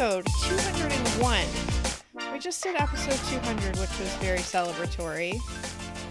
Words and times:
episode 0.00 0.26
201. 0.46 1.44
We 2.32 2.38
just 2.38 2.62
did 2.62 2.76
episode 2.76 3.18
200, 3.34 3.76
which 3.78 3.98
was 3.98 4.14
very 4.20 4.38
celebratory. 4.38 5.40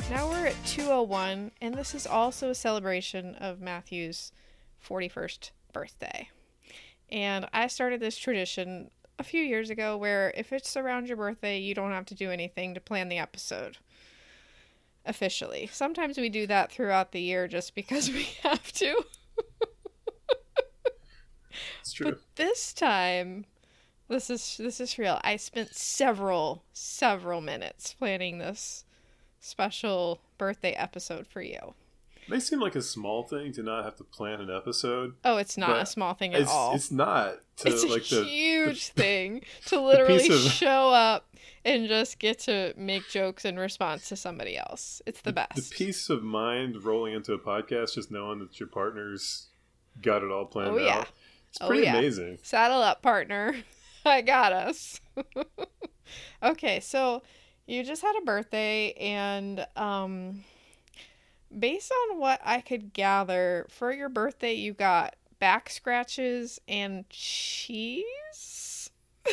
Now 0.09 0.29
we're 0.29 0.47
at 0.47 0.65
201, 0.65 1.51
and 1.61 1.73
this 1.73 1.95
is 1.95 2.05
also 2.05 2.49
a 2.49 2.55
celebration 2.55 3.35
of 3.35 3.61
Matthew's 3.61 4.33
41st 4.85 5.51
birthday. 5.71 6.27
And 7.09 7.47
I 7.53 7.67
started 7.67 8.01
this 8.01 8.17
tradition 8.17 8.91
a 9.19 9.23
few 9.23 9.41
years 9.41 9.69
ago 9.69 9.95
where 9.95 10.33
if 10.35 10.51
it's 10.51 10.75
around 10.75 11.07
your 11.07 11.15
birthday, 11.15 11.57
you 11.57 11.73
don't 11.73 11.93
have 11.93 12.07
to 12.07 12.15
do 12.15 12.29
anything 12.29 12.73
to 12.73 12.81
plan 12.81 13.07
the 13.07 13.19
episode 13.19 13.77
officially. 15.05 15.69
Sometimes 15.71 16.17
we 16.17 16.27
do 16.27 16.45
that 16.47 16.73
throughout 16.73 17.13
the 17.13 17.21
year 17.21 17.47
just 17.47 17.73
because 17.73 18.09
we 18.11 18.27
have 18.43 18.69
to. 18.73 19.05
It's 21.79 21.93
true. 21.93 22.07
But 22.07 22.19
this 22.35 22.73
time, 22.73 23.45
this 24.09 24.29
is 24.29 24.57
this 24.57 24.79
is 24.79 24.97
real. 24.97 25.19
I 25.23 25.35
spent 25.37 25.73
several 25.75 26.63
several 26.73 27.41
minutes 27.41 27.93
planning 27.93 28.37
this 28.39 28.85
special 29.39 30.21
birthday 30.37 30.71
episode 30.73 31.27
for 31.27 31.41
you. 31.41 31.73
It 32.23 32.29
may 32.31 32.39
seem 32.39 32.59
like 32.59 32.75
a 32.75 32.81
small 32.81 33.23
thing 33.23 33.53
to 33.53 33.63
not 33.63 33.85
have 33.85 33.95
to 33.97 34.03
plan 34.03 34.41
an 34.41 34.49
episode. 34.49 35.13
Oh, 35.23 35.37
it's 35.37 35.57
not 35.57 35.81
a 35.81 35.85
small 35.85 36.13
thing 36.13 36.33
at 36.33 36.41
It's 36.41 36.51
all. 36.51 36.75
it's 36.75 36.91
not 36.91 37.35
to 37.57 37.69
It's 37.69 37.83
a 37.83 37.87
the 37.87 38.23
huge 38.25 38.89
thing 38.95 39.43
to 39.67 39.79
literally 39.79 40.27
of- 40.27 40.39
show 40.51 40.89
up 40.91 41.29
and 41.63 41.87
just 41.87 42.19
get 42.19 42.39
to 42.39 42.73
make 42.75 43.07
jokes 43.09 43.45
in 43.45 43.57
response 43.57 44.09
to 44.09 44.15
somebody 44.17 44.57
else. 44.57 45.01
It's 45.05 45.21
the 45.21 45.31
best. 45.33 45.55
the 45.55 45.75
peace 45.75 46.09
of 46.09 46.21
mind 46.23 46.83
rolling 46.83 47.13
into 47.13 47.33
a 47.33 47.39
podcast, 47.39 47.93
just 47.95 48.11
knowing 48.11 48.39
that 48.39 48.59
your 48.59 48.67
partner's 48.67 49.47
got 50.01 50.21
it 50.23 50.29
all 50.31 50.45
planned 50.45 50.71
Oh, 50.71 50.77
yeah. 50.77 50.97
out. 50.99 51.07
It's 51.49 51.59
Oh, 51.61 51.67
pretty 51.67 51.83
yeah. 51.83 51.97
amazing. 51.97 52.39
Saddle 52.43 52.81
up, 52.81 53.01
partner. 53.01 53.55
I 54.07 54.21
got 54.35 54.53
us. 54.53 54.99
okay, 56.43 56.79
so 56.79 57.21
you 57.65 57.83
just 57.83 58.01
had 58.01 58.15
a 58.21 58.25
birthday, 58.25 58.91
and 58.93 59.65
um, 59.75 60.43
based 61.57 61.91
on 62.09 62.19
what 62.19 62.39
I 62.43 62.61
could 62.61 62.93
gather, 62.93 63.67
for 63.69 63.91
your 63.91 64.09
birthday, 64.09 64.53
you 64.53 64.73
got 64.73 65.15
back 65.39 65.69
scratches 65.69 66.59
and 66.67 67.07
cheese. 67.09 68.89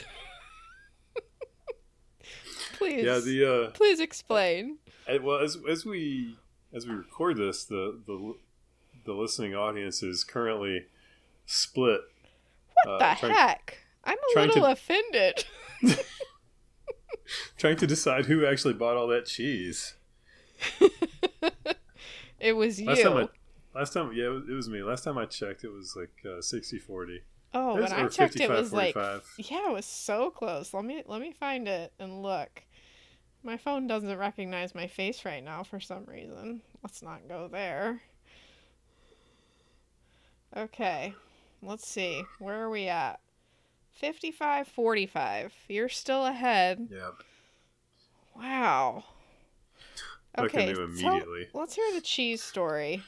please, 2.75 3.05
Yeah, 3.05 3.19
the 3.21 3.67
uh, 3.67 3.71
please 3.71 4.01
explain. 4.01 4.79
well 5.23 5.39
as 5.39 5.57
as 5.69 5.85
we 5.85 6.37
as 6.73 6.87
we 6.87 6.95
record 6.95 7.37
this, 7.37 7.65
the 7.65 7.99
the 8.07 8.35
the 9.05 9.13
listening 9.13 9.55
audience 9.55 10.03
is 10.03 10.25
currently 10.25 10.87
split. 11.47 12.01
What 12.85 13.03
uh, 13.03 13.15
the 13.15 13.21
trying- 13.21 13.35
heck? 13.35 13.79
I'm 14.05 14.17
a 14.19 14.33
trying 14.33 14.49
to- 14.49 14.55
little 14.55 14.71
offended. 14.71 15.45
trying 17.57 17.77
to 17.77 17.87
decide 17.87 18.27
who 18.27 18.45
actually 18.47 18.75
bought 18.75 18.97
all 18.97 19.09
that 19.09 19.27
cheese. 19.27 19.95
It 22.41 22.53
was 22.55 22.79
you. 22.79 22.89
Last 22.89 23.03
time 23.03 23.17
I 23.17 23.79
last 23.79 23.93
time 23.95 24.13
yeah, 24.15 24.27
it 24.27 24.29
was, 24.29 24.43
it 24.51 24.53
was 24.53 24.69
me. 24.69 24.83
Last 24.83 25.03
time 25.05 25.17
I 25.17 25.25
checked 25.25 25.65
it 25.65 25.71
was 25.73 25.97
like 25.97 26.13
uh, 26.27 26.41
60-40. 26.41 27.21
Oh, 27.55 27.77
It 27.79 27.81
was- 27.81 27.91
when 27.91 28.01
I 28.01 28.09
checked, 28.09 28.39
it 28.39 28.51
was 28.51 28.71
55, 28.71 28.73
like 28.75 28.93
45. 28.95 29.35
yeah, 29.51 29.71
it 29.71 29.73
was 29.73 29.87
so 29.87 30.31
close. 30.31 30.75
Let 30.75 30.85
me 30.85 31.03
let 31.07 31.23
me 31.23 31.33
find 31.33 31.67
it 31.67 31.95
and 31.99 32.23
look. 32.23 32.65
My 33.43 33.57
phone 33.57 33.87
doesn't 33.87 34.19
recognize 34.19 34.75
my 34.75 34.87
face 34.89 35.25
right 35.25 35.43
now 35.43 35.63
for 35.63 35.81
some 35.81 36.05
reason. 36.05 36.61
Let's 36.83 37.01
not 37.03 37.29
go 37.29 37.49
there. 37.49 38.03
Okay, 40.57 41.15
let's 41.63 41.87
see. 41.89 42.25
Where 42.39 42.61
are 42.63 42.71
we 42.71 42.89
at? 42.89 43.21
55 43.95 44.69
45. 44.69 45.53
You're 45.69 45.89
still 45.89 46.27
ahead. 46.27 46.89
Yeah. 46.91 47.11
Wow. 48.37 49.05
Okay, 50.37 50.67
knew 50.67 50.75
tell- 50.75 50.85
immediately. 50.85 51.49
let's 51.53 51.75
hear 51.75 51.93
the 51.95 52.01
cheese 52.01 52.43
story. 52.43 53.03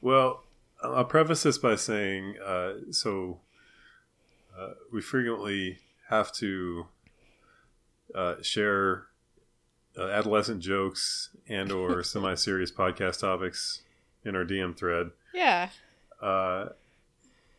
Well, 0.00 0.42
I'll 0.82 1.04
preface 1.04 1.42
this 1.44 1.58
by 1.58 1.76
saying 1.76 2.36
uh, 2.44 2.74
so 2.90 3.40
uh, 4.58 4.70
we 4.92 5.00
frequently 5.00 5.78
have 6.08 6.32
to 6.32 6.86
uh, 8.14 8.36
share 8.42 9.06
uh, 9.96 10.08
adolescent 10.08 10.60
jokes 10.60 11.30
and 11.48 11.70
or 11.70 12.02
semi-serious 12.02 12.72
podcast 12.72 13.20
topics 13.20 13.82
in 14.24 14.34
our 14.34 14.44
DM 14.44 14.76
thread. 14.76 15.10
Yeah. 15.32 15.68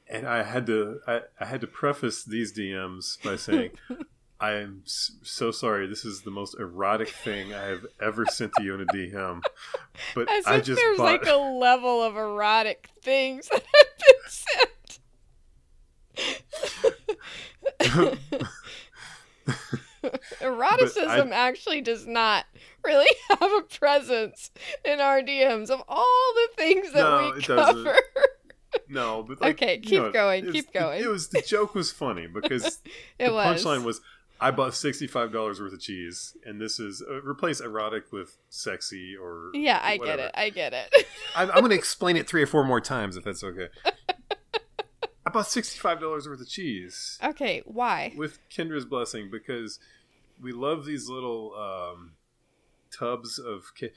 And 0.09 0.28
I 0.28 0.44
had 0.44 0.66
to 0.68 1.00
I, 1.08 1.22
I 1.40 1.46
had 1.46 1.62
to 1.62 1.68
preface 1.68 2.24
these 2.24 2.52
DMs 2.52 3.22
by 3.24 3.36
saying 3.36 3.72
I 4.42 4.53
am 4.53 4.84
so 4.86 5.52
sorry. 5.52 5.86
This 5.88 6.06
is 6.06 6.22
the 6.22 6.31
most 6.31 6.58
erotic 6.59 7.09
thing 7.09 7.53
I 7.53 7.66
have 7.66 7.86
ever 8.02 8.25
sent 8.25 8.53
to 8.58 8.64
you 8.64 8.74
in 8.75 8.81
a 8.81 8.86
DM. 8.86 9.42
But 10.16 10.31
As 10.31 10.46
I 10.48 10.62
just 10.62 10.80
there's 10.81 10.98
bought, 10.98 11.03
like 11.03 11.25
a 11.28 11.36
level 11.36 12.02
of 12.02 12.16
erotic 12.16 12.90
things 13.02 13.50
that 13.50 13.62
have 13.62 13.98
been 14.08 14.30
sent. 18.00 18.19
Eroticism 20.42 21.31
actually 21.34 21.81
does 21.81 22.08
not 22.08 22.46
really 22.86 23.09
have 23.30 23.52
a 23.52 23.62
presence 23.62 24.52
in 24.86 25.00
our 25.02 25.22
DMs 25.22 25.69
of 25.69 25.84
all 25.88 26.34
the 26.36 26.48
things 26.56 26.92
that 26.94 27.02
No, 27.02 27.31
we 27.34 27.40
it 27.40 27.46
doesn't. 27.46 27.96
No, 28.90 29.24
but 29.24 29.40
like, 29.40 29.56
Okay, 29.62 29.76
you 29.76 29.82
keep 29.82 30.02
know, 30.02 30.12
going, 30.12 30.46
was- 30.46 30.54
keep 30.54 30.74
going. 30.74 31.02
It, 31.04 31.08
was 31.08 31.28
the 31.30 31.42
joke 31.42 31.76
was 31.76 31.92
funny 31.92 32.28
because 32.28 32.66
It 33.20 33.28
the 33.28 33.34
was. 33.34 33.64
punchline 33.64 33.84
was 33.84 34.02
I 34.42 34.52
bought 34.52 34.74
sixty 34.74 35.06
five 35.06 35.32
dollars 35.32 35.60
worth 35.62 35.74
of 35.74 35.80
cheese, 35.82 36.36
and 36.46 36.60
this 36.62 36.80
is 36.80 37.04
uh, 37.08 37.22
replace 37.22 37.60
erotic 37.60 38.12
with 38.12 38.38
sexy 38.50 39.16
or 39.16 39.52
Yeah, 39.54 39.80
I 39.84 39.98
whatever. 39.98 40.18
get 40.18 40.26
it. 40.26 40.32
I 40.36 40.50
get 40.50 40.74
it. 40.74 41.06
I'm, 41.36 41.50
I'm 41.52 41.60
going 41.60 41.70
to 41.72 41.76
explain 41.76 42.16
it 42.18 42.28
three 42.28 42.42
or 42.42 42.48
four 42.48 42.64
more 42.64 42.82
times 42.82 43.16
if 43.18 43.24
that's 43.26 43.44
okay. 43.44 43.68
I 45.26 45.32
bought 45.32 45.48
sixty 45.48 45.78
five 45.78 46.00
dollars 46.00 46.28
worth 46.28 46.42
of 46.42 46.48
cheese 46.50 47.20
okay, 47.24 47.62
why? 47.66 48.14
with 48.16 48.40
Kendra's 48.50 48.86
blessing 48.86 49.30
because 49.32 49.80
we 50.42 50.52
love 50.54 50.86
these 50.86 51.08
little 51.10 51.54
um, 51.56 52.14
tubs 52.98 53.38
of. 53.40 53.74
Ki- 53.76 53.92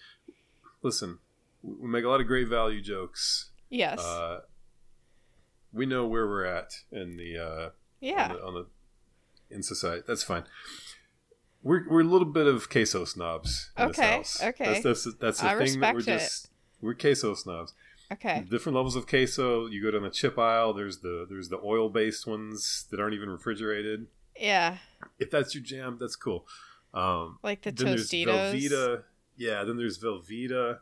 Listen, 0.82 1.20
we 1.62 1.88
make 1.88 2.04
a 2.04 2.08
lot 2.08 2.20
of 2.20 2.26
great 2.26 2.48
value 2.48 2.82
jokes. 2.82 3.50
Yes. 3.70 4.00
Uh, 4.04 4.40
we 5.72 5.86
know 5.86 6.06
where 6.06 6.26
we're 6.26 6.44
at 6.44 6.72
in 6.90 7.16
the 7.16 7.38
uh, 7.38 7.70
yeah. 8.00 8.28
on, 8.28 8.36
the, 8.36 8.42
on 8.44 8.54
the 8.54 9.54
in 9.54 9.62
society. 9.62 10.02
That's 10.06 10.22
fine. 10.22 10.44
We're 11.62 11.88
we're 11.88 12.00
a 12.00 12.04
little 12.04 12.26
bit 12.26 12.46
of 12.46 12.68
queso 12.68 13.04
snobs. 13.04 13.70
In 13.78 13.88
this 13.88 13.98
Okay, 13.98 14.12
house. 14.16 14.42
okay. 14.42 14.80
That's 14.82 15.04
that's, 15.04 15.16
that's 15.18 15.40
the 15.40 15.48
thing 15.64 15.80
that 15.80 15.94
we're 15.94 15.98
respect 15.98 16.20
it. 16.22 16.24
just 16.24 16.48
we're 16.80 16.94
queso 16.94 17.34
snobs. 17.34 17.74
Okay. 18.12 18.44
Different 18.50 18.76
levels 18.76 18.96
of 18.96 19.06
queso. 19.06 19.66
You 19.66 19.82
go 19.82 19.90
down 19.90 20.02
the 20.02 20.10
chip 20.10 20.38
aisle. 20.38 20.74
There's 20.74 20.98
the 20.98 21.26
there's 21.28 21.48
the 21.48 21.60
oil 21.64 21.88
based 21.88 22.26
ones 22.26 22.86
that 22.90 23.00
aren't 23.00 23.14
even 23.14 23.30
refrigerated. 23.30 24.06
Yeah. 24.38 24.78
If 25.18 25.30
that's 25.30 25.54
your 25.54 25.62
jam, 25.62 25.98
that's 26.00 26.16
cool. 26.16 26.46
Um, 26.92 27.38
Like 27.42 27.62
the 27.62 27.70
then 27.70 27.86
there's 27.86 28.10
Tostitos. 28.10 28.52
Velveeta. 28.54 29.02
Yeah, 29.36 29.64
then 29.64 29.76
there's 29.78 29.98
Velveeta, 29.98 30.80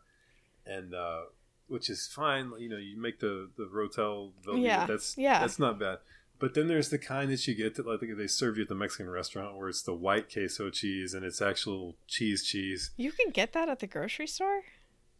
and 0.66 0.92
uh, 0.94 1.20
which 1.70 1.88
is 1.88 2.06
fine. 2.06 2.52
You 2.58 2.68
know, 2.68 2.76
you 2.76 2.96
make 3.00 3.20
the 3.20 3.48
the 3.56 3.64
Rotel. 3.64 4.32
Yeah, 4.54 4.86
That's 4.86 5.16
yeah. 5.16 5.40
that's 5.40 5.58
not 5.58 5.78
bad. 5.78 5.98
But 6.38 6.54
then 6.54 6.68
there's 6.68 6.88
the 6.88 6.98
kind 6.98 7.30
that 7.30 7.46
you 7.46 7.54
get 7.54 7.74
that 7.74 7.86
like 7.86 8.00
they 8.00 8.26
serve 8.26 8.56
you 8.56 8.62
at 8.62 8.68
the 8.70 8.74
Mexican 8.74 9.10
restaurant, 9.10 9.56
where 9.56 9.68
it's 9.68 9.82
the 9.82 9.92
white 9.94 10.32
queso 10.32 10.70
cheese 10.70 11.12
and 11.14 11.24
it's 11.24 11.42
actual 11.42 11.96
cheese 12.06 12.42
cheese. 12.44 12.90
You 12.96 13.12
can 13.12 13.30
get 13.30 13.52
that 13.52 13.68
at 13.68 13.80
the 13.80 13.86
grocery 13.86 14.26
store? 14.26 14.62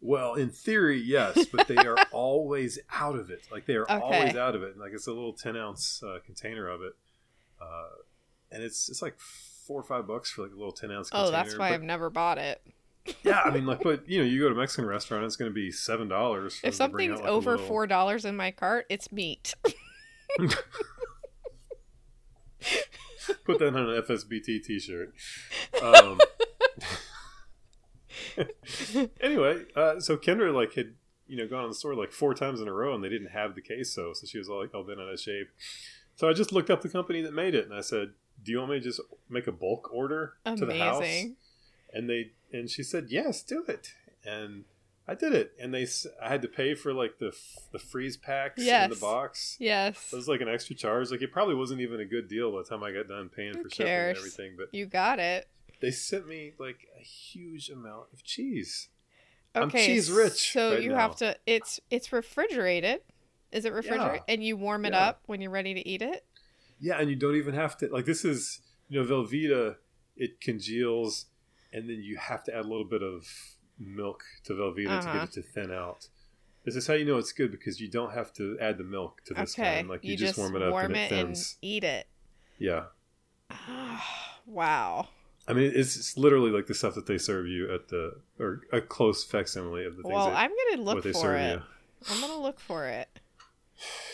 Well, 0.03 0.33
in 0.33 0.49
theory, 0.49 0.99
yes, 0.99 1.45
but 1.45 1.69
they 1.69 1.77
are 1.77 1.99
always 2.11 2.79
out 2.91 3.17
of 3.17 3.31
it. 3.31 3.43
Like 3.53 3.67
they 3.67 3.75
are 3.75 3.83
Okay. 3.83 3.93
always 4.03 4.35
out 4.37 4.55
of 4.55 4.63
it. 4.63 4.79
Like 4.79 4.93
it's 4.95 5.07
a 5.07 5.13
little 5.13 5.35
ten 5.35 5.57
ounce 5.59 6.03
uh, 6.03 6.21
container 6.25 6.69
of 6.69 6.81
it, 6.81 6.95
uh, 7.61 7.89
and 8.51 8.63
it's 8.63 8.89
it's 8.89 9.03
like 9.03 9.19
four 9.21 9.79
or 9.79 9.85
five 9.85 10.07
bucks 10.07 10.31
for 10.31 10.43
like 10.45 10.53
a 10.53 10.57
little 10.57 10.73
ten 10.73 10.91
ounce. 10.91 11.11
Oh, 11.13 11.25
container. 11.25 11.31
that's 11.45 11.59
why 11.59 11.69
But- 11.69 11.75
I've 11.75 11.83
never 11.83 12.09
bought 12.09 12.39
it. 12.39 12.63
Yeah, 13.23 13.41
I 13.45 13.51
mean, 13.51 13.67
like, 13.67 13.83
but 13.83 14.09
you 14.09 14.19
know, 14.19 14.25
you 14.25 14.41
go 14.41 14.49
to 14.49 14.55
a 14.55 14.59
Mexican 14.59 14.87
restaurant, 14.87 15.25
it's 15.25 15.37
going 15.37 15.51
to 15.51 15.55
be 15.55 15.71
seven 15.71 16.09
dollars. 16.09 16.61
If 16.63 16.75
something's 16.75 17.21
over 17.21 17.59
four 17.59 17.87
dollars 17.87 18.25
in 18.25 18.37
my 18.37 18.51
cart, 18.51 18.87
it's 18.89 19.11
meat. 19.13 19.55
put 23.45 23.59
that 23.59 23.69
on 23.69 23.91
an 23.91 24.03
FSBT 24.03 24.63
T-shirt. 24.63 25.15
Um, 25.83 26.21
anyway, 29.21 29.65
uh, 29.75 30.01
so 30.01 30.17
Kendra 30.17 30.55
like 30.55 30.75
had 30.75 30.95
you 31.27 31.37
know 31.37 31.47
gone 31.47 31.63
to 31.63 31.69
the 31.69 31.75
store 31.75 31.95
like 31.95 32.13
four 32.13 32.35
times 32.35 32.61
in 32.61 32.69
a 32.69 32.73
row, 32.73 32.95
and 32.95 33.03
they 33.03 33.09
didn't 33.09 33.31
have 33.31 33.55
the 33.55 33.63
queso, 33.63 34.13
so 34.13 34.27
she 34.27 34.39
was 34.39 34.49
all 34.49 34.61
like 34.61 34.75
all 34.75 34.85
bent 34.85 35.01
out 35.01 35.09
of 35.09 35.21
shape. 35.21 35.49
So 36.17 36.29
I 36.29 36.33
just 36.33 36.53
looked 36.53 36.71
up 36.71 36.83
the 36.83 36.89
company 36.89 37.23
that 37.23 37.33
made 37.33 37.55
it, 37.55 37.65
and 37.65 37.75
I 37.75 37.81
said, 37.81 38.11
"Do 38.43 38.53
you 38.53 38.59
want 38.59 38.73
me 38.73 38.79
to 38.79 38.85
just 38.85 39.01
make 39.29 39.47
a 39.47 39.53
bulk 39.53 39.91
order 39.93 40.35
to 40.45 40.67
the 40.67 40.77
house?" 40.79 41.05
And 41.93 42.09
they 42.09 42.33
and 42.53 42.69
she 42.71 42.83
said, 42.83 43.07
"Yes, 43.11 43.43
do 43.43 43.65
it." 43.69 43.95
And 44.25 44.65
I 45.09 45.15
did 45.15 45.33
it, 45.33 45.53
and 45.59 45.73
they 45.75 45.87
i 46.23 46.29
had 46.29 46.43
to 46.43 46.49
pay 46.49 46.75
for 46.75 46.93
like 46.93 47.19
the 47.19 47.33
the 47.73 47.79
freeze 47.79 48.17
packs 48.17 48.61
in 48.63 48.91
the 48.91 48.97
box. 48.97 49.57
Yes. 49.59 50.13
It 50.13 50.17
was 50.17 50.29
like 50.29 50.41
an 50.41 50.49
extra 50.49 50.75
charge. 50.77 51.11
Like 51.11 51.23
it 51.23 51.33
probably 51.33 51.55
wasn't 51.55 51.81
even 51.81 52.01
a 52.01 52.05
good 52.05 52.29
deal 52.29 52.53
by 52.53 52.59
the 52.59 52.65
time 52.69 52.83
I 52.83 52.93
got 52.93 53.09
done 53.09 53.29
paying 53.29 53.55
Who 53.55 53.63
for 53.65 53.71
shipping 53.71 53.93
and 53.93 54.17
everything. 54.17 54.55
But 54.57 54.75
You 54.75 54.87
got 54.87 55.19
it. 55.19 55.49
they 55.81 55.91
sent 55.91 56.29
me 56.29 56.53
like 56.59 56.87
a 56.99 57.03
huge 57.03 57.71
amount 57.71 58.07
of 58.13 58.23
cheese. 58.23 58.89
I'm 59.55 59.65
Okay. 59.65 59.87
cheese 59.87 60.11
rich 60.13 60.53
So 60.53 60.75
right 60.75 60.83
you 60.83 60.91
now. 60.91 60.99
have 60.99 61.17
to 61.17 61.37
it's 61.47 61.81
it's 61.91 62.13
refrigerated. 62.13 63.01
Is 63.51 63.65
it 63.65 63.73
refrigerated? 63.73 64.23
And 64.29 64.45
you 64.45 64.57
warm 64.57 64.85
it 64.85 64.93
Yeah. 64.93 65.09
up 65.09 65.23
when 65.27 65.41
you're 65.41 65.51
ready 65.51 65.75
to 65.75 65.89
eat 65.89 66.03
it? 66.03 66.25
Yeah, 66.79 67.01
and 67.01 67.11
you 67.11 67.17
don't 67.17 67.35
even 67.35 67.55
have 67.55 67.77
to 67.79 67.89
like 67.89 68.05
this 68.05 68.25
is 68.25 68.61
you 68.89 69.03
know 69.03 69.07
Velveeta. 69.09 69.77
It 70.17 70.41
congeals, 70.41 71.27
and 71.73 71.89
then 71.89 72.03
you 72.03 72.17
have 72.17 72.43
to 72.45 72.55
add 72.55 72.65
a 72.65 72.69
little 72.69 72.85
bit 72.85 73.03
of 73.03 73.27
milk 73.79 74.23
to 74.45 74.53
Velveeta 74.55 74.85
to 74.87 74.91
Uh-huh. 75.09 75.13
get 75.13 75.23
it 75.29 75.33
to 75.33 75.43
thin 75.43 75.71
out. 75.73 76.09
This 76.65 76.77
is 76.77 76.87
how 76.87 76.93
you 76.95 77.05
know 77.07 77.17
it's 77.17 77.33
good 77.33 77.51
because 77.51 77.81
you 77.81 77.89
don't 77.89 78.13
have 78.13 78.33
to 78.35 78.59
add 78.61 78.77
the 78.77 78.85
milk 78.85 79.23
to 79.25 79.35
this 79.35 79.59
okay. 79.59 79.77
kind. 79.77 79.89
Like 79.89 80.05
you, 80.05 80.17
just, 80.17 80.37
warm 80.37 80.55
it 80.57 80.63
up 80.63 80.75
and 80.75 80.95
it 80.95 80.99
and 81.13 81.29
thins. 81.29 81.57
eat 81.63 81.85
it. 81.85 82.07
Yeah, 82.59 82.85
wow. 84.47 85.09
I 85.49 85.53
mean 85.53 85.73
it's, 85.75 85.97
it's 85.97 86.17
literally 86.17 86.51
like 86.51 86.67
the 86.67 86.75
stuff 86.75 86.95
that 86.95 87.07
they 87.07 87.19
serve 87.19 87.47
you 87.47 87.73
at 87.75 87.89
the 87.89 88.21
or 88.39 88.61
a 88.73 88.81
close 88.81 89.25
facsimile 89.25 89.85
of 89.87 89.97
the 89.97 90.03
things. 90.03 90.13
Well, 90.15 90.27
that, 90.31 90.37
I'm 90.37 90.51
gonna 90.71 90.83
look 90.83 91.03
they 91.03 91.13
for 91.13 91.19
serve 91.21 91.41
it. 91.41 91.53
you. 91.55 91.63
I'm 92.15 92.21
gonna 92.21 92.41
look 92.43 92.61
for 92.61 92.87
it. 92.87 93.09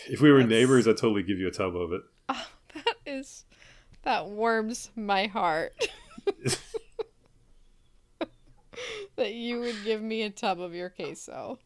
If 0.09 0.21
we 0.21 0.31
were 0.31 0.37
That's- 0.37 0.49
neighbors, 0.49 0.87
I'd 0.87 0.97
totally 0.97 1.23
give 1.23 1.37
you 1.39 1.47
a 1.47 1.51
tub 1.51 1.75
of 1.75 1.91
it. 1.91 2.01
Oh, 2.29 2.47
That 2.73 2.95
is 3.05 3.43
that 4.03 4.27
warms 4.27 4.89
my 4.95 5.27
heart. 5.27 5.73
that 9.17 9.33
you 9.33 9.59
would 9.59 9.83
give 9.83 10.01
me 10.01 10.21
a 10.23 10.29
tub 10.29 10.59
of 10.61 10.73
your 10.73 10.89
queso. 10.89 11.59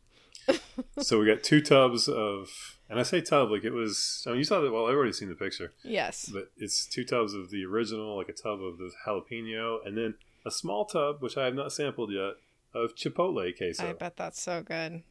so 0.99 1.19
we 1.19 1.27
got 1.27 1.43
two 1.43 1.61
tubs 1.61 2.07
of, 2.07 2.49
and 2.89 2.99
I 2.99 3.03
say 3.03 3.21
tub 3.21 3.51
like 3.51 3.63
it 3.63 3.71
was. 3.71 4.23
I 4.25 4.31
mean, 4.31 4.39
you 4.39 4.43
saw 4.43 4.59
that. 4.61 4.71
Well, 4.71 4.87
I've 4.87 4.95
already 4.95 5.13
seen 5.13 5.29
the 5.29 5.35
picture. 5.35 5.71
Yes. 5.83 6.29
but 6.33 6.51
it's 6.57 6.85
two 6.87 7.03
tubs 7.03 7.33
of 7.33 7.51
the 7.51 7.63
original, 7.65 8.17
like 8.17 8.29
a 8.29 8.33
tub 8.33 8.61
of 8.61 8.77
the 8.79 8.91
jalapeno, 9.05 9.85
and 9.85 9.97
then 9.97 10.15
a 10.45 10.51
small 10.51 10.85
tub, 10.85 11.21
which 11.21 11.37
I 11.37 11.45
have 11.45 11.53
not 11.53 11.71
sampled 11.71 12.11
yet, 12.11 12.33
of 12.73 12.95
chipotle 12.95 13.55
queso. 13.55 13.89
I 13.89 13.93
bet 13.93 14.17
that's 14.17 14.41
so 14.41 14.63
good. 14.63 15.03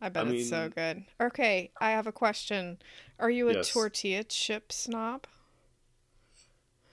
I 0.00 0.08
bet 0.08 0.26
I 0.26 0.30
it's 0.30 0.48
so 0.48 0.68
good. 0.68 1.04
Okay, 1.20 1.70
I 1.80 1.90
have 1.90 2.06
a 2.06 2.12
question. 2.12 2.78
Are 3.18 3.30
you 3.30 3.48
a 3.50 3.54
Yes. 3.54 3.72
tortilla 3.72 4.24
chip 4.24 4.72
snob? 4.72 5.26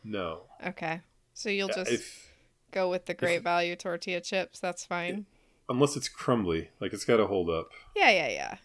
No, 0.04 0.42
Okay. 0.66 1.02
So 1.34 1.50
you'll 1.50 1.70
Yeah, 1.70 1.76
just 1.76 1.92
if 1.92 2.31
go 2.72 2.90
with 2.90 3.06
the 3.06 3.14
great 3.14 3.44
value 3.44 3.76
tortilla 3.76 4.22
chips. 4.22 4.60
That's 4.60 4.86
fine. 4.86 5.26
unless 5.70 5.96
it's 5.96 6.10
crumbly, 6.10 6.70
like 6.80 6.94
it's 6.94 7.06
got 7.06 7.18
to 7.18 7.28
hold 7.28 7.50
up. 7.50 7.70
Yeah, 7.96 8.12
yeah, 8.12 8.30
yeah. 8.30 8.56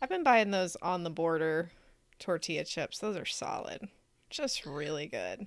I've 0.00 0.08
been 0.08 0.24
buying 0.24 0.50
those 0.50 0.76
on 0.82 1.04
the 1.04 1.10
border 1.10 1.70
tortilla 2.18 2.64
chips. 2.64 2.98
Those 2.98 3.16
are 3.16 3.24
solid. 3.24 3.88
Just 4.30 4.66
really 4.66 5.06
good. 5.06 5.46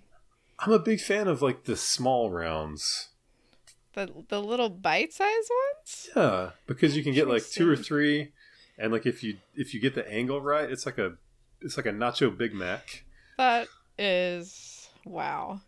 I'm 0.60 0.72
a 0.72 0.80
big 0.80 1.02
fan 1.02 1.28
of 1.28 1.42
like 1.42 1.66
the 1.66 1.76
small 1.76 2.30
rounds. 2.30 3.10
The 3.94 4.10
the 4.30 4.42
little 4.42 4.70
bite-sized 4.70 5.50
ones? 5.76 6.10
Yeah, 6.16 6.50
because 6.68 6.96
you 6.96 7.04
can 7.04 7.14
get 7.14 7.28
like 7.28 7.46
two 7.46 7.70
or 7.70 7.76
three, 7.76 8.32
and 8.78 8.92
like 8.92 9.06
if 9.06 9.24
you 9.24 9.38
if 9.56 9.74
you 9.74 9.80
get 9.80 9.96
the 9.96 10.10
angle 10.10 10.42
right, 10.42 10.70
it's 10.70 10.86
like 10.86 10.98
a 10.98 11.14
it's 11.62 11.78
like 11.78 11.86
a 11.86 11.92
nacho 11.92 12.36
Big 12.36 12.54
Mac. 12.54 13.04
That 13.38 13.68
is 13.98 14.90
wow. 15.06 15.62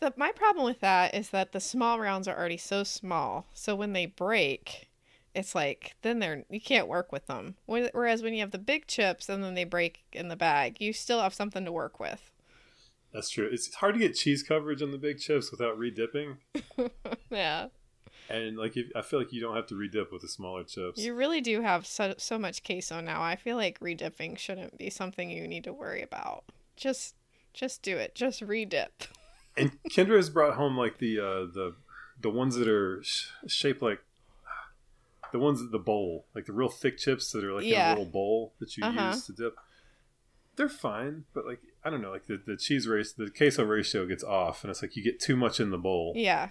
The, 0.00 0.14
my 0.16 0.32
problem 0.32 0.64
with 0.64 0.80
that 0.80 1.14
is 1.14 1.30
that 1.30 1.52
the 1.52 1.60
small 1.60 2.00
rounds 2.00 2.26
are 2.26 2.36
already 2.36 2.56
so 2.56 2.84
small, 2.84 3.46
so 3.52 3.76
when 3.76 3.92
they 3.92 4.06
break, 4.06 4.88
it's 5.34 5.54
like 5.54 5.94
then 6.02 6.18
they're 6.18 6.44
you 6.48 6.60
can't 6.60 6.88
work 6.88 7.12
with 7.12 7.26
them. 7.26 7.56
Whereas 7.66 8.22
when 8.22 8.32
you 8.32 8.40
have 8.40 8.50
the 8.50 8.58
big 8.58 8.86
chips 8.86 9.28
and 9.28 9.44
then 9.44 9.54
they 9.54 9.64
break 9.64 10.00
in 10.12 10.28
the 10.28 10.36
bag, 10.36 10.80
you 10.80 10.92
still 10.92 11.20
have 11.20 11.34
something 11.34 11.64
to 11.66 11.72
work 11.72 12.00
with. 12.00 12.32
That's 13.12 13.28
true. 13.28 13.48
It's 13.50 13.74
hard 13.74 13.94
to 13.94 14.00
get 14.00 14.14
cheese 14.14 14.42
coverage 14.42 14.82
on 14.82 14.90
the 14.90 14.98
big 14.98 15.18
chips 15.18 15.50
without 15.50 15.78
redipping, 15.78 16.36
Yeah, 17.30 17.66
and 18.30 18.56
like 18.56 18.76
if, 18.76 18.86
I 18.94 19.02
feel 19.02 19.18
like 19.18 19.32
you 19.32 19.40
don't 19.40 19.56
have 19.56 19.66
to 19.66 19.74
redip 19.74 20.12
with 20.12 20.22
the 20.22 20.28
smaller 20.28 20.64
chips. 20.64 20.98
you 20.98 21.12
really 21.14 21.40
do 21.40 21.60
have 21.60 21.86
so 21.86 22.14
so 22.16 22.38
much 22.38 22.64
queso 22.64 23.00
now. 23.00 23.20
I 23.20 23.36
feel 23.36 23.56
like 23.56 23.80
redipping 23.80 24.38
shouldn't 24.38 24.78
be 24.78 24.88
something 24.88 25.28
you 25.28 25.46
need 25.46 25.64
to 25.64 25.72
worry 25.72 26.00
about. 26.00 26.44
Just 26.76 27.16
just 27.52 27.82
do 27.82 27.96
it. 27.98 28.14
Just 28.14 28.40
redip. 28.40 28.88
And 29.60 29.82
Kendra 29.90 30.16
has 30.16 30.30
brought 30.30 30.54
home 30.54 30.76
like 30.76 30.98
the 30.98 31.18
uh, 31.20 31.24
the 31.52 31.74
the 32.20 32.30
ones 32.30 32.54
that 32.56 32.68
are 32.68 33.02
sh- 33.02 33.28
shaped 33.46 33.82
like 33.82 34.00
the 35.32 35.38
ones 35.38 35.60
that 35.60 35.70
the 35.70 35.78
bowl, 35.78 36.26
like 36.34 36.46
the 36.46 36.52
real 36.52 36.68
thick 36.68 36.98
chips 36.98 37.30
that 37.32 37.44
are 37.44 37.52
like 37.52 37.64
in 37.64 37.80
a 37.80 37.90
little 37.90 38.04
bowl 38.04 38.52
that 38.58 38.76
you 38.76 38.84
Uh-huh. 38.84 39.08
use 39.12 39.26
to 39.26 39.32
dip. 39.32 39.54
They're 40.56 40.68
fine, 40.68 41.24
but 41.32 41.46
like 41.46 41.60
I 41.84 41.90
don't 41.90 42.02
know, 42.02 42.10
like 42.10 42.26
the, 42.26 42.36
the 42.44 42.56
cheese 42.56 42.86
race, 42.88 43.12
the 43.12 43.30
queso 43.30 43.64
ratio 43.64 44.06
gets 44.06 44.24
off, 44.24 44.64
and 44.64 44.70
it's 44.70 44.82
like 44.82 44.96
you 44.96 45.02
get 45.02 45.20
too 45.20 45.36
much 45.36 45.60
in 45.60 45.70
the 45.70 45.78
bowl. 45.78 46.12
Yeah. 46.16 46.50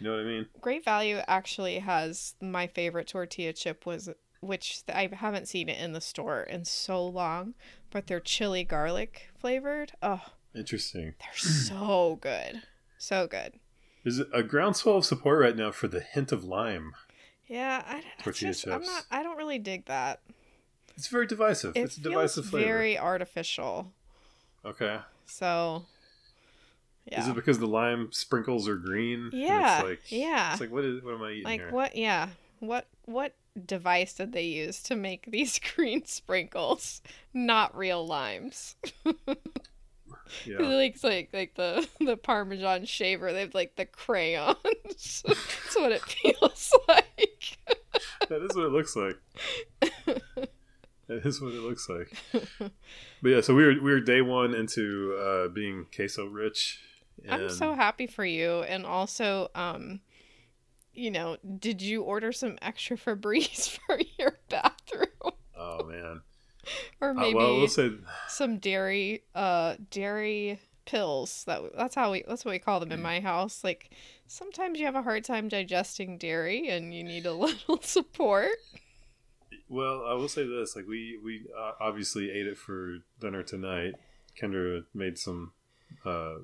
You 0.00 0.06
know 0.08 0.16
what 0.16 0.22
I 0.22 0.28
mean? 0.28 0.46
Great 0.60 0.84
Value 0.84 1.20
actually 1.28 1.78
has 1.78 2.34
my 2.40 2.66
favorite 2.66 3.06
tortilla 3.06 3.52
chip 3.52 3.86
was 3.86 4.08
which 4.40 4.82
I 4.92 5.08
haven't 5.12 5.48
seen 5.48 5.68
it 5.70 5.78
in 5.78 5.92
the 5.92 6.00
store 6.02 6.42
in 6.42 6.64
so 6.66 7.06
long, 7.06 7.54
but 7.90 8.06
they're 8.06 8.20
chili 8.20 8.64
garlic 8.64 9.28
flavored. 9.38 9.92
Oh, 10.02 10.20
Interesting. 10.54 11.14
they're 11.18 11.34
so 11.36 12.18
good. 12.20 12.62
So 12.98 13.26
good. 13.26 13.54
There's 14.02 14.18
it 14.18 14.28
a 14.32 14.42
groundswell 14.42 14.96
of 14.98 15.04
support 15.04 15.40
right 15.40 15.56
now 15.56 15.70
for 15.72 15.88
the 15.88 16.00
hint 16.00 16.30
of 16.32 16.44
lime. 16.44 16.92
Yeah, 17.46 17.82
I, 17.86 18.02
Tortilla 18.22 18.52
just, 18.52 18.66
I'm 18.66 18.82
not 18.82 19.04
I 19.10 19.22
don't 19.22 19.36
really 19.36 19.58
dig 19.58 19.86
that. 19.86 20.20
It's 20.96 21.08
very 21.08 21.26
divisive. 21.26 21.76
It 21.76 21.80
it's 21.80 21.96
a 21.96 22.00
feels 22.00 22.12
divisive 22.12 22.46
flavor. 22.46 22.66
very 22.66 22.98
artificial. 22.98 23.92
Okay. 24.64 24.98
So 25.26 25.84
Is 27.10 27.28
it 27.28 27.34
because 27.34 27.58
the 27.58 27.66
lime 27.66 28.08
sprinkles 28.12 28.68
are 28.68 28.76
green? 28.76 29.30
Yeah, 29.32 29.78
It's 29.80 29.88
like, 29.88 30.12
yeah. 30.12 30.52
It's 30.52 30.60
like 30.60 30.70
what 30.70 30.84
is 30.84 31.02
what 31.02 31.14
am 31.14 31.22
I 31.22 31.30
eating 31.32 31.44
like 31.44 31.60
here? 31.60 31.70
what 31.70 31.96
yeah. 31.96 32.28
What 32.60 32.86
what 33.06 33.34
device 33.66 34.14
did 34.14 34.32
they 34.32 34.44
use 34.44 34.82
to 34.84 34.96
make 34.96 35.26
these 35.30 35.58
green 35.74 36.04
sprinkles? 36.06 37.02
Not 37.32 37.76
real 37.76 38.06
limes. 38.06 38.76
Yeah. 40.46 40.58
like 40.58 40.96
like 41.02 41.30
like 41.32 41.54
the 41.54 41.86
the 42.00 42.16
parmesan 42.16 42.84
shaver 42.86 43.32
they 43.32 43.40
have 43.40 43.54
like 43.54 43.76
the 43.76 43.86
crayons 43.86 45.22
that's 45.26 45.76
what 45.76 45.92
it 45.92 46.02
feels 46.06 46.72
like 46.88 47.58
that 48.28 48.42
is 48.42 48.56
what 48.56 48.64
it 48.64 48.72
looks 48.72 48.96
like. 48.96 49.16
that 51.06 51.26
is 51.26 51.40
what 51.40 51.52
it 51.52 51.60
looks 51.60 51.88
like. 51.88 52.12
But 53.22 53.28
yeah, 53.28 53.40
so 53.42 53.54
we 53.54 53.64
were 53.64 53.72
we 53.74 53.92
were 53.92 54.00
day 54.00 54.22
one 54.22 54.54
into 54.54 55.16
uh, 55.20 55.48
being 55.48 55.86
queso 55.94 56.26
rich. 56.26 56.80
i'm 57.28 57.48
so 57.50 57.74
happy 57.74 58.06
for 58.06 58.24
you 58.24 58.62
and 58.62 58.84
also 58.86 59.50
um 59.54 60.00
you 60.92 61.10
know 61.10 61.36
did 61.58 61.80
you 61.82 62.02
order 62.02 62.32
some 62.32 62.58
extra 62.62 62.96
febreze 62.96 63.78
for 63.86 63.98
your 64.18 64.38
bathroom 64.48 65.32
Oh 65.56 65.84
man. 65.84 66.20
or 67.00 67.10
Uh, 67.10 67.14
maybe 67.14 67.34
well, 67.34 67.46
I 67.56 67.60
will 67.60 67.68
say 67.68 67.90
some 68.28 68.58
dairy 68.58 69.22
uh 69.34 69.76
dairy 69.90 70.58
pills 70.86 71.44
that 71.46 71.60
that's 71.76 71.94
how 71.94 72.12
we 72.12 72.22
that's 72.28 72.44
what 72.44 72.50
we 72.52 72.58
call 72.58 72.78
them 72.80 72.92
in 72.92 73.00
Mm. 73.00 73.04
my 73.04 73.20
house 73.20 73.64
like 73.64 73.90
sometimes 74.26 74.78
you 74.78 74.84
have 74.84 74.94
a 74.94 75.02
hard 75.02 75.24
time 75.24 75.48
digesting 75.48 76.18
dairy 76.18 76.68
and 76.68 76.92
you 76.94 77.02
need 77.02 77.24
a 77.26 77.32
little 77.44 77.80
support 77.80 78.50
well, 79.68 80.04
I 80.06 80.12
will 80.14 80.28
say 80.28 80.46
this: 80.46 80.76
like 80.76 80.86
we 80.86 81.18
we 81.24 81.46
uh, 81.58 81.72
obviously 81.80 82.30
ate 82.30 82.46
it 82.46 82.58
for 82.58 82.98
dinner 83.20 83.42
tonight. 83.42 83.94
Kendra 84.38 84.84
made 84.92 85.18
some 85.18 85.52
uh, 86.04 86.34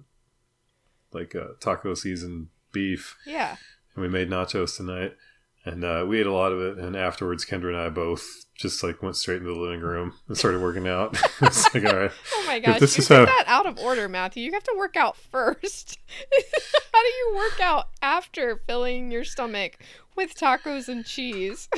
like 1.12 1.34
uh, 1.34 1.48
taco 1.60 1.94
seasoned 1.94 2.48
beef, 2.72 3.16
yeah 3.26 3.56
and 3.94 4.02
we 4.02 4.08
made 4.08 4.30
nachos 4.30 4.76
tonight. 4.76 5.16
And 5.64 5.84
uh, 5.84 6.06
we 6.08 6.18
ate 6.20 6.26
a 6.26 6.32
lot 6.32 6.52
of 6.52 6.60
it, 6.60 6.78
and 6.82 6.96
afterwards, 6.96 7.44
Kendra 7.44 7.68
and 7.68 7.76
I 7.76 7.90
both 7.90 8.26
just 8.56 8.82
like 8.82 9.02
went 9.02 9.14
straight 9.16 9.42
into 9.42 9.52
the 9.52 9.60
living 9.60 9.80
room 9.80 10.14
and 10.26 10.36
started 10.36 10.62
working 10.62 10.88
out. 10.88 11.18
it's 11.42 11.74
like, 11.74 11.84
all 11.84 11.98
right, 11.98 12.10
Oh 12.34 12.44
my 12.46 12.58
gosh, 12.60 12.80
this 12.80 12.96
you 12.96 13.02
is 13.02 13.08
how- 13.08 13.26
that 13.26 13.44
out 13.46 13.66
of 13.66 13.78
order, 13.78 14.08
Matthew. 14.08 14.42
You 14.42 14.52
have 14.52 14.64
to 14.64 14.74
work 14.78 14.96
out 14.96 15.16
first. 15.18 15.98
how 16.94 17.02
do 17.02 17.08
you 17.08 17.34
work 17.36 17.60
out 17.60 17.88
after 18.00 18.62
filling 18.66 19.10
your 19.10 19.22
stomach 19.24 19.76
with 20.16 20.34
tacos 20.34 20.88
and 20.88 21.04
cheese? 21.04 21.68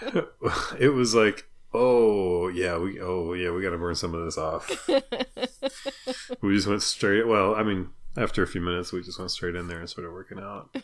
it 0.78 0.94
was 0.94 1.14
like, 1.14 1.46
oh 1.74 2.48
yeah, 2.48 2.78
we 2.78 3.00
oh 3.00 3.34
yeah, 3.34 3.50
we 3.50 3.60
got 3.60 3.70
to 3.70 3.78
burn 3.78 3.94
some 3.94 4.14
of 4.14 4.24
this 4.24 4.38
off. 4.38 4.88
we 6.40 6.54
just 6.54 6.66
went 6.66 6.82
straight. 6.82 7.26
Well, 7.26 7.54
I 7.54 7.62
mean, 7.62 7.90
after 8.16 8.42
a 8.42 8.46
few 8.46 8.60
minutes, 8.62 8.92
we 8.92 9.02
just 9.02 9.18
went 9.18 9.30
straight 9.30 9.54
in 9.54 9.68
there 9.68 9.78
and 9.78 9.88
started 9.88 10.10
working 10.12 10.38
out, 10.38 10.74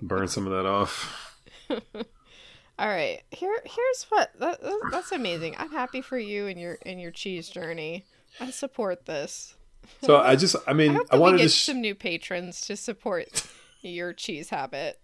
burn 0.00 0.28
some 0.28 0.46
of 0.46 0.52
that 0.52 0.66
off. 0.66 1.28
All 2.78 2.88
right, 2.88 3.20
here 3.30 3.56
here's 3.64 4.04
what 4.08 4.30
that, 4.38 4.60
that- 4.62 4.80
that's 4.90 5.12
amazing. 5.12 5.54
I'm 5.58 5.70
happy 5.70 6.00
for 6.00 6.18
you 6.18 6.46
and 6.46 6.58
your 6.58 6.78
and 6.86 7.00
your 7.00 7.10
cheese 7.10 7.48
journey. 7.48 8.04
I 8.40 8.50
support 8.50 9.06
this. 9.06 9.54
So 10.02 10.16
I 10.18 10.36
just, 10.36 10.56
I 10.66 10.70
I 10.70 10.72
mean, 10.72 10.98
I, 11.10 11.16
we 11.16 11.20
wanted 11.20 11.36
get 11.38 11.42
to. 11.44 11.48
Sh- 11.50 11.64
some 11.64 11.80
new 11.80 11.94
patrons 11.94 12.60
to 12.62 12.76
support 12.76 13.46
your 13.82 14.12
cheese 14.12 14.48
habit. 14.50 14.98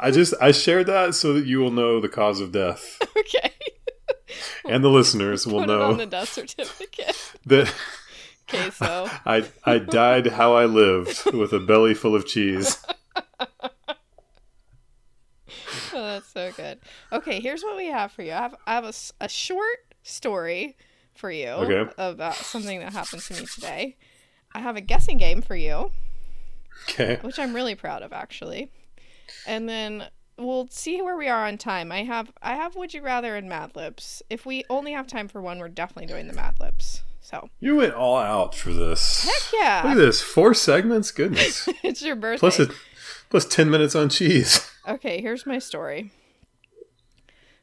I 0.00 0.10
just 0.10 0.34
I 0.40 0.52
shared 0.52 0.86
that 0.86 1.14
so 1.14 1.32
that 1.34 1.46
you 1.46 1.58
will 1.60 1.70
know 1.70 2.00
the 2.00 2.08
cause 2.08 2.40
of 2.40 2.52
death, 2.52 2.98
Okay. 3.18 3.52
and 4.64 4.82
the 4.84 4.88
listeners 4.90 5.46
will 5.46 5.60
Put 5.60 5.70
it 5.70 5.80
on 5.80 5.90
know 5.92 5.96
the 5.96 6.06
death 6.06 6.28
certificate. 6.32 7.16
that 7.46 7.72
Okay, 8.48 8.70
so 8.70 9.08
I 9.24 9.44
I 9.64 9.78
died 9.78 10.26
how 10.28 10.54
I 10.54 10.66
lived 10.66 11.32
with 11.32 11.52
a 11.52 11.58
belly 11.60 11.94
full 11.94 12.14
of 12.14 12.26
cheese. 12.26 12.84
Oh, 15.96 16.02
that's 16.06 16.32
so 16.32 16.52
good. 16.52 16.78
Okay, 17.12 17.40
here's 17.40 17.62
what 17.62 17.76
we 17.76 17.86
have 17.86 18.12
for 18.12 18.22
you. 18.22 18.32
I 18.32 18.36
have 18.36 18.54
I 18.66 18.74
have 18.74 18.84
a, 18.84 18.92
a 19.24 19.28
short 19.28 19.94
story 20.02 20.76
for 21.14 21.30
you 21.30 21.48
Okay. 21.48 21.90
about 21.96 22.34
something 22.36 22.78
that 22.80 22.92
happened 22.92 23.22
to 23.22 23.34
me 23.34 23.46
today. 23.46 23.96
I 24.54 24.60
have 24.60 24.76
a 24.76 24.80
guessing 24.80 25.16
game 25.18 25.40
for 25.42 25.56
you, 25.56 25.90
Okay. 26.90 27.18
which 27.22 27.38
I'm 27.38 27.54
really 27.54 27.74
proud 27.74 28.02
of 28.02 28.12
actually. 28.12 28.70
And 29.46 29.68
then 29.68 30.08
we'll 30.38 30.68
see 30.70 31.00
where 31.02 31.16
we 31.16 31.28
are 31.28 31.46
on 31.46 31.56
time. 31.58 31.90
I 31.90 32.04
have 32.04 32.30
I 32.42 32.54
have 32.56 32.76
Would 32.76 32.92
You 32.94 33.02
Rather 33.02 33.34
and 33.36 33.48
Mad 33.48 33.74
Libs. 33.74 34.22
If 34.30 34.44
we 34.46 34.64
only 34.68 34.92
have 34.92 35.06
time 35.06 35.28
for 35.28 35.40
one, 35.40 35.58
we're 35.58 35.68
definitely 35.68 36.06
doing 36.06 36.26
the 36.28 36.34
Mad 36.34 36.56
Libs. 36.60 37.02
So 37.20 37.48
You 37.58 37.74
went 37.76 37.94
all 37.94 38.18
out 38.18 38.54
for 38.54 38.72
this. 38.72 39.24
heck 39.24 39.52
Look 39.52 39.62
yeah, 39.62 39.82
at 39.92 39.96
this, 39.96 40.22
four 40.22 40.54
segments. 40.54 41.10
Goodness. 41.10 41.68
it's 41.82 42.00
your 42.02 42.14
birthday. 42.14 42.38
plus 42.38 42.60
a, 42.60 42.68
plus 43.30 43.44
ten 43.44 43.70
minutes 43.70 43.94
on 43.94 44.08
cheese. 44.08 44.70
Okay, 44.88 45.20
here's 45.20 45.46
my 45.46 45.58
story. 45.58 46.10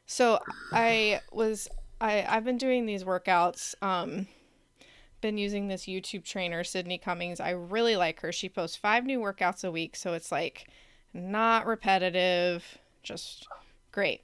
So 0.06 0.40
I 0.72 1.20
was 1.32 1.68
I 2.00 2.24
I've 2.28 2.44
been 2.44 2.58
doing 2.58 2.86
these 2.86 3.04
workouts. 3.04 3.74
Um, 3.82 4.26
been 5.20 5.38
using 5.38 5.68
this 5.68 5.84
YouTube 5.86 6.24
trainer, 6.24 6.62
Sydney 6.62 6.98
Cummings. 6.98 7.40
I 7.40 7.50
really 7.50 7.96
like 7.96 8.20
her. 8.20 8.30
She 8.30 8.50
posts 8.50 8.76
five 8.76 9.06
new 9.06 9.20
workouts 9.20 9.64
a 9.64 9.72
week, 9.72 9.96
so 9.96 10.12
it's 10.12 10.30
like 10.30 10.68
not 11.14 11.66
repetitive, 11.66 12.78
just 13.02 13.46
great. 13.90 14.20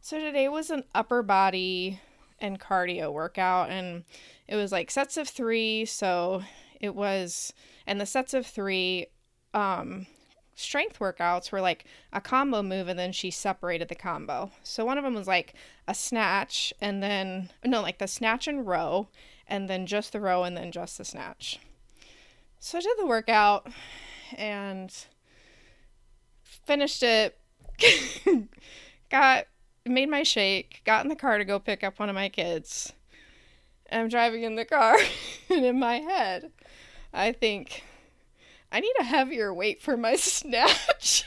So 0.00 0.18
today 0.18 0.48
was 0.48 0.70
an 0.70 0.84
upper 0.94 1.22
body 1.22 2.00
and 2.40 2.58
cardio 2.58 3.12
workout, 3.12 3.68
and 3.68 4.04
it 4.46 4.56
was 4.56 4.72
like 4.72 4.90
sets 4.90 5.18
of 5.18 5.28
three. 5.28 5.84
So 5.84 6.42
it 6.80 6.94
was, 6.94 7.52
and 7.86 8.00
the 8.00 8.06
sets 8.06 8.32
of 8.32 8.46
three, 8.46 9.08
um, 9.52 10.06
strength 10.58 10.98
workouts 10.98 11.52
were 11.52 11.60
like 11.60 11.84
a 12.12 12.20
combo 12.20 12.62
move 12.62 12.88
and 12.88 12.98
then 12.98 13.12
she 13.12 13.30
separated 13.30 13.88
the 13.88 13.94
combo. 13.94 14.50
So 14.64 14.84
one 14.84 14.98
of 14.98 15.04
them 15.04 15.14
was 15.14 15.28
like 15.28 15.54
a 15.86 15.94
snatch 15.94 16.72
and 16.80 17.00
then 17.02 17.50
no, 17.64 17.80
like 17.80 17.98
the 17.98 18.08
snatch 18.08 18.48
and 18.48 18.66
row 18.66 19.08
and 19.46 19.70
then 19.70 19.86
just 19.86 20.12
the 20.12 20.20
row 20.20 20.42
and 20.42 20.56
then 20.56 20.72
just 20.72 20.98
the 20.98 21.04
snatch. 21.04 21.60
So 22.58 22.78
I 22.78 22.80
did 22.80 22.98
the 22.98 23.06
workout 23.06 23.68
and 24.36 24.92
finished 26.42 27.04
it. 27.04 27.38
got 29.10 29.46
made 29.86 30.10
my 30.10 30.24
shake, 30.24 30.82
got 30.84 31.04
in 31.04 31.08
the 31.08 31.16
car 31.16 31.38
to 31.38 31.44
go 31.44 31.60
pick 31.60 31.84
up 31.84 32.00
one 32.00 32.08
of 32.08 32.16
my 32.16 32.28
kids. 32.28 32.92
I'm 33.92 34.08
driving 34.08 34.42
in 34.42 34.56
the 34.56 34.64
car 34.64 34.96
and 35.50 35.64
in 35.64 35.78
my 35.78 36.00
head 36.00 36.50
I 37.14 37.32
think 37.32 37.84
I 38.70 38.80
need 38.80 38.94
a 39.00 39.04
heavier 39.04 39.52
weight 39.52 39.80
for 39.82 39.96
my 39.96 40.16
snatch. 40.16 41.24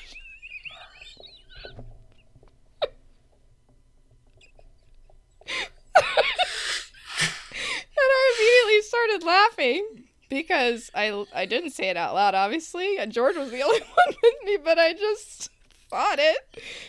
and 5.95 6.03
I 7.97 8.35
immediately 8.37 8.81
started 8.87 9.23
laughing 9.25 10.03
because 10.29 10.89
I 10.95 11.25
I 11.33 11.45
didn't 11.45 11.71
say 11.71 11.89
it 11.89 11.97
out 11.97 12.13
loud. 12.13 12.35
Obviously, 12.35 12.97
and 12.97 13.11
George 13.11 13.35
was 13.35 13.51
the 13.51 13.61
only 13.61 13.79
one 13.95 14.15
with 14.23 14.35
me, 14.45 14.57
but 14.63 14.79
I 14.79 14.93
just 14.93 15.49
thought 15.89 16.19
it 16.19 16.37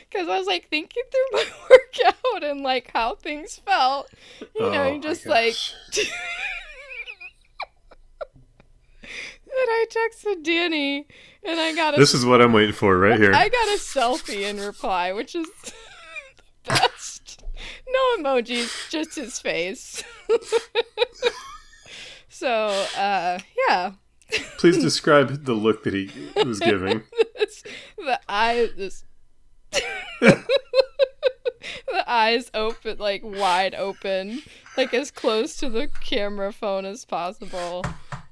because 0.08 0.28
I 0.28 0.38
was 0.38 0.46
like 0.46 0.68
thinking 0.68 1.02
through 1.10 1.38
my 1.38 1.44
workout 1.70 2.44
and 2.44 2.60
like 2.62 2.90
how 2.92 3.14
things 3.16 3.56
felt. 3.64 4.08
You 4.54 4.70
know, 4.70 4.84
Oh, 4.84 4.92
you 4.92 5.00
just 5.00 5.26
like. 5.26 5.54
gosh. 5.54 6.10
And 9.54 9.68
I 9.68 9.86
texted 9.90 10.42
Danny, 10.42 11.06
and 11.44 11.60
I 11.60 11.74
got 11.74 11.94
a 11.94 11.98
This 11.98 12.14
is 12.14 12.24
what 12.24 12.40
I'm 12.40 12.54
waiting 12.54 12.72
for 12.72 12.98
right 12.98 13.20
here. 13.20 13.34
I 13.34 13.48
got 13.48 13.68
a 13.68 13.78
selfie 13.78 14.48
in 14.48 14.58
reply, 14.58 15.12
which 15.12 15.34
is 15.34 15.46
the 15.64 15.72
best. 16.64 17.44
No 17.86 18.00
emojis, 18.18 18.90
just 18.90 19.14
his 19.14 19.38
face. 19.38 20.02
so, 22.28 22.48
uh, 22.96 23.38
yeah. 23.68 23.92
Please 24.56 24.78
describe 24.78 25.44
the 25.44 25.52
look 25.52 25.84
that 25.84 25.92
he 25.92 26.10
was 26.44 26.60
giving. 26.60 27.02
The 27.98 28.18
eye 28.28 28.70
this 28.76 29.04
the 31.92 32.04
eyes 32.06 32.50
open 32.54 32.98
like 32.98 33.22
wide 33.22 33.74
open, 33.74 34.42
like 34.76 34.92
as 34.94 35.10
close 35.10 35.56
to 35.58 35.68
the 35.68 35.88
camera 36.00 36.52
phone 36.52 36.84
as 36.84 37.04
possible. 37.04 37.84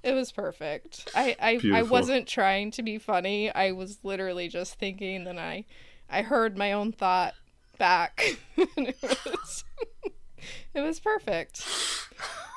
It 0.02 0.12
was 0.12 0.32
perfect. 0.32 1.10
I 1.14 1.36
I, 1.40 1.60
I 1.74 1.82
wasn't 1.82 2.26
trying 2.26 2.70
to 2.72 2.82
be 2.82 2.98
funny. 2.98 3.50
I 3.50 3.72
was 3.72 3.98
literally 4.02 4.48
just 4.48 4.74
thinking 4.74 5.24
then 5.24 5.38
I 5.38 5.64
I 6.08 6.22
heard 6.22 6.56
my 6.56 6.72
own 6.72 6.92
thought 6.92 7.34
back 7.78 8.36
and 8.56 8.88
it 8.88 8.96
was 9.02 9.64
it 10.74 10.80
was 10.80 11.00
perfect. 11.00 11.66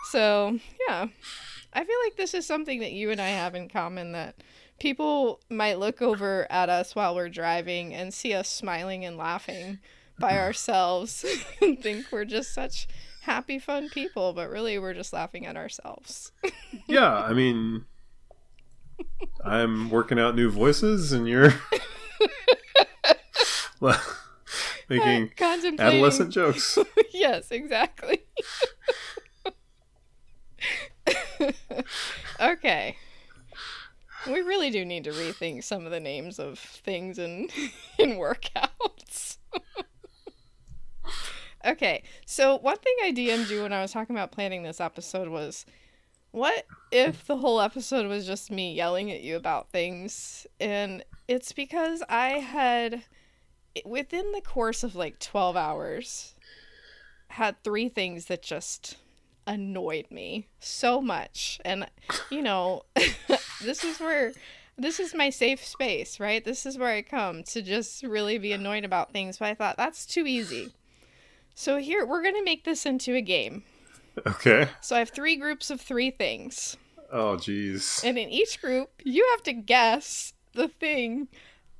So, 0.10 0.60
yeah. 0.88 1.08
I 1.74 1.84
feel 1.84 1.98
like 2.06 2.18
this 2.18 2.36
is 2.36 2.46
something 2.46 2.82
that 2.82 2.92
you 2.92 3.10
and 3.10 3.20
I 3.20 3.30
have 3.30 3.56
in 3.56 3.68
common 3.68 4.12
that 4.12 4.36
people 4.80 5.40
might 5.50 5.80
look 5.80 6.04
over 6.04 6.46
at 6.52 6.70
us 6.70 6.96
while 6.96 7.16
we're 7.16 7.30
driving 7.30 7.96
and 7.96 8.14
see 8.14 8.34
us 8.34 8.48
smiling 8.48 9.06
and 9.06 9.18
laughing 9.18 9.80
by 10.20 10.38
ourselves 10.38 11.26
and 11.62 11.82
think 11.82 12.12
we're 12.12 12.26
just 12.26 12.54
such 12.54 12.88
happy, 13.24 13.58
fun 13.60 13.90
people, 13.90 14.34
but 14.34 14.50
really 14.50 14.78
we're 14.78 14.94
just 14.94 15.14
laughing 15.14 15.46
at 15.46 15.56
ourselves. 15.58 16.32
Yeah, 16.88 17.14
I 17.14 17.34
mean, 17.34 17.86
I'm 19.46 19.92
working 19.92 20.20
out 20.20 20.36
new 20.36 20.50
voices, 20.50 21.12
and 21.12 21.28
you're 21.28 21.54
making 24.90 25.32
adolescent 25.80 26.32
jokes. 26.32 26.80
yes, 27.14 27.52
exactly. 27.52 28.24
okay. 32.42 32.98
We 34.28 34.42
really 34.42 34.72
do 34.72 34.84
need 34.84 35.04
to 35.04 35.12
rethink 35.12 35.64
some 35.64 35.86
of 35.86 35.92
the 35.92 36.00
names 36.00 36.40
of 36.40 36.58
things 36.58 37.20
in 37.20 37.50
in 38.00 38.12
workouts. 38.14 38.70
Okay, 41.66 42.04
so 42.26 42.58
one 42.58 42.78
thing 42.78 42.96
I 43.04 43.12
DM'd 43.12 43.50
you 43.50 43.64
when 43.64 43.74
I 43.74 43.82
was 43.82 43.92
talking 43.92 44.16
about 44.16 44.32
planning 44.32 44.64
this 44.64 44.82
episode 44.82 45.30
was 45.30 45.66
what 46.32 46.66
if 46.92 47.28
the 47.28 47.38
whole 47.38 47.62
episode 47.62 48.08
was 48.08 48.26
just 48.26 48.50
me 48.50 48.74
yelling 48.74 49.12
at 49.12 49.22
you 49.22 49.36
about 49.36 49.70
things? 49.70 50.48
And 50.60 51.06
it's 51.28 51.54
because 51.54 52.02
I 52.10 52.40
had 52.40 53.04
within 53.86 54.32
the 54.32 54.42
course 54.42 54.84
of 54.84 54.96
like 54.96 55.20
12 55.20 55.56
hours 55.56 56.34
had 57.30 57.64
three 57.64 57.88
things 57.88 58.26
that 58.26 58.42
just 58.42 58.98
annoyed 59.46 60.08
me 60.10 60.48
so 60.60 61.02
much. 61.02 61.62
And 61.64 61.88
you 62.32 62.42
know 62.42 62.84
this 63.62 63.84
is 63.84 64.00
where 64.00 64.34
this 64.76 65.00
is 65.00 65.14
my 65.14 65.30
safe 65.30 65.64
space 65.64 66.20
right? 66.20 66.44
This 66.44 66.66
is 66.66 66.80
where 66.80 66.90
i 66.90 67.04
come 67.04 67.44
to 67.44 67.62
just 67.62 68.02
really 68.02 68.40
be 68.40 68.54
annoyed 68.54 68.86
about 68.86 69.14
things. 69.14 69.38
But 69.38 69.50
i 69.50 69.54
thought 69.54 69.78
that's 69.78 70.08
too 70.08 70.26
easy 70.26 70.74
so 71.56 71.78
here 71.78 72.06
we're 72.06 72.22
going 72.24 72.36
to 72.36 72.44
make 72.44 72.64
this 72.64 72.86
into 72.86 73.16
a 73.16 73.22
game 73.22 73.64
Okay. 74.28 74.68
so 74.82 74.96
i 74.96 75.00
have 75.00 75.10
three 75.10 75.36
groups 75.36 75.70
of 75.70 75.82
three 75.82 76.12
things 76.12 76.78
Oh, 77.12 77.36
jeez. 77.38 78.04
and 78.04 78.18
in 78.18 78.30
each 78.30 78.60
group 78.62 78.90
you 79.04 79.28
have 79.32 79.44
to 79.44 79.54
guess 79.54 80.34
the 80.54 80.68
thing 80.68 81.28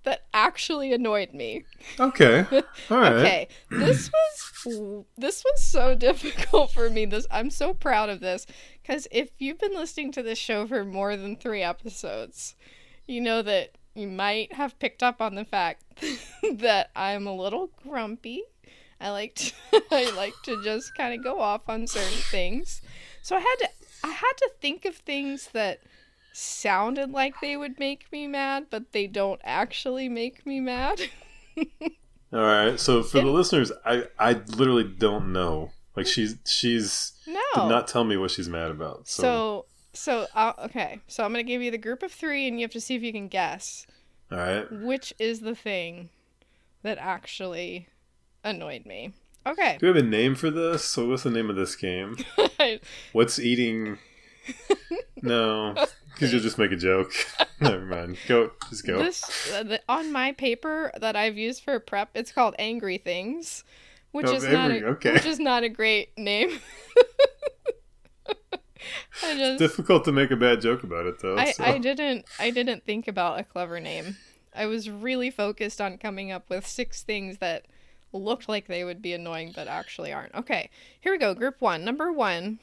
that 0.04 0.24
actually 0.34 0.92
annoyed 0.94 1.34
me 1.34 1.64
Okay. 2.00 2.46
All 2.90 2.98
right. 3.00 3.14
Okay, 3.14 3.48
this 3.70 4.12
was 4.12 5.06
this 5.18 5.44
was 5.44 5.62
so 5.62 5.96
difficult 6.08 6.72
for 6.72 6.90
me. 6.90 7.06
This 7.06 7.26
I'm 7.32 7.50
so 7.50 7.74
proud 7.74 8.10
of 8.10 8.20
this 8.20 8.46
because 8.82 9.08
if 9.12 9.30
you've 9.38 9.60
been 9.60 9.74
listening 9.74 10.12
to 10.14 10.24
this 10.24 10.38
show 10.38 10.68
for 10.68 10.84
more 10.84 11.16
than 11.16 11.36
three 11.38 11.62
episodes, 11.62 12.56
you 13.08 13.22
know 13.22 13.42
that 13.44 13.78
you 13.96 14.08
might 14.08 14.54
have 14.54 14.78
picked 14.80 15.04
up 15.04 15.22
on 15.22 15.36
the 15.36 15.46
fact 15.46 15.84
that 16.56 16.90
I'm 16.96 17.26
a 17.28 17.36
little 17.36 17.70
grumpy. 17.88 18.44
I 19.04 19.10
like 19.12 19.36
to 19.36 19.54
I 19.92 20.12
like 20.16 20.34
to 20.44 20.64
just 20.64 20.96
kind 20.96 21.14
of 21.14 21.24
go 21.24 21.42
off 21.42 21.62
on 21.68 21.86
certain 21.88 22.18
things. 22.32 22.82
So 23.22 23.36
I 23.36 23.40
had 23.40 23.56
to 23.60 23.70
I 24.04 24.12
had 24.12 24.34
to 24.38 24.52
think 24.62 24.86
of 24.86 24.96
things 24.96 25.50
that 25.54 25.82
sounded 26.32 27.12
like 27.12 27.36
they 27.42 27.56
would 27.56 27.80
make 27.80 28.12
me 28.12 28.28
mad, 28.28 28.68
but 28.70 28.92
they 28.92 29.08
don't 29.08 29.42
actually 29.44 30.10
make 30.10 30.46
me 30.46 30.60
mad. 30.60 31.00
All 32.34 32.40
right. 32.40 32.80
So 32.80 33.04
for 33.04 33.20
the 33.20 33.28
listeners, 33.28 33.72
I 33.86 34.06
I 34.18 34.42
literally 34.56 34.84
don't 34.86 35.32
know. 35.32 35.72
Like 35.96 36.08
she's 36.08 36.38
she's 36.46 37.14
No. 37.28 37.40
did 37.54 37.66
not 37.70 37.88
tell 37.88 38.04
me 38.04 38.18
what 38.18 38.32
she's 38.32 38.50
mad 38.50 38.72
about. 38.72 39.08
So, 39.08 39.22
So, 39.22 39.66
so 39.94 40.28
uh, 40.34 40.54
okay. 40.66 41.00
So 41.08 41.24
I'm 41.24 41.32
gonna 41.32 41.44
give 41.44 41.62
you 41.62 41.70
the 41.72 41.78
group 41.78 42.02
of 42.04 42.12
three, 42.12 42.48
and 42.48 42.60
you 42.60 42.64
have 42.64 42.72
to 42.72 42.82
see 42.82 42.96
if 42.96 43.04
you 43.04 43.12
can 43.12 43.28
guess 43.28 43.86
All 44.32 44.38
right. 44.40 44.72
which 44.72 45.14
is 45.20 45.42
the 45.42 45.56
thing 45.56 46.10
that 46.82 46.98
actually 46.98 47.88
annoyed 48.44 48.86
me. 48.86 49.14
Okay. 49.46 49.78
Do 49.80 49.88
we 49.92 49.98
have 49.98 50.06
a 50.06 50.08
name 50.08 50.36
for 50.36 50.50
this? 50.50 50.84
So 50.86 51.10
what's 51.10 51.24
the 51.24 51.30
name 51.32 51.50
of 51.50 51.56
this 51.56 51.76
game? 51.76 52.18
What's 53.14 53.40
eating? 53.40 53.98
No, 55.22 55.74
because 56.14 56.34
you'll 56.34 56.42
just 56.42 56.58
make 56.58 56.74
a 56.74 56.76
joke. 56.76 57.14
Never 57.62 57.86
mind. 57.86 58.18
Go. 58.28 58.52
Just 58.70 58.86
go. 58.86 58.98
this 58.98 59.54
uh, 59.54 59.64
the, 59.64 59.82
on 59.88 60.12
my 60.12 60.34
paper 60.34 60.92
that 61.00 61.16
I've 61.16 61.38
used 61.38 61.64
for 61.64 61.80
prep, 61.80 62.10
it's 62.14 62.34
called 62.34 62.56
Angry 62.60 62.98
Things, 62.98 63.64
which 64.12 64.26
Oh, 64.28 64.34
is 64.34 64.44
not 64.44 64.70
a, 64.72 64.84
okay. 64.84 65.14
which 65.14 65.26
is 65.26 65.40
not 65.40 65.64
a 65.64 65.70
great 65.70 66.10
name. 66.18 66.60
I 69.24 69.38
just 69.38 69.60
Difficult 69.60 70.04
to 70.06 70.12
make 70.12 70.32
a 70.32 70.36
bad 70.36 70.60
joke 70.60 70.84
about 70.84 71.06
it 71.06 71.20
though. 71.22 71.38
I, 71.38 71.52
so. 71.52 71.64
I 71.64 71.78
didn't 71.78 72.26
I 72.38 72.50
didn't 72.50 72.84
think 72.86 73.08
about 73.08 73.40
a 73.40 73.44
clever 73.44 73.80
name. 73.80 74.18
I 74.54 74.66
was 74.66 74.90
really 74.90 75.32
focused 75.32 75.80
on 75.80 75.98
coming 75.98 76.32
up 76.32 76.50
with 76.50 76.68
six 76.68 77.02
things 77.02 77.38
that 77.38 77.66
looked 78.14 78.48
like 78.48 78.68
they 78.68 78.84
would 78.84 79.02
be 79.02 79.14
annoying 79.14 79.52
but 79.56 79.68
actually 79.68 80.14
aren't. 80.14 80.34
Okay, 80.36 80.70
here 81.00 81.12
we 81.12 81.18
go. 81.18 81.34
Group 81.34 81.60
one. 81.60 81.84
Number 81.84 82.12
one. 82.12 82.60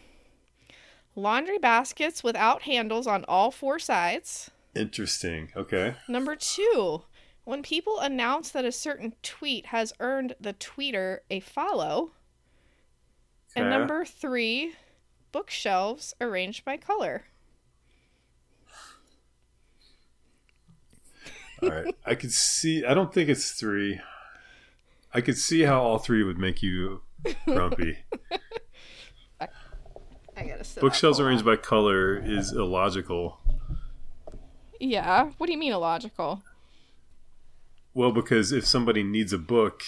Laundry 1.16 1.58
baskets 1.58 2.22
without 2.22 2.62
handles 2.62 3.06
on 3.06 3.24
all 3.26 3.50
four 3.50 3.78
sides. 3.78 4.50
Interesting. 4.74 5.50
Okay. 5.56 5.96
Number 6.08 6.36
two. 6.36 7.02
When 7.44 7.62
people 7.62 7.98
announce 7.98 8.50
that 8.50 8.64
a 8.64 8.72
certain 8.72 9.14
tweet 9.22 9.66
has 9.66 9.92
earned 9.98 10.36
the 10.40 10.52
tweeter 10.54 11.18
a 11.30 11.40
follow. 11.40 12.12
And 13.56 13.68
number 13.68 14.04
three, 14.04 14.74
bookshelves 15.32 16.14
arranged 16.20 16.64
by 16.64 16.76
color. 16.76 17.24
All 21.62 21.70
right. 21.70 21.94
I 22.06 22.14
could 22.14 22.32
see. 22.32 22.84
I 22.84 22.94
don't 22.94 23.12
think 23.12 23.28
it's 23.28 23.50
three. 23.50 24.00
I 25.12 25.20
could 25.20 25.36
see 25.38 25.62
how 25.62 25.80
all 25.82 25.98
three 25.98 26.22
would 26.22 26.38
make 26.38 26.62
you 26.62 27.02
grumpy. 27.46 27.98
I 29.40 30.44
gotta 30.46 30.64
sit 30.64 30.80
Bookshelves 30.80 31.20
arranged 31.20 31.44
by 31.44 31.56
color 31.56 32.16
is 32.16 32.52
illogical. 32.52 33.38
Yeah. 34.78 35.30
What 35.36 35.46
do 35.46 35.52
you 35.52 35.58
mean 35.58 35.72
illogical? 35.72 36.42
Well, 37.92 38.12
because 38.12 38.52
if 38.52 38.66
somebody 38.66 39.02
needs 39.02 39.32
a 39.32 39.38
book, 39.38 39.82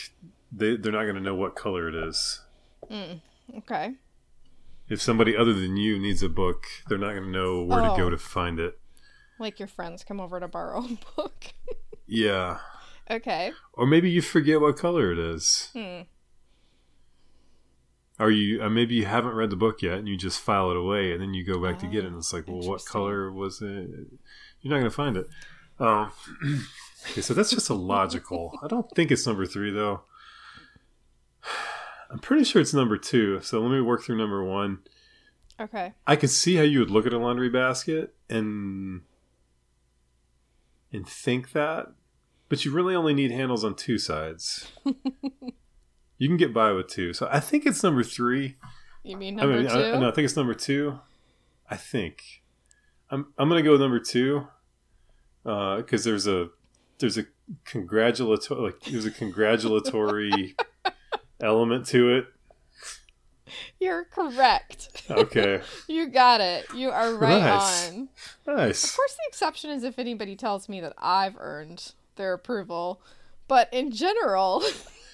they 0.51 0.77
they're 0.77 0.93
not 0.93 1.05
going 1.05 1.15
to 1.15 1.21
know 1.21 1.35
what 1.35 1.55
color 1.55 1.89
it 1.89 1.95
is. 1.95 2.43
Mm, 2.91 3.21
okay. 3.59 3.95
If 4.89 5.01
somebody 5.01 5.37
other 5.37 5.55
than 5.55 5.77
you 5.77 5.99
needs 5.99 6.23
a 6.23 6.29
book, 6.29 6.67
they're 6.89 6.99
not 6.99 7.13
going 7.13 7.23
to 7.25 7.31
know 7.31 7.63
where 7.63 7.81
to 7.81 7.93
Oh. 7.93 7.97
go 7.97 8.11
to 8.11 8.19
find 8.19 8.59
it. 8.61 8.79
Like 9.39 9.59
your 9.59 9.69
friends 9.69 10.05
come 10.05 10.21
over 10.21 10.39
to 10.41 10.49
borrow 10.49 10.85
a 10.85 10.99
book. 11.17 11.45
Yeah. 12.07 12.59
Okay. 13.11 13.53
Or 13.73 13.87
maybe 13.87 14.11
you 14.11 14.23
forget 14.23 14.61
what 14.61 14.77
color 14.77 15.13
it 15.13 15.19
is. 15.19 15.71
Hmm. 15.73 16.03
Or 18.19 18.31
you 18.31 18.63
uh, 18.63 18.69
maybe 18.69 18.95
you 18.95 19.07
haven't 19.07 19.35
read 19.35 19.51
the 19.51 19.57
book 19.57 19.83
yet 19.83 19.99
and 19.99 20.09
you 20.09 20.17
just 20.17 20.41
file 20.41 20.71
it 20.71 20.77
away 20.77 21.13
and 21.13 21.21
then 21.21 21.35
you 21.35 21.45
go 21.45 21.61
back 21.61 21.79
to 21.81 21.87
get 21.87 22.05
it 22.05 22.09
and 22.09 22.17
it's 22.17 22.33
like, 22.33 22.47
well, 22.47 22.61
what 22.61 22.85
color 22.85 23.33
was 23.33 23.61
it? 23.63 23.91
You're 24.61 24.71
not 24.71 24.79
going 24.79 24.85
to 24.85 24.91
find 24.91 25.17
it. 25.17 25.27
Um, 25.81 26.13
okay, 27.11 27.21
so 27.21 27.35
that's 27.35 27.51
just 27.51 27.71
illogical. 27.71 28.59
I 28.63 28.69
don't 28.69 28.89
think 28.95 29.11
it's 29.11 29.27
number 29.27 29.47
three 29.47 29.73
though. 29.73 30.03
I'm 32.11 32.19
pretty 32.19 32.45
sure 32.45 32.61
it's 32.61 32.75
number 32.75 32.99
two. 32.99 33.41
So 33.41 33.61
let 33.61 33.71
me 33.71 33.81
work 33.81 34.03
through 34.05 34.19
number 34.19 34.45
one. 34.45 34.81
Okay. 35.59 35.93
I 36.07 36.17
could 36.17 36.31
see 36.31 36.57
how 36.57 36.63
you 36.63 36.81
would 36.81 36.91
look 36.91 37.07
at 37.07 37.13
a 37.13 37.19
laundry 37.19 37.49
basket 37.49 38.15
and 38.29 39.03
and 40.93 41.09
think 41.09 41.53
that, 41.53 41.87
but 42.53 42.67
you 42.67 42.71
really 42.71 42.95
only 42.95 43.15
need 43.15 43.31
handles 43.31 43.65
on 43.65 43.75
two 43.75 43.97
sides. 43.97 44.71
you 44.85 46.29
can 46.29 46.37
get 46.37 46.53
by 46.53 46.71
with 46.71 46.87
two. 46.87 47.15
So 47.15 47.27
I 47.33 47.41
think 47.41 47.65
it's 47.65 47.83
number 47.83 48.03
three. 48.03 48.57
You 49.03 49.17
mean 49.17 49.41
I 49.41 49.45
number 49.45 49.57
mean, 49.63 49.71
two? 49.71 49.75
I, 49.75 49.99
no, 49.99 50.11
I 50.11 50.13
think 50.13 50.27
it's 50.27 50.37
number 50.37 50.53
two. 50.53 51.01
I 51.71 51.77
think 51.79 52.43
I'm 53.09 53.33
I'm 53.39 53.49
gonna 53.49 53.63
go 53.63 53.73
with 53.73 53.81
number 53.81 53.99
two 53.99 54.47
uh, 55.47 55.77
because 55.79 56.05
there's 56.05 56.27
a 56.27 56.49
there's 56.99 57.17
a 57.17 57.25
congratulatory 57.65 58.61
like 58.61 58.81
there's 58.83 59.07
a 59.07 59.11
congratulatory 59.11 60.55
element 61.41 61.87
to 61.87 62.17
it. 62.17 62.27
You're 63.81 64.05
correct. 64.05 65.11
Okay, 65.11 65.63
you 65.89 66.09
got 66.09 66.43
it. 66.43 66.67
You 66.75 66.91
are 66.91 67.15
right 67.15 67.41
Nice. 67.41 67.89
on. 67.93 68.09
nice. 68.47 68.85
Of 68.85 68.95
course, 68.95 69.15
the 69.15 69.23
exception 69.29 69.71
is 69.71 69.85
if 69.85 69.99
anybody 69.99 70.37
tells 70.37 70.69
me 70.69 70.83
that 70.83 70.93
I've 70.99 71.37
earned 71.39 71.95
their 72.17 72.33
approval. 72.33 73.01
But 73.49 73.69
in 73.73 73.91
general, 73.91 74.63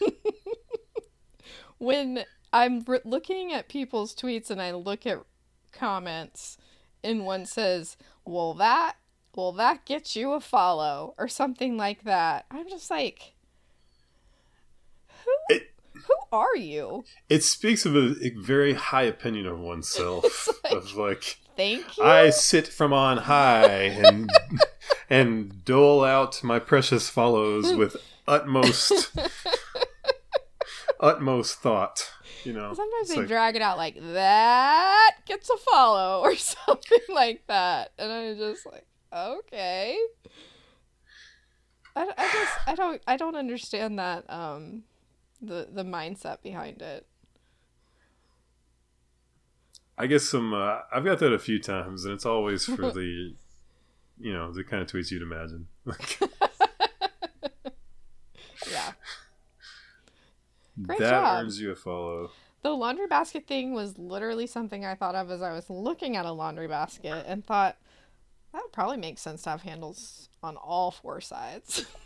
when 1.78 2.24
I'm 2.52 2.80
re- 2.86 3.00
looking 3.04 3.52
at 3.52 3.68
people's 3.68 4.14
tweets 4.14 4.50
and 4.50 4.60
I 4.60 4.72
look 4.72 5.06
at 5.06 5.18
comments, 5.72 6.56
and 7.04 7.24
one 7.24 7.46
says, 7.46 7.96
"Well, 8.24 8.54
that, 8.54 8.96
well, 9.34 9.52
that 9.52 9.84
gets 9.84 10.16
you 10.16 10.32
a 10.32 10.40
follow," 10.40 11.14
or 11.18 11.28
something 11.28 11.76
like 11.76 12.04
that, 12.04 12.46
I'm 12.50 12.68
just 12.68 12.90
like, 12.90 13.34
who, 15.24 15.54
It- 15.54 15.70
who 15.92 16.14
are 16.32 16.56
you? 16.56 17.04
It 17.28 17.42
speaks 17.42 17.84
of 17.84 17.94
a, 17.96 18.14
a 18.22 18.30
very 18.30 18.74
high 18.74 19.02
opinion 19.02 19.46
of 19.46 19.58
oneself. 19.58 20.48
like- 20.64 20.72
of 20.72 20.94
like, 20.94 21.38
Thank 21.56 21.98
you. 21.98 22.04
I 22.04 22.30
sit 22.30 22.68
from 22.68 22.92
on 22.92 23.16
high 23.18 23.64
and 23.66 24.30
and 25.10 25.64
dole 25.64 26.04
out 26.04 26.42
my 26.42 26.58
precious 26.58 27.08
follows 27.08 27.72
with 27.74 27.96
utmost 28.26 29.16
utmost 31.00 31.56
thought. 31.60 32.10
You 32.44 32.52
know, 32.52 32.72
Sometimes 32.72 33.08
they 33.08 33.16
like, 33.16 33.28
drag 33.28 33.56
it 33.56 33.62
out 33.62 33.76
like 33.76 33.96
that 34.00 35.16
gets 35.26 35.50
a 35.50 35.56
follow 35.56 36.20
or 36.24 36.36
something 36.36 37.00
like 37.08 37.42
that, 37.48 37.92
and 37.98 38.10
I'm 38.10 38.36
just 38.36 38.64
like, 38.66 38.86
okay. 39.12 39.98
I, 41.96 42.02
I 42.16 42.28
just 42.32 42.52
I 42.68 42.74
don't 42.74 43.02
I 43.08 43.16
don't 43.16 43.34
understand 43.34 43.98
that 43.98 44.24
um 44.30 44.84
the 45.42 45.68
the 45.72 45.84
mindset 45.84 46.42
behind 46.42 46.80
it. 46.80 47.06
I 49.96 50.06
guess 50.06 50.22
some. 50.24 50.54
Uh, 50.54 50.78
I've 50.92 51.04
got 51.04 51.18
that 51.18 51.32
a 51.32 51.38
few 51.40 51.58
times, 51.58 52.04
and 52.04 52.14
it's 52.14 52.24
always 52.24 52.64
for 52.64 52.76
the, 52.92 53.34
you 54.20 54.32
know, 54.32 54.52
the 54.52 54.64
kind 54.64 54.82
of 54.82 54.88
tweets 54.88 55.10
you'd 55.10 55.22
imagine. 55.22 55.66
Yeah. 58.70 58.92
Great 60.82 60.98
that 60.98 61.10
job. 61.10 61.42
earns 61.42 61.60
you 61.60 61.70
a 61.70 61.74
follow. 61.74 62.30
The 62.62 62.70
laundry 62.70 63.06
basket 63.06 63.46
thing 63.46 63.72
was 63.72 63.98
literally 63.98 64.46
something 64.46 64.84
I 64.84 64.94
thought 64.94 65.14
of 65.14 65.30
as 65.30 65.42
I 65.42 65.52
was 65.52 65.70
looking 65.70 66.16
at 66.16 66.26
a 66.26 66.32
laundry 66.32 66.68
basket 66.68 67.24
and 67.26 67.44
thought 67.44 67.76
that 68.52 68.62
would 68.62 68.72
probably 68.72 68.96
make 68.96 69.18
sense 69.18 69.42
to 69.42 69.50
have 69.50 69.62
handles 69.62 70.28
on 70.42 70.56
all 70.56 70.90
four 70.90 71.20
sides. 71.20 71.86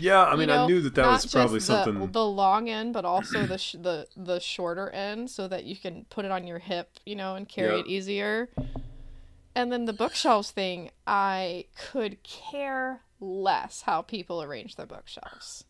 Yeah, 0.00 0.22
I 0.24 0.32
You 0.32 0.38
mean, 0.38 0.48
know, 0.48 0.64
I 0.64 0.66
knew 0.68 0.80
that 0.82 0.94
that 0.96 1.06
was 1.06 1.26
probably 1.26 1.58
the, 1.58 1.64
something. 1.64 2.12
the 2.12 2.24
long 2.26 2.68
end, 2.68 2.92
but 2.92 3.04
also 3.04 3.46
the 3.46 3.58
sh- 3.58 3.74
the 3.80 4.06
the 4.16 4.38
shorter 4.40 4.90
end, 4.90 5.28
so 5.30 5.48
that 5.48 5.64
you 5.64 5.76
can 5.76 6.06
put 6.10 6.24
it 6.24 6.30
on 6.30 6.46
your 6.46 6.58
hip, 6.60 6.90
you 7.04 7.16
know, 7.16 7.34
and 7.34 7.48
carry 7.48 7.80
it 7.80 7.86
easier. 7.88 8.48
And 9.58 9.72
then 9.72 9.86
the 9.86 9.92
bookshelves 9.92 10.52
thing, 10.52 10.92
I 11.04 11.64
could 11.76 12.22
care 12.22 13.00
less 13.18 13.82
how 13.82 14.02
people 14.02 14.40
arrange 14.40 14.76
their 14.76 14.86
bookshelves, 14.86 15.64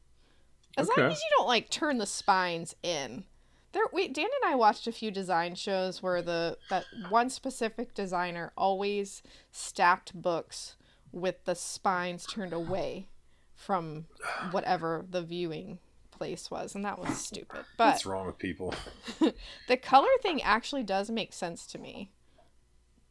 as 0.77 0.91
long 0.95 1.11
as 1.11 1.17
you 1.17 1.31
don't 1.39 1.47
like 1.49 1.71
turn 1.71 1.97
the 1.97 2.05
spines 2.05 2.77
in. 2.83 3.25
There, 3.73 3.85
we 3.91 4.09
Dan 4.09 4.27
and 4.43 4.53
I 4.53 4.57
watched 4.57 4.87
a 4.87 4.93
few 4.93 5.11
design 5.11 5.55
shows 5.55 6.03
where 6.03 6.21
the 6.21 6.59
that 6.69 6.85
one 7.09 7.31
specific 7.31 7.95
designer 7.95 8.53
always 8.59 9.23
stacked 9.53 10.15
books 10.15 10.77
with 11.11 11.47
the 11.47 11.55
spines 11.55 12.27
turned 12.27 12.53
away 12.53 13.09
from 13.57 14.05
whatever 14.51 15.07
the 15.09 15.23
viewing 15.23 15.79
place 16.11 16.51
was, 16.51 16.75
and 16.75 16.85
that 16.85 16.99
was 16.99 17.17
stupid. 17.17 17.65
But 17.79 17.93
What's 17.93 18.05
wrong 18.05 18.27
with 18.27 18.37
people? 18.37 18.75
the 19.67 19.79
color 19.79 20.11
thing 20.21 20.43
actually 20.43 20.83
does 20.83 21.09
make 21.09 21.33
sense 21.33 21.67
to 21.69 21.79
me. 21.79 22.11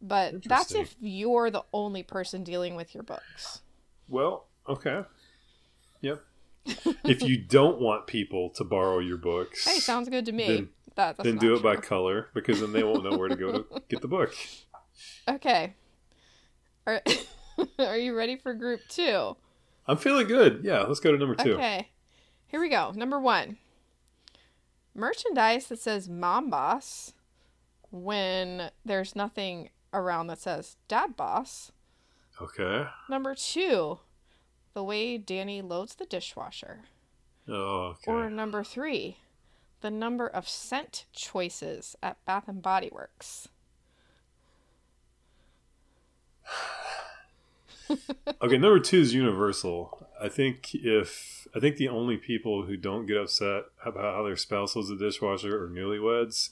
But 0.01 0.43
that's 0.43 0.73
if 0.73 0.95
you're 0.99 1.49
the 1.49 1.63
only 1.73 2.03
person 2.03 2.43
dealing 2.43 2.75
with 2.75 2.93
your 2.93 3.03
books. 3.03 3.61
Well, 4.07 4.45
okay. 4.67 5.03
Yep. 6.01 6.23
if 7.05 7.23
you 7.23 7.37
don't 7.37 7.79
want 7.79 8.07
people 8.07 8.49
to 8.51 8.63
borrow 8.63 8.99
your 8.99 9.17
books, 9.17 9.65
Hey, 9.65 9.79
sounds 9.79 10.09
good 10.09 10.25
to 10.25 10.31
me. 10.31 10.47
Then- 10.47 10.69
that, 10.97 11.15
then 11.17 11.37
do 11.37 11.53
it 11.53 11.61
by 11.61 11.75
color 11.75 12.29
because 12.33 12.59
then 12.59 12.73
they 12.73 12.83
won't 12.83 13.03
know 13.03 13.15
where 13.17 13.29
to 13.29 13.35
go 13.35 13.51
to 13.51 13.81
get 13.89 14.01
the 14.01 14.07
book. 14.07 14.35
Okay. 15.27 15.75
Are, 16.87 17.01
are 17.79 17.97
you 17.97 18.15
ready 18.15 18.35
for 18.35 18.55
group 18.55 18.81
two? 18.89 19.37
I'm 19.85 19.97
feeling 19.97 20.27
good. 20.27 20.61
Yeah, 20.63 20.81
let's 20.81 20.99
go 20.99 21.11
to 21.11 21.17
number 21.19 21.35
two. 21.35 21.53
Okay. 21.53 21.89
Here 22.47 22.59
we 22.59 22.69
go. 22.69 22.91
Number 22.95 23.19
one 23.19 23.57
merchandise 24.95 25.67
that 25.67 25.79
says 25.79 26.09
Mom 26.09 26.49
Boss 26.49 27.13
when 27.91 28.71
there's 28.83 29.15
nothing 29.15 29.69
around 29.97 30.27
that 30.27 30.39
says 30.39 30.77
Dad 30.87 31.15
Boss. 31.15 31.71
Okay. 32.41 32.85
Number 33.09 33.35
two, 33.35 33.99
the 34.73 34.83
way 34.83 35.17
Danny 35.17 35.61
loads 35.61 35.95
the 35.95 36.05
dishwasher. 36.05 36.81
Oh, 37.47 37.95
okay. 37.95 38.11
Or 38.11 38.29
number 38.29 38.63
three, 38.63 39.17
the 39.81 39.89
number 39.89 40.27
of 40.27 40.47
scent 40.47 41.05
choices 41.13 41.95
at 42.03 42.23
Bath 42.25 42.47
and 42.47 42.61
Body 42.61 42.89
Works. 42.91 43.47
okay, 48.41 48.57
number 48.57 48.79
two 48.79 48.99
is 48.99 49.13
universal. 49.13 50.07
I 50.21 50.29
think 50.29 50.73
if 50.73 51.47
I 51.55 51.59
think 51.59 51.77
the 51.77 51.89
only 51.89 52.17
people 52.17 52.63
who 52.63 52.75
don't 52.77 53.05
get 53.05 53.17
upset 53.17 53.63
about 53.85 54.15
how 54.15 54.23
their 54.23 54.35
spouse 54.35 54.75
loads 54.75 54.89
the 54.89 54.95
dishwasher 54.95 55.63
are 55.63 55.69
newlyweds. 55.69 56.49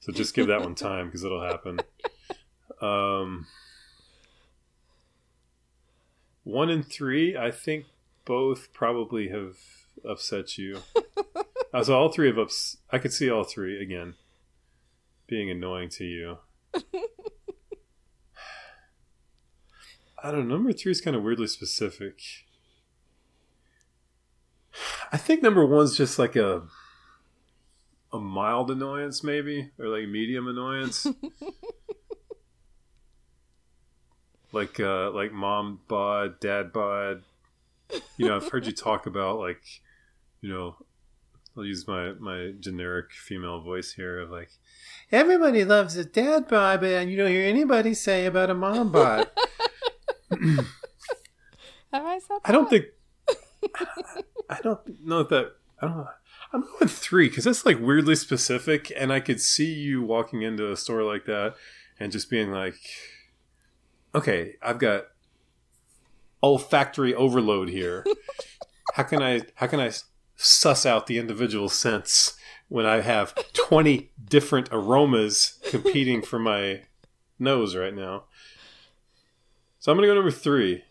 So 0.00 0.12
just 0.12 0.34
give 0.34 0.46
that 0.46 0.62
one 0.62 0.74
time 0.76 1.06
because 1.06 1.24
it'll 1.24 1.42
happen. 1.42 1.80
Um, 2.80 3.46
one 6.44 6.70
and 6.70 6.86
three, 6.86 7.36
I 7.36 7.50
think 7.50 7.86
both 8.24 8.72
probably 8.72 9.28
have 9.28 9.56
upset 10.08 10.56
you. 10.58 10.80
so 11.82 11.94
all 11.96 12.10
three 12.10 12.30
of 12.30 12.38
us, 12.38 12.76
I 12.90 12.98
could 12.98 13.12
see 13.12 13.30
all 13.30 13.44
three 13.44 13.82
again 13.82 14.14
being 15.26 15.50
annoying 15.50 15.90
to 15.90 16.04
you. 16.04 16.38
I 20.22 20.30
don't 20.30 20.48
know. 20.48 20.56
Number 20.56 20.72
three 20.72 20.92
is 20.92 21.00
kind 21.00 21.16
of 21.16 21.22
weirdly 21.22 21.46
specific. 21.46 22.20
I 25.12 25.16
think 25.16 25.42
number 25.42 25.64
one's 25.64 25.96
just 25.96 26.18
like 26.18 26.36
a 26.36 26.62
a 28.12 28.18
mild 28.18 28.70
annoyance, 28.70 29.22
maybe, 29.22 29.70
or 29.78 29.86
like 29.88 30.08
medium 30.08 30.48
annoyance. 30.48 31.06
like 34.52 34.80
uh 34.80 35.10
like 35.10 35.32
mom 35.32 35.80
bod, 35.88 36.40
dad 36.40 36.72
bod. 36.72 37.22
You 38.16 38.28
know, 38.28 38.36
I've 38.36 38.48
heard 38.48 38.66
you 38.66 38.72
talk 38.72 39.06
about 39.06 39.38
like, 39.38 39.62
you 40.40 40.50
know, 40.52 40.76
I'll 41.56 41.64
use 41.64 41.86
my 41.86 42.12
my 42.12 42.52
generic 42.58 43.12
female 43.12 43.60
voice 43.60 43.92
here 43.92 44.20
of 44.20 44.30
like, 44.30 44.50
everybody 45.10 45.64
loves 45.64 45.96
a 45.96 46.04
dad 46.04 46.48
bod, 46.48 46.80
but 46.80 47.08
you 47.08 47.16
don't 47.16 47.30
hear 47.30 47.46
anybody 47.46 47.94
say 47.94 48.26
about 48.26 48.50
a 48.50 48.54
mom 48.54 48.92
bod. 48.92 49.28
Have 51.92 52.04
I 52.04 52.18
said 52.18 52.38
I 52.44 52.52
don't 52.52 52.68
think. 52.68 52.86
I 54.50 54.60
don't 54.62 55.04
know 55.04 55.22
that. 55.22 55.52
I 55.80 55.86
don't. 55.86 55.96
know. 55.96 56.08
I'm 56.52 56.62
going 56.62 56.88
three 56.88 57.28
because 57.28 57.44
that's 57.44 57.66
like 57.66 57.78
weirdly 57.78 58.14
specific, 58.14 58.92
and 58.96 59.12
I 59.12 59.20
could 59.20 59.40
see 59.40 59.72
you 59.72 60.02
walking 60.02 60.42
into 60.42 60.70
a 60.72 60.76
store 60.76 61.02
like 61.02 61.26
that 61.26 61.54
and 62.00 62.12
just 62.12 62.30
being 62.30 62.50
like, 62.50 62.78
"Okay, 64.18 64.56
I've 64.62 64.78
got 64.78 65.06
olfactory 66.42 67.14
overload 67.14 67.68
here. 67.68 68.04
how 68.94 69.02
can 69.04 69.22
I? 69.22 69.42
How 69.54 69.66
can 69.66 69.80
I 69.80 69.92
suss 70.36 70.84
out 70.84 71.06
the 71.06 71.18
individual 71.18 71.68
scents 71.68 72.36
when 72.68 72.86
I 72.86 73.00
have 73.00 73.34
20 73.54 74.10
different 74.24 74.68
aromas 74.70 75.58
competing 75.70 76.22
for 76.22 76.38
my 76.38 76.82
nose 77.38 77.76
right 77.76 77.94
now?" 77.94 78.24
So 79.78 79.92
I'm 79.92 79.98
gonna 79.98 80.08
go 80.08 80.14
number 80.14 80.30
three. 80.30 80.84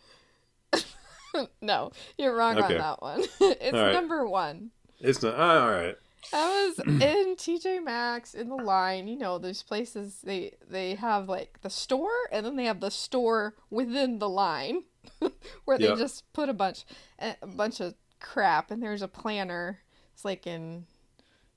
no, 1.62 1.92
you're 2.18 2.36
wrong 2.36 2.58
Okay. 2.58 2.76
on 2.76 2.80
that 2.80 3.02
one. 3.02 3.24
it's 3.42 3.74
right. 3.74 3.92
number 3.92 4.26
one. 4.26 4.72
It's 5.00 5.22
not 5.22 5.36
ah, 5.38 5.64
all 5.64 5.72
right. 5.72 5.96
I 6.34 6.68
was 6.68 6.80
in 6.88 7.36
TJ 7.36 7.84
Maxx 7.84 8.34
in 8.34 8.50
the 8.50 8.56
line. 8.56 9.08
You 9.08 9.18
know, 9.18 9.38
those 9.38 9.64
places 9.64 10.20
they 10.24 10.54
they 10.70 10.96
have 10.96 11.30
like 11.30 11.60
the 11.62 11.70
store, 11.70 12.10
and 12.32 12.46
then 12.46 12.56
they 12.56 12.66
have 12.66 12.80
the 12.82 12.92
store 12.92 13.56
within 13.70 14.20
the 14.20 14.30
line, 14.30 14.84
where 15.66 15.78
they 15.78 15.88
Yeah. 15.90 15.96
just 15.96 16.32
put 16.34 16.50
a 16.50 16.54
bunch 16.54 16.86
a 17.20 17.36
bunch 17.46 17.80
of 17.80 17.96
crap. 18.20 18.72
And 18.72 18.82
there's 18.84 19.02
a 19.02 19.08
planner. 19.08 19.80
It's 20.14 20.26
like 20.26 20.46
in 20.48 20.86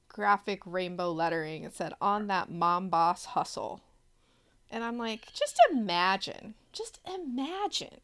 graphic 0.09 0.61
rainbow 0.67 1.13
lettering. 1.13 1.65
It 1.65 1.75
said 1.75 1.95
on 2.01 2.27
that 2.29 2.51
mom 2.51 2.89
boss 2.91 3.25
hustle, 3.27 3.81
and 4.71 4.85
I'm 4.85 4.99
like, 4.99 5.33
just 5.33 5.59
imagine, 5.71 6.55
just 6.73 7.01
imagine 7.13 8.01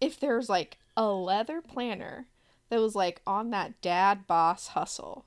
if 0.00 0.18
there's 0.18 0.48
like 0.48 0.78
a 0.96 1.06
leather 1.06 1.60
planner 1.60 2.26
that 2.70 2.80
was 2.80 2.94
like 2.94 3.20
on 3.26 3.50
that 3.50 3.80
dad 3.80 4.26
boss 4.26 4.68
hustle. 4.68 5.24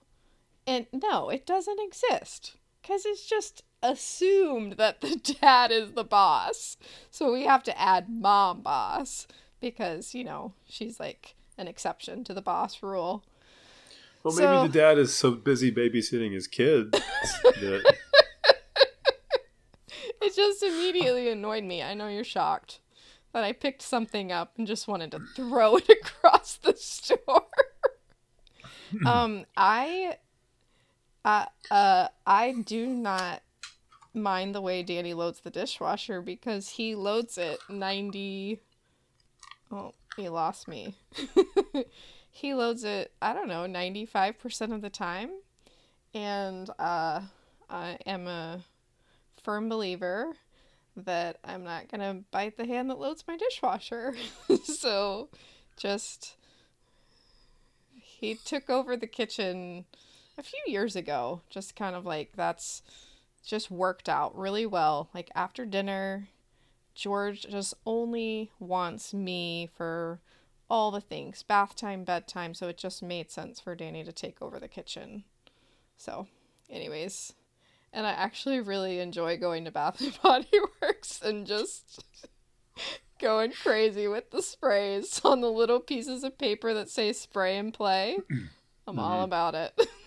And 0.65 0.87
no, 0.93 1.29
it 1.29 1.45
doesn't 1.45 1.79
exist 1.81 2.55
because 2.81 3.05
it's 3.05 3.27
just 3.27 3.63
assumed 3.81 4.73
that 4.73 5.01
the 5.01 5.15
dad 5.41 5.71
is 5.71 5.91
the 5.91 6.03
boss. 6.03 6.77
So 7.11 7.31
we 7.33 7.43
have 7.43 7.63
to 7.63 7.79
add 7.79 8.09
mom 8.09 8.61
boss 8.61 9.27
because, 9.59 10.13
you 10.13 10.23
know, 10.23 10.53
she's 10.67 10.99
like 10.99 11.35
an 11.57 11.67
exception 11.67 12.23
to 12.25 12.33
the 12.33 12.41
boss 12.41 12.81
rule. 12.81 13.23
Well, 14.23 14.33
maybe 14.35 14.45
So- 14.47 14.67
the 14.67 14.73
dad 14.79 14.97
is 14.97 15.13
so 15.13 15.31
busy 15.31 15.71
babysitting 15.71 16.33
his 16.33 16.47
kids 16.47 16.91
that 17.43 17.95
It 20.21 20.33
just 20.35 20.63
immediately 20.63 21.27
annoyed 21.29 21.65
me. 21.65 21.83
I 21.83 21.93
know 21.93 22.07
you're 22.07 22.23
shocked 22.23 22.79
that 23.33 23.43
I 23.43 23.51
picked 23.51 23.81
something 23.81 24.31
up 24.31 24.53
and 24.57 24.65
just 24.65 24.87
wanted 24.87 25.11
to 25.11 25.19
throw 25.35 25.75
it 25.75 25.89
across 26.01 26.55
the 26.55 26.73
store. 26.77 27.43
um, 29.05 29.45
I, 29.57 30.17
uh, 31.25 31.45
uh, 31.71 32.07
I 32.25 32.55
do 32.65 32.87
not 32.87 33.41
mind 34.13 34.53
the 34.53 34.61
way 34.61 34.83
Danny 34.83 35.13
loads 35.13 35.39
the 35.39 35.49
dishwasher 35.49 36.21
because 36.21 36.69
he 36.69 36.95
loads 36.95 37.37
it 37.37 37.59
90 37.69 38.59
Oh, 39.71 39.93
he 40.15 40.29
lost 40.29 40.67
me. 40.67 40.95
he 42.31 42.53
loads 42.53 42.83
it, 42.83 43.11
I 43.21 43.33
don't 43.33 43.47
know, 43.47 43.65
95% 43.65 44.73
of 44.73 44.81
the 44.81 44.89
time. 44.89 45.31
And 46.13 46.69
uh 46.77 47.21
I 47.69 47.97
am 48.05 48.27
a 48.27 48.63
firm 49.41 49.67
believer 49.67 50.33
that 50.95 51.37
I'm 51.43 51.63
not 51.63 51.89
going 51.89 52.01
to 52.01 52.23
bite 52.29 52.55
the 52.55 52.67
hand 52.67 52.91
that 52.91 52.99
loads 52.99 53.23
my 53.27 53.35
dishwasher. 53.35 54.13
so 54.63 55.29
just 55.75 56.35
he 57.95 58.35
took 58.35 58.69
over 58.69 58.95
the 58.95 59.07
kitchen 59.07 59.85
a 60.37 60.43
few 60.43 60.59
years 60.67 60.95
ago. 60.95 61.41
Just 61.49 61.75
kind 61.75 61.95
of 61.95 62.05
like 62.05 62.31
that's 62.35 62.81
just 63.43 63.71
worked 63.71 64.09
out 64.09 64.37
really 64.37 64.65
well. 64.65 65.09
Like 65.13 65.29
after 65.35 65.65
dinner, 65.65 66.29
George 66.95 67.43
just 67.43 67.73
only 67.85 68.51
wants 68.59 69.13
me 69.13 69.69
for 69.75 70.19
all 70.69 70.91
the 70.91 71.01
things 71.01 71.43
bath 71.43 71.75
time, 71.75 72.03
bedtime. 72.03 72.53
So 72.53 72.67
it 72.67 72.77
just 72.77 73.03
made 73.03 73.31
sense 73.31 73.59
for 73.59 73.75
Danny 73.75 74.03
to 74.03 74.11
take 74.11 74.41
over 74.41 74.59
the 74.59 74.67
kitchen. 74.67 75.23
So, 75.97 76.27
anyways, 76.69 77.33
and 77.93 78.07
I 78.07 78.11
actually 78.11 78.59
really 78.59 78.99
enjoy 78.99 79.37
going 79.37 79.65
to 79.65 79.71
Bath 79.71 80.01
and 80.01 80.19
Body 80.23 80.47
Works 80.81 81.21
and 81.21 81.45
just 81.45 82.03
going 83.21 83.51
crazy 83.51 84.07
with 84.07 84.31
the 84.31 84.41
sprays 84.41 85.21
on 85.23 85.41
the 85.41 85.51
little 85.51 85.79
pieces 85.79 86.23
of 86.23 86.37
paper 86.37 86.73
that 86.73 86.89
say 86.89 87.13
spray 87.13 87.57
and 87.57 87.73
play. 87.73 88.17
I'm 88.87 88.99
all 88.99 89.17
mm-hmm. 89.17 89.23
about 89.23 89.55
it. 89.55 89.79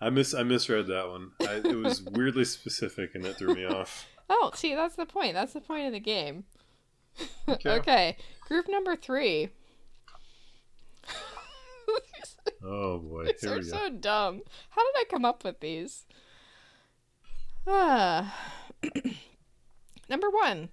I 0.00 0.10
miss 0.10 0.34
I 0.34 0.42
misread 0.42 0.86
that 0.88 1.08
one. 1.08 1.32
I, 1.40 1.54
it 1.56 1.76
was 1.76 2.02
weirdly 2.02 2.44
specific, 2.44 3.14
and 3.14 3.24
that 3.24 3.38
threw 3.38 3.54
me 3.54 3.64
off. 3.64 4.06
Oh, 4.26 4.50
see, 4.54 4.74
that's 4.74 4.96
the 4.96 5.04
point. 5.04 5.34
That's 5.34 5.52
the 5.52 5.60
point 5.60 5.86
of 5.86 5.92
the 5.92 6.00
game. 6.00 6.44
Okay. 7.46 7.70
okay, 7.78 8.16
group 8.48 8.66
number 8.70 8.96
three. 8.96 9.50
Oh 12.64 12.98
boy, 12.98 13.24
These 13.32 13.42
here 13.42 13.58
are 13.58 13.62
so 13.62 13.90
dumb. 13.90 14.40
How 14.70 14.82
did 14.82 14.94
I 14.98 15.04
come 15.10 15.24
up 15.24 15.44
with 15.44 15.60
these? 15.60 16.06
Ah. 17.66 18.34
Number 20.08 20.30
one, 20.30 20.70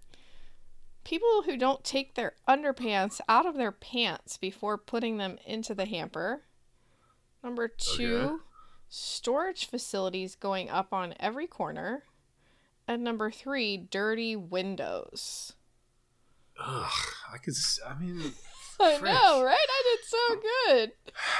people 1.03 1.43
who 1.45 1.57
don't 1.57 1.83
take 1.83 2.15
their 2.15 2.33
underpants 2.47 3.19
out 3.27 3.45
of 3.45 3.55
their 3.55 3.71
pants 3.71 4.37
before 4.37 4.77
putting 4.77 5.17
them 5.17 5.37
into 5.45 5.73
the 5.73 5.85
hamper. 5.85 6.43
Number 7.43 7.67
two, 7.67 8.17
Okay. 8.17 8.35
Storage 8.93 9.65
facilities 9.65 10.35
going 10.35 10.69
up 10.69 10.91
on 10.93 11.13
every 11.19 11.47
corner. 11.47 12.03
And 12.87 13.03
number 13.03 13.31
three, 13.31 13.77
dirty 13.77 14.35
windows. 14.35 15.53
Ugh, 16.59 16.91
I 17.33 17.37
could. 17.37 17.53
I 17.87 17.97
mean, 17.97 18.19
I 18.79 18.97
Frick. 18.97 19.13
know, 19.13 19.43
right? 19.43 19.55
I 19.57 19.95
did 19.95 20.05
so 20.05 20.41
good. 20.67 20.91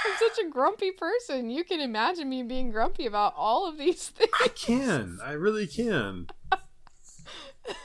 I'm 0.06 0.18
such 0.18 0.46
a 0.46 0.50
grumpy 0.50 0.92
person. 0.92 1.50
You 1.50 1.64
can 1.66 1.82
imagine 1.82 2.30
me 2.30 2.42
being 2.44 2.72
grumpy 2.72 3.06
about 3.06 3.34
all 3.36 3.68
of 3.68 3.78
these 3.78 4.08
things. 4.10 4.32
I 4.42 4.48
can. 4.48 5.20
I 5.24 5.34
really 5.34 5.68
can. 5.68 6.28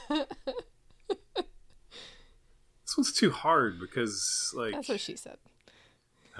This 2.85 2.95
one's 2.97 3.11
too 3.13 3.31
hard 3.31 3.79
because, 3.81 4.53
like, 4.55 4.71
That's 4.73 4.87
what 4.87 5.01
she 5.01 5.17
said. 5.17 5.37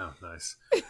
oh, 0.00 0.14
nice. 0.22 0.56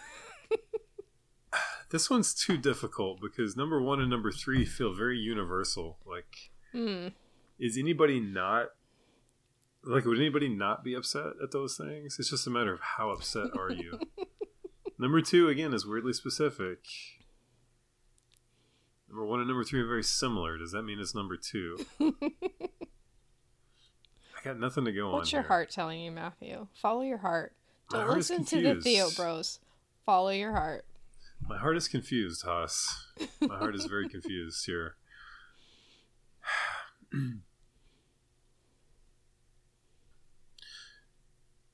this 1.91 2.11
one's 2.11 2.35
too 2.35 2.57
difficult 2.57 3.21
because 3.21 3.57
number 3.57 3.81
one 3.81 4.01
and 4.01 4.11
number 4.11 4.31
three 4.33 4.65
feel 4.65 4.93
very 4.95 5.19
universal. 5.19 5.99
Like, 6.07 6.51
Hmm. 6.73 7.09
is 7.59 7.77
anybody 7.79 8.21
not 8.21 8.69
like 9.85 10.05
would 10.05 10.19
anybody 10.19 10.49
not 10.49 10.85
be 10.85 10.93
upset 10.95 11.33
at 11.43 11.51
those 11.53 11.77
things? 11.77 12.19
It's 12.19 12.31
just 12.31 12.47
a 12.47 12.51
matter 12.51 12.73
of 12.75 12.81
how 12.81 13.11
upset 13.11 13.57
are 13.57 13.71
you. 13.73 13.99
number 14.99 15.23
two 15.23 15.49
again 15.49 15.73
is 15.73 15.87
weirdly 15.87 16.13
specific. 16.13 16.81
Number 19.09 19.25
one 19.25 19.39
and 19.39 19.49
number 19.49 19.65
three 19.65 19.81
are 19.81 19.87
very 19.87 20.03
similar. 20.03 20.59
Does 20.59 20.73
that 20.73 20.83
mean 20.83 20.99
it's 21.01 21.15
number 21.15 21.37
two? 21.39 21.79
I 22.01 22.11
got 24.45 24.59
nothing 24.59 24.85
to 24.85 24.93
go 24.93 25.07
What's 25.07 25.13
on. 25.13 25.19
What's 25.21 25.33
your 25.33 25.43
here. 25.43 25.49
heart 25.49 25.71
telling 25.71 26.01
you, 26.01 26.11
Matthew? 26.13 26.67
Follow 26.81 27.03
your 27.03 27.19
heart. 27.19 27.53
Don't 27.91 28.09
listen 28.11 28.45
to 28.45 28.61
the 28.61 28.81
Theo 28.81 29.09
Bros. 29.17 29.61
Follow 30.05 30.29
your 30.31 30.53
heart. 30.53 30.85
My 31.41 31.59
heart 31.59 31.77
is 31.77 31.89
confused, 31.89 32.45
Haas. 32.45 33.07
My 33.41 33.57
heart 33.59 33.75
is 33.75 33.87
very 33.87 34.09
confused 34.09 34.67
here. 34.67 34.97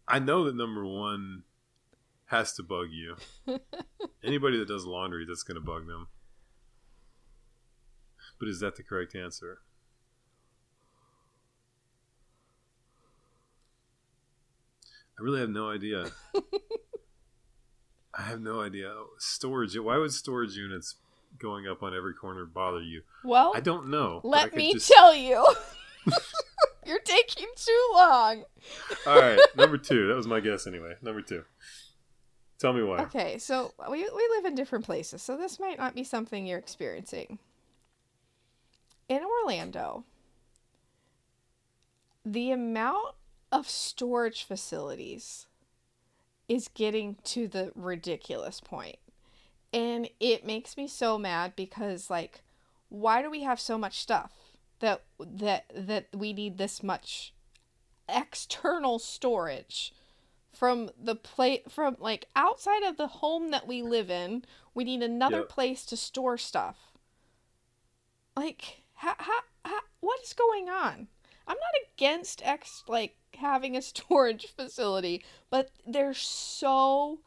I 0.06 0.18
know 0.18 0.44
that 0.44 0.54
number 0.54 0.84
one 0.84 1.42
has 2.26 2.52
to 2.54 2.62
bug 2.62 2.88
you. 2.90 3.16
Anybody 4.24 4.58
that 4.58 4.68
does 4.68 4.84
laundry, 4.84 5.24
that's 5.26 5.42
going 5.42 5.56
to 5.56 5.60
bug 5.60 5.86
them. 5.86 6.08
But 8.38 8.48
is 8.48 8.60
that 8.60 8.76
the 8.76 8.82
correct 8.82 9.14
answer? 9.14 9.58
I 15.18 15.22
really 15.22 15.40
have 15.40 15.50
no 15.50 15.70
idea. 15.70 16.10
I 18.16 18.22
have 18.22 18.40
no 18.40 18.60
idea. 18.60 18.92
Storage. 19.18 19.76
Why 19.78 19.98
would 19.98 20.12
storage 20.12 20.56
units 20.56 20.96
going 21.38 21.66
up 21.66 21.82
on 21.82 21.94
every 21.94 22.14
corner 22.14 22.44
bother 22.44 22.80
you? 22.80 23.02
Well, 23.24 23.52
I 23.54 23.60
don't 23.60 23.88
know. 23.88 24.20
Let 24.22 24.54
me 24.54 24.74
just... 24.74 24.90
tell 24.90 25.14
you. 25.14 25.44
You're 26.86 27.00
taking 27.00 27.48
too 27.56 27.90
long. 27.94 28.44
All 29.06 29.18
right, 29.18 29.38
number 29.56 29.78
two. 29.78 30.08
That 30.08 30.16
was 30.16 30.26
my 30.26 30.40
guess 30.40 30.66
anyway. 30.66 30.94
Number 31.02 31.22
two. 31.22 31.44
Tell 32.58 32.72
me 32.72 32.82
why. 32.82 32.98
Okay, 33.02 33.38
so 33.38 33.72
we 33.90 34.02
we 34.02 34.28
live 34.36 34.44
in 34.44 34.54
different 34.54 34.84
places, 34.84 35.22
so 35.22 35.36
this 35.36 35.58
might 35.58 35.78
not 35.78 35.94
be 35.94 36.04
something 36.04 36.46
you're 36.46 36.58
experiencing. 36.58 37.38
In 39.08 39.22
Orlando, 39.22 40.04
the 42.24 42.52
amount 42.52 43.14
of 43.52 43.68
storage 43.68 44.44
facilities 44.44 45.46
is 46.48 46.68
getting 46.68 47.16
to 47.24 47.48
the 47.48 47.72
ridiculous 47.74 48.60
point. 48.60 48.96
And 49.72 50.08
it 50.20 50.46
makes 50.46 50.76
me 50.76 50.86
so 50.86 51.18
mad 51.18 51.54
because 51.56 52.10
like 52.10 52.42
why 52.88 53.22
do 53.22 53.30
we 53.30 53.42
have 53.42 53.58
so 53.58 53.76
much 53.76 53.98
stuff 53.98 54.32
that 54.80 55.02
that 55.18 55.64
that 55.74 56.06
we 56.14 56.32
need 56.32 56.58
this 56.58 56.82
much 56.82 57.32
external 58.08 58.98
storage 58.98 59.92
from 60.52 60.90
the 61.02 61.16
plate 61.16 61.70
from 61.70 61.96
like 61.98 62.28
outside 62.36 62.82
of 62.82 62.96
the 62.96 63.06
home 63.06 63.50
that 63.50 63.66
we 63.66 63.82
live 63.82 64.10
in 64.10 64.44
we 64.74 64.84
need 64.84 65.02
another 65.02 65.38
yep. 65.38 65.48
place 65.48 65.84
to 65.86 65.96
store 65.96 66.38
stuff 66.38 66.92
like 68.36 68.82
how, 68.94 69.14
how, 69.18 69.40
how, 69.64 69.80
what 70.00 70.20
is 70.22 70.32
going 70.32 70.68
on 70.68 71.08
i'm 71.48 71.56
not 71.56 71.88
against 71.94 72.42
ex 72.44 72.84
like 72.86 73.16
having 73.36 73.76
a 73.76 73.82
storage 73.92 74.46
facility, 74.46 75.24
but 75.50 75.70
there's 75.86 76.18
so 76.18 77.18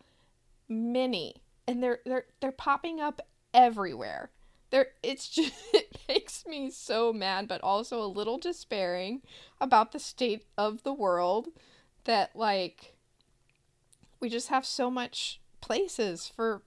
many 0.69 1.35
and 1.67 1.83
they're 1.83 1.99
they're 2.05 2.25
they're 2.39 2.51
popping 2.51 2.99
up 2.99 3.21
everywhere. 3.53 4.31
There 4.69 4.87
it's 5.03 5.27
just 5.29 5.53
it 5.73 5.97
makes 6.07 6.45
me 6.45 6.71
so 6.71 7.11
mad 7.13 7.47
but 7.47 7.61
also 7.61 8.01
a 8.01 8.07
little 8.07 8.37
despairing 8.37 9.21
about 9.59 9.91
the 9.91 9.99
state 9.99 10.45
of 10.57 10.83
the 10.83 10.93
world 10.93 11.47
that 12.05 12.35
like 12.35 12.95
we 14.19 14.29
just 14.29 14.47
have 14.47 14.65
so 14.65 14.89
much 14.89 15.39
places 15.61 16.31
for 16.33 16.63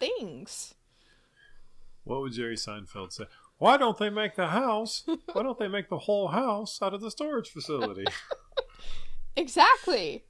things. 0.00 0.74
What 2.04 2.22
would 2.22 2.32
Jerry 2.32 2.56
Seinfeld 2.56 3.12
say? 3.12 3.24
Why 3.58 3.76
don't 3.76 3.98
they 3.98 4.10
make 4.10 4.34
the 4.34 4.48
house? 4.48 5.04
Why 5.32 5.42
don't 5.44 5.58
they 5.58 5.68
make 5.68 5.88
the 5.88 5.98
whole 5.98 6.28
house 6.28 6.80
out 6.82 6.94
of 6.94 7.00
the 7.00 7.10
storage 7.12 7.50
facility? 7.50 8.06
Exactly. 9.36 10.24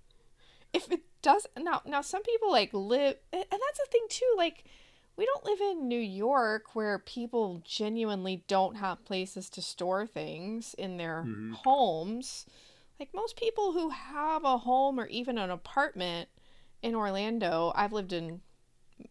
If 0.73 0.91
it 0.91 1.01
does 1.21 1.47
now 1.59 1.83
now 1.85 2.01
some 2.01 2.23
people 2.23 2.51
like 2.51 2.71
live 2.73 3.17
and 3.33 3.45
that's 3.51 3.79
the 3.79 3.87
thing 3.91 4.07
too, 4.09 4.35
like 4.37 4.65
we 5.17 5.27
don't 5.27 5.45
live 5.45 5.61
in 5.61 5.89
New 5.89 6.01
York 6.01 6.75
where 6.75 6.99
people 6.99 7.63
genuinely 7.65 8.45
don't 8.49 8.77
have 8.77 9.05
places 9.05 9.51
to 9.51 9.63
store 9.63 10.07
things 10.07 10.75
in 10.75 10.97
their 10.97 11.23
mm-hmm. 11.23 11.53
homes. 11.65 12.47
Like 12.99 13.11
most 13.15 13.37
people 13.37 13.73
who 13.73 13.91
have 13.91 14.45
a 14.45 14.59
home 14.59 14.99
or 14.99 15.07
even 15.07 15.37
an 15.37 15.51
apartment 15.51 16.29
in 16.83 16.95
Orlando, 16.95 17.73
I've 17.75 17.93
lived 17.93 18.13
in 18.13 18.41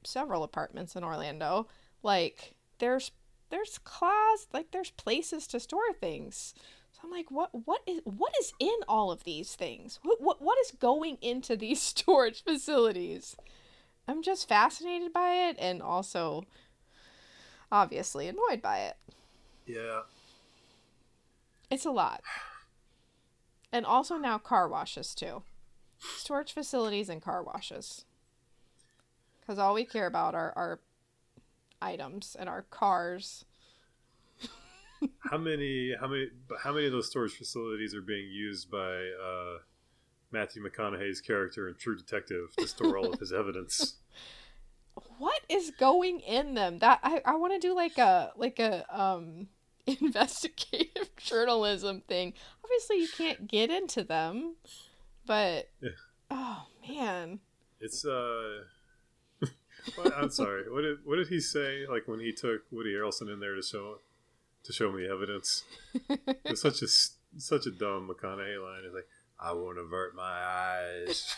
several 0.03 0.43
apartments 0.43 0.95
in 0.95 1.03
Orlando, 1.03 1.67
like 2.03 2.55
there's 2.79 3.11
there's 3.49 3.77
closets, 3.79 4.47
like 4.53 4.71
there's 4.71 4.91
places 4.91 5.45
to 5.47 5.59
store 5.59 5.93
things. 5.99 6.53
I'm 7.03 7.11
like, 7.11 7.31
what 7.31 7.49
what 7.65 7.81
is 7.87 8.01
what 8.03 8.33
is 8.39 8.53
in 8.59 8.75
all 8.87 9.11
of 9.11 9.23
these 9.23 9.55
things? 9.55 9.99
What 10.03 10.21
what, 10.21 10.41
what 10.41 10.57
is 10.59 10.71
going 10.71 11.17
into 11.21 11.55
these 11.55 11.81
storage 11.81 12.43
facilities? 12.43 13.35
I'm 14.07 14.21
just 14.21 14.47
fascinated 14.47 15.13
by 15.13 15.33
it 15.49 15.55
and 15.59 15.81
also 15.81 16.45
obviously 17.71 18.27
annoyed 18.27 18.61
by 18.61 18.79
it. 18.79 18.97
Yeah. 19.65 20.01
It's 21.69 21.85
a 21.85 21.91
lot. 21.91 22.21
And 23.71 23.85
also 23.85 24.17
now 24.17 24.37
car 24.37 24.67
washes 24.67 25.15
too. 25.15 25.43
Storage 26.17 26.51
facilities 26.51 27.07
and 27.09 27.21
car 27.21 27.41
washes. 27.41 28.05
Cuz 29.47 29.57
all 29.57 29.73
we 29.73 29.85
care 29.85 30.07
about 30.07 30.35
are 30.35 30.51
our 30.55 30.79
items 31.81 32.35
and 32.37 32.49
our 32.49 32.63
cars 32.63 33.45
how 35.19 35.37
many 35.37 35.93
how 35.99 36.07
many 36.07 36.27
how 36.63 36.73
many 36.73 36.87
of 36.87 36.91
those 36.91 37.09
storage 37.09 37.33
facilities 37.33 37.95
are 37.95 38.01
being 38.01 38.27
used 38.29 38.69
by 38.69 38.77
uh, 38.77 39.57
Matthew 40.31 40.63
McConaughey's 40.63 41.21
character 41.21 41.67
in 41.67 41.75
True 41.75 41.97
Detective 41.97 42.55
to 42.57 42.67
store 42.67 42.97
all 42.97 43.13
of 43.13 43.19
his 43.19 43.33
evidence? 43.33 43.95
What 45.19 45.41
is 45.47 45.71
going 45.79 46.19
in 46.19 46.53
them? 46.53 46.79
That 46.79 46.99
I, 47.01 47.21
I 47.23 47.35
want 47.35 47.53
to 47.53 47.59
do 47.59 47.73
like 47.73 47.97
a 47.97 48.33
like 48.35 48.59
a 48.59 48.83
um 48.89 49.47
investigative 49.87 51.15
journalism 51.17 52.01
thing. 52.01 52.33
Obviously, 52.63 52.97
you 52.97 53.07
can't 53.15 53.47
get 53.47 53.69
into 53.69 54.03
them, 54.03 54.55
but 55.25 55.69
yeah. 55.81 55.89
oh 56.29 56.63
man, 56.87 57.39
it's 57.79 58.05
uh. 58.05 58.63
I'm 60.15 60.29
sorry. 60.29 60.69
What 60.69 60.81
did 60.81 60.97
what 61.05 61.15
did 61.15 61.29
he 61.29 61.39
say? 61.39 61.85
Like 61.89 62.07
when 62.07 62.19
he 62.19 62.33
took 62.33 62.63
Woody 62.69 62.93
Harrelson 62.93 63.31
in 63.31 63.39
there 63.39 63.55
to 63.55 63.63
show 63.63 63.99
to 64.63 64.73
show 64.73 64.91
me 64.91 65.07
evidence. 65.07 65.63
it's 66.45 66.61
such 66.61 66.81
a 66.81 66.87
such 67.37 67.65
a 67.65 67.71
dumb 67.71 68.09
McConaughey 68.09 68.61
line. 68.61 68.81
It's 68.85 68.93
like, 68.93 69.07
I 69.39 69.53
won't 69.53 69.77
avert 69.77 70.15
my 70.15 70.23
eyes. 70.23 71.35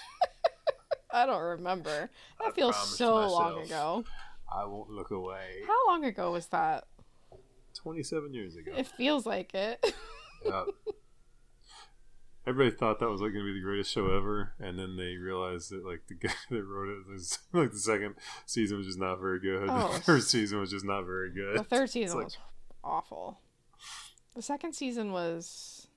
I 1.11 1.25
don't 1.25 1.41
remember. 1.41 2.09
That 2.39 2.47
I 2.47 2.51
feels 2.51 2.97
so 2.97 3.15
myself, 3.15 3.31
long 3.31 3.63
ago. 3.63 4.03
I 4.51 4.65
won't 4.65 4.89
look 4.89 5.11
away. 5.11 5.61
How 5.65 5.87
long 5.87 6.03
ago 6.03 6.31
was 6.31 6.47
that? 6.47 6.85
27 7.75 8.33
years 8.33 8.55
ago. 8.55 8.71
It 8.75 8.87
feels 8.87 9.25
like 9.25 9.53
it. 9.53 9.93
yeah. 10.45 10.63
Everybody 12.45 12.75
thought 12.75 12.99
that 12.99 13.09
was 13.09 13.21
like 13.21 13.31
going 13.31 13.45
to 13.45 13.53
be 13.53 13.59
the 13.59 13.63
greatest 13.63 13.91
show 13.91 14.05
ever, 14.07 14.51
and 14.59 14.77
then 14.77 14.97
they 14.97 15.15
realized 15.15 15.71
that 15.71 15.85
like 15.85 16.01
the 16.07 16.15
guy 16.15 16.33
that 16.49 16.63
wrote 16.63 16.89
it 16.89 17.09
was 17.09 17.39
like 17.53 17.71
the 17.71 17.79
second 17.79 18.15
season 18.45 18.77
was 18.77 18.87
just 18.87 18.99
not 18.99 19.21
very 19.21 19.39
good. 19.39 19.69
Oh. 19.69 19.93
The 19.93 20.01
first 20.01 20.29
season 20.29 20.59
was 20.59 20.71
just 20.71 20.83
not 20.83 21.05
very 21.05 21.31
good. 21.31 21.57
The 21.59 21.63
third 21.63 21.89
season 21.89 22.17
was 22.17 22.37
awful. 22.83 23.39
The 24.35 24.41
second 24.41 24.73
season 24.73 25.11
was 25.11 25.87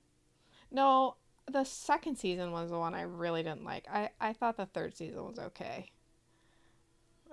no, 0.71 1.17
the 1.51 1.65
second 1.65 2.17
season 2.17 2.53
was 2.53 2.71
the 2.71 2.79
one 2.79 2.95
I 2.95 3.03
really 3.03 3.43
didn't 3.43 3.65
like. 3.65 3.87
I 3.91 4.11
I 4.21 4.33
thought 4.33 4.57
the 4.57 4.67
third 4.67 4.97
season 4.97 5.25
was 5.25 5.39
okay. 5.39 5.91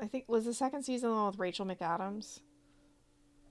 I 0.02 0.08
think 0.08 0.26
was 0.28 0.46
the 0.46 0.54
second 0.54 0.84
season 0.84 1.10
the 1.10 1.16
one 1.16 1.28
with 1.28 1.39
Rachel 1.39 1.66
McAdams. 1.66 2.39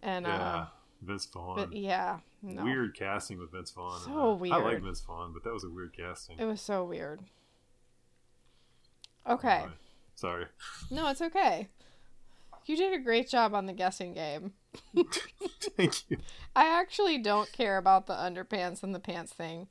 And 0.02 0.26
yeah, 0.26 0.54
uh, 0.54 0.66
Vince 1.02 1.26
Vaughn. 1.26 1.56
But 1.56 1.72
yeah, 1.76 2.18
no. 2.42 2.64
weird 2.64 2.96
casting 2.96 3.38
with 3.38 3.52
Vince 3.52 3.70
Vaughn. 3.70 4.00
So 4.00 4.34
weird. 4.34 4.54
I 4.54 4.58
like 4.58 4.82
Vince 4.82 5.00
Vaughn, 5.00 5.32
but 5.32 5.44
that 5.44 5.52
was 5.52 5.64
a 5.64 5.70
weird 5.70 5.96
casting. 5.96 6.38
It 6.38 6.44
was 6.44 6.60
so 6.60 6.84
weird. 6.84 7.20
Okay. 9.28 9.58
Anyway, 9.58 9.72
sorry. 10.14 10.46
No, 10.90 11.08
it's 11.08 11.22
okay. 11.22 11.68
You 12.66 12.76
did 12.76 12.92
a 12.92 13.02
great 13.02 13.28
job 13.28 13.54
on 13.54 13.66
the 13.66 13.72
guessing 13.72 14.14
game. 14.14 14.52
Thank 15.76 16.10
you. 16.10 16.18
I 16.54 16.66
actually 16.66 17.18
don't 17.18 17.52
care 17.52 17.76
about 17.76 18.06
the 18.06 18.14
underpants 18.14 18.82
and 18.82 18.94
the 18.94 19.00
pants 19.00 19.32
thing. 19.32 19.68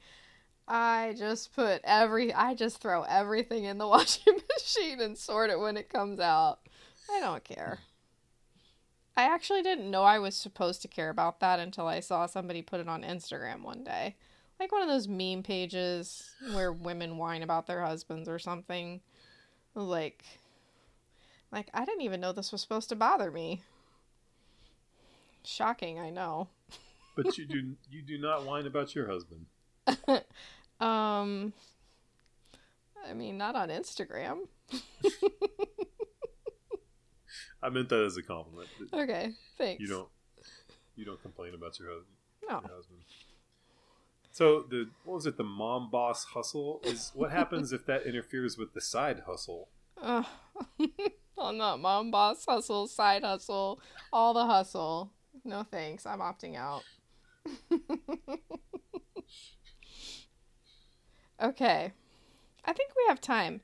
I 0.67 1.15
just 1.17 1.53
put 1.53 1.81
every 1.83 2.33
I 2.33 2.53
just 2.53 2.81
throw 2.81 3.03
everything 3.03 3.65
in 3.65 3.77
the 3.77 3.87
washing 3.89 4.37
machine 4.57 5.01
and 5.01 5.17
sort 5.17 5.49
it 5.49 5.59
when 5.59 5.77
it 5.77 5.89
comes 5.89 6.19
out. 6.19 6.59
I 7.11 7.19
don't 7.19 7.43
care. 7.43 7.79
I 9.17 9.23
actually 9.23 9.61
didn't 9.61 9.91
know 9.91 10.03
I 10.03 10.19
was 10.19 10.35
supposed 10.35 10.81
to 10.83 10.87
care 10.87 11.09
about 11.09 11.41
that 11.41 11.59
until 11.59 11.87
I 11.87 11.99
saw 11.99 12.25
somebody 12.25 12.61
put 12.61 12.79
it 12.79 12.87
on 12.87 13.03
Instagram 13.03 13.61
one 13.61 13.83
day. 13.83 14.15
like 14.59 14.71
one 14.71 14.81
of 14.81 14.87
those 14.87 15.07
meme 15.07 15.43
pages 15.43 16.29
where 16.53 16.71
women 16.71 17.17
whine 17.17 17.43
about 17.43 17.67
their 17.67 17.81
husbands 17.83 18.29
or 18.29 18.39
something. 18.39 19.01
Like, 19.75 20.23
like 21.51 21.69
I 21.73 21.83
didn't 21.83 22.01
even 22.01 22.21
know 22.21 22.31
this 22.31 22.51
was 22.51 22.61
supposed 22.61 22.89
to 22.89 22.95
bother 22.95 23.31
me. 23.31 23.61
Shocking, 25.43 25.99
I 25.99 26.09
know. 26.09 26.49
But 27.15 27.37
you 27.37 27.45
do 27.45 27.75
you 27.89 28.01
do 28.01 28.17
not 28.17 28.45
whine 28.45 28.65
about 28.65 28.95
your 28.95 29.07
husband. 29.07 29.45
Um, 30.81 31.53
I 33.07 33.13
mean, 33.13 33.37
not 33.37 33.55
on 33.55 33.69
Instagram. 33.69 34.47
I 37.63 37.69
meant 37.69 37.89
that 37.89 38.03
as 38.03 38.17
a 38.17 38.23
compliment. 38.23 38.67
Okay, 38.91 39.33
thanks. 39.59 39.79
You 39.79 39.87
don't 39.87 40.09
you 40.95 41.05
don't 41.05 41.21
complain 41.21 41.53
about 41.53 41.79
your 41.79 41.89
husband. 41.89 42.15
No. 42.41 42.61
Your 42.67 42.75
husband. 42.77 42.99
So 44.31 44.65
the 44.67 44.89
what 45.03 45.15
was 45.15 45.27
it? 45.27 45.37
The 45.37 45.43
mom 45.43 45.91
boss 45.91 46.25
hustle 46.25 46.81
is 46.83 47.11
what 47.13 47.31
happens 47.31 47.71
if 47.71 47.85
that 47.85 48.07
interferes 48.07 48.57
with 48.57 48.73
the 48.73 48.81
side 48.81 49.21
hustle? 49.27 49.69
Uh, 50.01 50.23
on 51.37 51.59
that 51.59 51.77
mom 51.77 52.09
boss 52.09 52.43
hustle, 52.45 52.87
side 52.87 53.23
hustle, 53.23 53.79
all 54.11 54.33
the 54.33 54.47
hustle. 54.47 55.11
No 55.43 55.63
thanks. 55.63 56.05
I'm 56.05 56.19
opting 56.19 56.55
out. 56.55 56.83
okay. 61.41 61.91
I 62.63 62.73
think 62.73 62.91
we 62.95 63.05
have 63.07 63.19
time. 63.21 63.61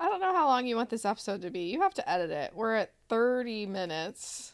I 0.00 0.08
don't 0.08 0.20
know 0.20 0.34
how 0.34 0.46
long 0.46 0.66
you 0.66 0.76
want 0.76 0.90
this 0.90 1.04
episode 1.04 1.42
to 1.42 1.50
be. 1.50 1.62
You 1.64 1.80
have 1.82 1.94
to 1.94 2.08
edit 2.08 2.30
it. 2.30 2.52
We're 2.54 2.74
at 2.76 2.92
30 3.08 3.66
minutes. 3.66 4.52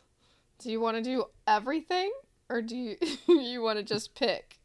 Do 0.58 0.70
you 0.70 0.80
want 0.80 0.96
to 0.96 1.02
do 1.02 1.26
everything 1.46 2.10
or 2.48 2.62
do 2.62 2.76
you 2.76 2.96
you 3.28 3.62
want 3.62 3.78
to 3.78 3.84
just 3.84 4.14
pick? 4.14 4.56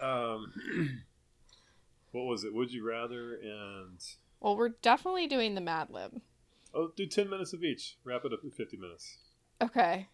Um, 0.00 0.52
what 2.12 2.24
was 2.24 2.44
it? 2.44 2.54
Would 2.54 2.72
you 2.72 2.86
rather 2.86 3.34
and 3.34 3.98
Well, 4.40 4.56
we're 4.56 4.70
definitely 4.70 5.26
doing 5.26 5.54
the 5.54 5.60
Mad 5.60 5.90
Lib. 5.90 6.20
oh, 6.74 6.90
do 6.96 7.06
ten 7.06 7.28
minutes 7.30 7.52
of 7.52 7.62
each. 7.62 7.96
Wrap 8.04 8.24
it 8.24 8.32
up 8.32 8.40
in 8.42 8.50
fifty 8.50 8.76
minutes. 8.76 9.18
Okay. 9.60 10.08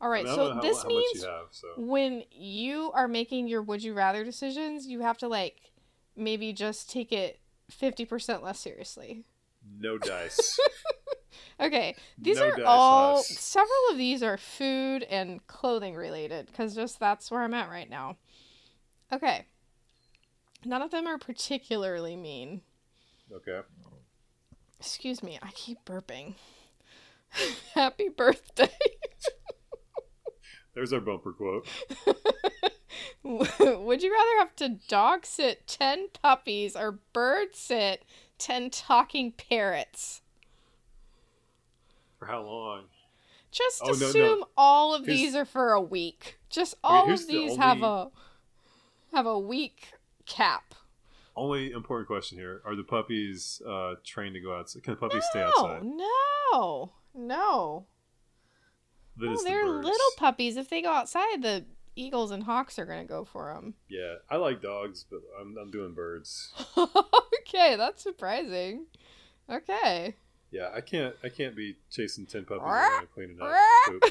All 0.00 0.08
right. 0.08 0.26
I 0.26 0.30
mean, 0.30 0.32
I 0.32 0.36
don't 0.36 0.48
so 0.48 0.54
how, 0.54 0.60
this 0.60 0.82
how 0.82 0.88
means 0.88 1.24
have. 1.24 1.46
So 1.50 1.68
when 1.76 2.24
you 2.30 2.90
are 2.92 3.08
making 3.08 3.48
your 3.48 3.62
would 3.62 3.82
you 3.82 3.94
rather 3.94 4.24
decisions, 4.24 4.86
you 4.86 5.00
have 5.00 5.18
to 5.18 5.28
like 5.28 5.72
maybe 6.16 6.52
just 6.52 6.90
take 6.90 7.12
it 7.12 7.40
50% 7.70 8.42
less 8.42 8.58
seriously. 8.58 9.24
no 9.78 9.98
dice. 9.98 10.58
Okay, 11.60 11.94
these 12.18 12.38
No 12.38 12.46
are 12.48 12.64
all 12.64 13.14
loss. 13.16 13.28
several 13.28 13.70
of 13.90 13.98
these 13.98 14.22
are 14.22 14.38
food 14.38 15.02
and 15.04 15.46
clothing 15.46 15.94
related 15.94 16.52
cuz 16.54 16.74
just 16.74 16.98
that's 16.98 17.30
where 17.30 17.42
I'm 17.42 17.54
at 17.54 17.68
right 17.68 17.88
now. 17.88 18.16
Okay. 19.12 19.46
None 20.64 20.82
of 20.82 20.90
them 20.90 21.06
are 21.06 21.18
particularly 21.18 22.16
mean. 22.16 22.62
okay. 23.32 23.60
Excuse 24.78 25.22
me, 25.22 25.38
I 25.42 25.50
keep 25.52 25.84
burping. 25.84 26.34
Happy 27.74 28.08
birthday. 28.08 28.70
There's 30.74 30.92
our 30.92 31.00
bumper 31.00 31.32
quote. 31.32 31.66
Would 33.22 34.02
you 34.02 34.12
rather 34.12 34.38
have 34.38 34.56
to 34.56 34.68
dog 34.88 35.26
sit 35.26 35.66
10 35.66 36.08
puppies 36.22 36.74
or 36.76 36.98
bird 37.12 37.54
sit 37.54 38.04
10 38.38 38.70
talking 38.70 39.32
parrots? 39.32 40.22
For 42.18 42.26
how 42.26 42.42
long? 42.42 42.84
Just 43.50 43.82
Oh, 43.82 43.86
no, 43.92 43.98
no. 43.98 44.06
assume 44.06 44.44
all 44.56 44.94
of 44.94 45.04
these 45.04 45.34
are 45.34 45.44
for 45.44 45.72
a 45.72 45.80
week. 45.80 46.38
Just 46.50 46.74
all 46.84 47.10
of 47.10 47.26
the 47.26 47.32
these 47.32 47.56
have 47.56 47.82
a 47.82 48.10
have 49.12 49.26
a 49.26 49.38
week 49.38 49.92
cap. 50.24 50.74
Only 51.34 51.72
important 51.72 52.06
question 52.06 52.38
here: 52.38 52.62
Are 52.64 52.76
the 52.76 52.84
puppies 52.84 53.60
uh, 53.66 53.94
trained 54.04 54.34
to 54.34 54.40
go 54.40 54.54
outside? 54.56 54.82
Can 54.84 54.94
the 54.94 55.00
puppies 55.00 55.24
stay 55.30 55.40
No, 55.40 55.46
outside? 55.46 55.82
no, 55.82 56.92
no. 57.14 57.86
No, 59.20 59.28
oh, 59.28 59.32
it's 59.32 59.42
the 59.42 59.50
they're 59.50 59.64
birds. 59.66 59.84
little 59.84 60.10
puppies. 60.16 60.56
If 60.56 60.68
they 60.68 60.82
go 60.82 60.90
outside, 60.90 61.42
the 61.42 61.64
eagles 61.96 62.30
and 62.30 62.42
hawks 62.44 62.78
are 62.78 62.86
gonna 62.86 63.04
go 63.04 63.24
for 63.24 63.52
them. 63.54 63.74
Yeah, 63.88 64.14
I 64.30 64.36
like 64.36 64.62
dogs, 64.62 65.04
but 65.10 65.20
I'm 65.40 65.56
I'm 65.60 65.70
doing 65.70 65.92
birds. 65.94 66.52
okay, 66.76 67.76
that's 67.76 68.02
surprising. 68.02 68.86
Okay. 69.50 70.14
Yeah, 70.50 70.70
I 70.74 70.80
can't 70.80 71.14
I 71.22 71.28
can't 71.28 71.54
be 71.54 71.76
chasing 71.90 72.26
ten 72.26 72.44
puppies 72.44 72.62
around 72.64 73.08
cleaning 73.14 73.38
up 73.40 73.52
poop. 73.86 74.04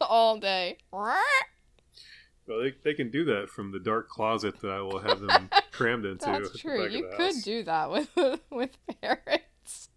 all 0.00 0.38
day. 0.38 0.78
Well, 0.92 2.60
they, 2.60 2.74
they 2.82 2.94
can 2.94 3.10
do 3.10 3.24
that 3.26 3.48
from 3.50 3.70
the 3.70 3.78
dark 3.78 4.08
closet 4.08 4.60
that 4.60 4.70
I 4.70 4.80
will 4.80 4.98
have 4.98 5.20
them 5.20 5.48
crammed 5.70 6.04
into. 6.04 6.28
at 6.28 6.42
That's 6.42 6.58
true. 6.58 6.86
You 6.88 7.02
the 7.10 7.16
could 7.16 7.34
house. 7.34 7.42
do 7.42 7.62
that 7.64 7.90
with 7.90 8.08
with 8.50 8.76
parrots. 9.00 9.88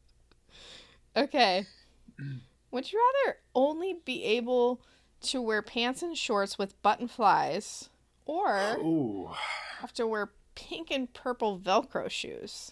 Okay. 1.18 1.65
Would 2.71 2.91
you 2.91 2.99
rather 3.25 3.38
only 3.54 3.97
be 4.06 4.23
able 4.23 4.82
to 5.21 5.41
wear 5.41 5.62
pants 5.62 6.01
and 6.01 6.17
shorts 6.17 6.58
with 6.58 6.82
button 6.82 7.08
flies 7.08 7.89
or 8.25 8.78
Ooh, 8.80 9.30
have 9.80 9.93
to 9.93 10.06
wear 10.06 10.32
pink 10.56 10.91
and 10.91 11.13
purple 11.13 11.60
velcro 11.60 12.10
shoes? 12.10 12.71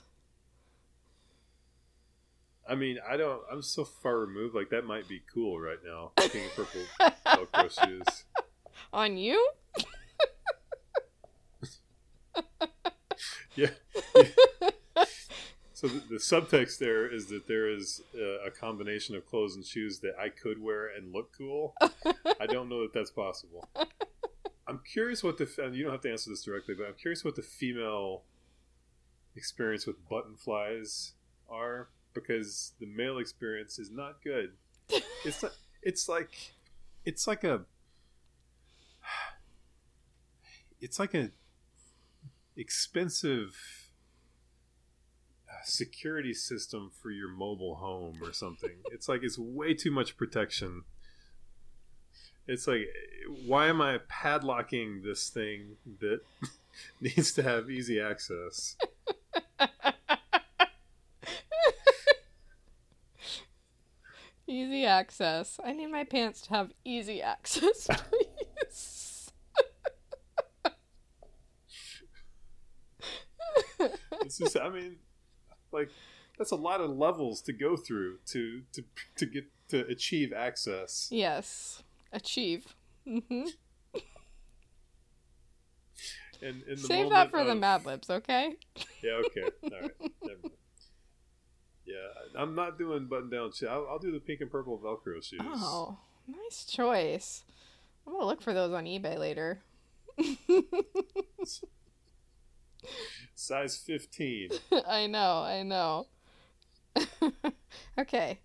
I 2.67 2.75
mean, 2.75 2.97
I 3.09 3.17
don't. 3.17 3.41
I'm 3.51 3.61
so 3.61 3.83
far 3.83 4.19
removed. 4.19 4.55
Like 4.55 4.69
that 4.69 4.85
might 4.85 5.07
be 5.09 5.21
cool 5.33 5.59
right 5.59 5.79
now. 5.85 6.11
Pink 6.17 6.35
and 6.35 6.51
purple 6.55 6.81
Velcro 7.25 7.69
shoes. 7.69 8.23
On 8.93 9.17
you? 9.17 9.49
Yeah. 13.55 13.69
So 15.83 15.89
the, 15.89 15.99
the 16.11 16.15
subtext 16.15 16.77
there 16.77 17.13
is 17.13 17.25
that 17.27 17.45
there 17.45 17.67
is 17.67 18.01
uh, 18.15 18.47
a 18.47 18.49
combination 18.49 19.17
of 19.17 19.25
clothes 19.25 19.57
and 19.57 19.65
shoes 19.65 19.99
that 19.99 20.13
I 20.17 20.29
could 20.29 20.63
wear 20.63 20.87
and 20.87 21.11
look 21.11 21.37
cool. 21.37 21.75
I 21.81 22.45
don't 22.45 22.69
know 22.69 22.83
that 22.83 22.93
that's 22.93 23.11
possible. 23.11 23.67
I'm 24.67 24.79
curious 24.89 25.25
what 25.25 25.37
the 25.37 25.49
and 25.57 25.75
you 25.75 25.83
don't 25.83 25.91
have 25.91 25.99
to 26.03 26.09
answer 26.09 26.29
this 26.29 26.41
directly, 26.41 26.73
but 26.73 26.87
I'm 26.87 26.93
curious 26.93 27.25
what 27.25 27.35
the 27.35 27.41
female 27.41 28.23
experience 29.35 29.85
with 29.85 29.97
button 30.07 30.37
flies 30.37 31.15
are 31.49 31.89
because 32.13 32.71
the 32.79 32.85
male 32.85 33.17
experience 33.17 33.77
is 33.77 33.91
not 33.91 34.23
good. 34.23 34.53
It's 35.25 35.43
not, 35.43 35.51
it's 35.81 36.07
like 36.07 36.53
it's 37.03 37.27
like 37.27 37.43
a 37.43 37.65
it's 40.79 40.97
like 40.97 41.13
a 41.13 41.31
expensive 42.55 43.82
security 45.65 46.33
system 46.33 46.91
for 47.01 47.11
your 47.11 47.29
mobile 47.29 47.75
home 47.75 48.19
or 48.21 48.33
something. 48.33 48.71
it's 48.91 49.07
like 49.07 49.21
it's 49.23 49.37
way 49.37 49.73
too 49.73 49.91
much 49.91 50.17
protection. 50.17 50.83
It's 52.47 52.67
like 52.67 52.87
why 53.45 53.67
am 53.67 53.81
I 53.81 53.99
padlocking 54.09 55.03
this 55.03 55.29
thing 55.29 55.77
that 55.99 56.21
needs 57.01 57.31
to 57.33 57.43
have 57.43 57.69
easy 57.69 57.99
access? 57.99 58.75
Easy 64.45 64.85
access. 64.85 65.59
I 65.63 65.71
need 65.71 65.87
my 65.87 66.03
pants 66.03 66.41
to 66.41 66.49
have 66.51 66.71
easy 66.83 67.21
access, 67.21 67.87
please. 68.09 69.31
It's 74.21 74.37
just 74.37 74.57
I 74.57 74.69
mean 74.69 74.97
like 75.73 75.89
that's 76.37 76.51
a 76.51 76.55
lot 76.55 76.81
of 76.81 76.89
levels 76.91 77.41
to 77.43 77.53
go 77.53 77.75
through 77.75 78.17
to 78.27 78.61
to 78.73 78.83
to 79.17 79.25
get 79.25 79.45
to 79.69 79.85
achieve 79.87 80.31
access. 80.33 81.07
yes. 81.11 81.83
Achieve. 82.11 82.75
Mm-hmm. 83.07 83.45
And 86.41 86.61
in 86.63 86.75
the 86.75 86.77
Save 86.77 87.09
that 87.09 87.31
for 87.31 87.43
the 87.43 87.51
of- 87.53 87.57
Mad 87.57 87.85
Libs, 87.85 88.09
okay? 88.09 88.55
Yeah, 89.01 89.21
okay. 89.25 89.43
All 89.63 89.69
right. 89.81 89.91
Yeah, 91.85 91.95
I'm 92.37 92.53
not 92.55 92.77
doing 92.77 93.07
button 93.07 93.29
down 93.29 93.51
shoes. 93.51 93.67
I'll, 93.69 93.87
I'll 93.89 93.99
do 93.99 94.11
the 94.11 94.19
pink 94.19 94.41
and 94.41 94.51
purple 94.51 94.77
Velcro 94.79 95.23
shoes. 95.23 95.41
Oh, 95.43 95.97
nice 96.27 96.65
choice. 96.65 97.43
I'm 98.05 98.13
gonna 98.13 98.25
look 98.25 98.41
for 98.41 98.53
those 98.53 98.73
on 98.73 98.85
eBay 98.85 99.17
later. 99.17 99.61
Size 103.35 103.77
15. 103.77 104.49
I 104.87 105.07
know, 105.07 105.39
I 105.43 105.63
know. 105.63 106.07
okay. 107.99 108.39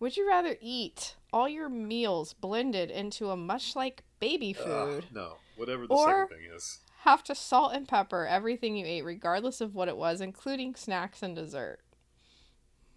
Would 0.00 0.16
you 0.16 0.26
rather 0.28 0.56
eat 0.60 1.14
all 1.32 1.48
your 1.48 1.68
meals 1.68 2.32
blended 2.32 2.90
into 2.90 3.30
a 3.30 3.36
much 3.36 3.76
like 3.76 4.02
baby 4.18 4.52
food? 4.52 5.06
no, 5.12 5.34
whatever 5.56 5.86
the 5.86 5.94
Or- 5.94 6.26
second 6.28 6.38
thing 6.38 6.54
is. 6.54 6.78
Have 7.04 7.24
to 7.24 7.34
salt 7.34 7.72
and 7.72 7.88
pepper 7.88 8.26
everything 8.26 8.76
you 8.76 8.84
ate, 8.84 9.02
regardless 9.06 9.62
of 9.62 9.74
what 9.74 9.88
it 9.88 9.96
was, 9.96 10.20
including 10.20 10.74
snacks 10.74 11.22
and 11.22 11.34
dessert. 11.34 11.80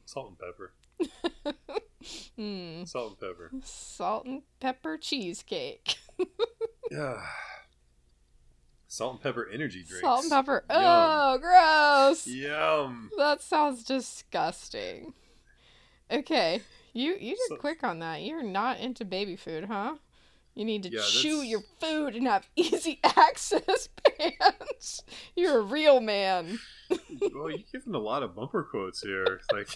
Salt 0.06 0.30
and 0.30 0.40
pepper. 0.40 0.74
Hmm. 2.36 2.84
Salt 2.84 3.12
and 3.12 3.20
pepper. 3.22 3.52
Salt 3.64 4.26
and 4.26 4.42
pepper 4.60 4.98
cheesecake. 4.98 5.96
Yeah. 6.92 7.22
Salt 8.94 9.14
and 9.14 9.22
pepper 9.24 9.50
energy 9.52 9.80
drinks. 9.82 10.02
Salt 10.02 10.22
and 10.22 10.32
pepper. 10.32 10.64
Yum. 10.70 10.80
Oh, 10.80 11.38
gross. 11.40 12.28
Yum. 12.28 13.10
That 13.18 13.42
sounds 13.42 13.84
disgusting. 13.84 15.14
Okay, 16.12 16.62
you 16.94 17.14
you 17.20 17.32
did 17.32 17.40
So- 17.50 17.56
quick 17.58 17.84
on 17.84 17.98
that. 18.00 18.22
You're 18.22 18.44
not 18.44 18.80
into 18.80 19.04
baby 19.04 19.36
food, 19.36 19.66
huh? 19.66 19.96
You 20.54 20.64
need 20.64 20.84
to 20.84 20.92
Yeah, 20.92 21.02
chew 21.08 21.38
that's- 21.38 21.48
your 21.50 21.62
food 21.80 22.16
and 22.16 22.28
have 22.28 22.48
easy 22.56 23.00
access 23.04 23.90
pants. 24.20 25.02
You're 25.36 25.58
a 25.58 25.64
real 25.64 26.00
man. 26.00 26.60
well, 27.34 27.50
you're 27.50 27.66
giving 27.72 27.96
a 27.96 28.00
lot 28.00 28.22
of 28.22 28.36
bumper 28.36 28.62
quotes 28.64 29.02
here. 29.02 29.42
Like 29.52 29.70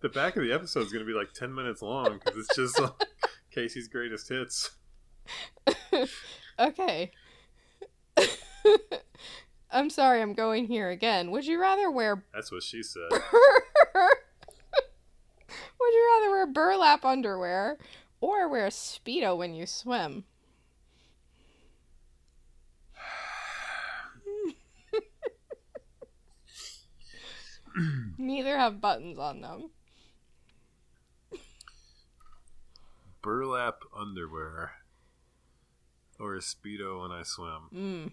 the 0.00 0.08
back 0.08 0.36
of 0.36 0.42
the 0.42 0.52
episode 0.52 0.86
is 0.86 0.92
going 0.92 1.06
to 1.06 1.12
be 1.12 1.16
like 1.16 1.32
ten 1.34 1.54
minutes 1.54 1.82
long 1.82 2.18
because 2.18 2.36
it's 2.36 2.56
just 2.56 2.80
like, 2.80 2.90
Casey's 3.52 3.86
greatest 3.86 4.28
hits. 4.28 4.72
Okay. 6.58 7.12
I'm 9.70 9.90
sorry, 9.90 10.22
I'm 10.22 10.32
going 10.34 10.66
here 10.66 10.88
again. 10.88 11.30
Would 11.30 11.46
you 11.46 11.60
rather 11.60 11.90
wear 11.90 12.24
That's 12.32 12.50
what 12.50 12.62
she 12.62 12.82
said. 12.82 13.10
Would 15.80 15.94
you 15.94 16.10
rather 16.14 16.30
wear 16.30 16.46
burlap 16.46 17.04
underwear 17.04 17.78
or 18.20 18.48
wear 18.48 18.66
a 18.66 18.70
speedo 18.70 19.36
when 19.36 19.54
you 19.54 19.66
swim? 19.66 20.24
Neither 28.18 28.58
have 28.58 28.80
buttons 28.80 29.18
on 29.18 29.40
them. 29.42 29.70
Burlap 33.22 33.82
underwear 33.96 34.72
or 36.18 36.34
a 36.34 36.40
speedo 36.40 37.02
when 37.02 37.12
I 37.12 37.22
swim. 37.22 37.68
Mm. 37.74 38.12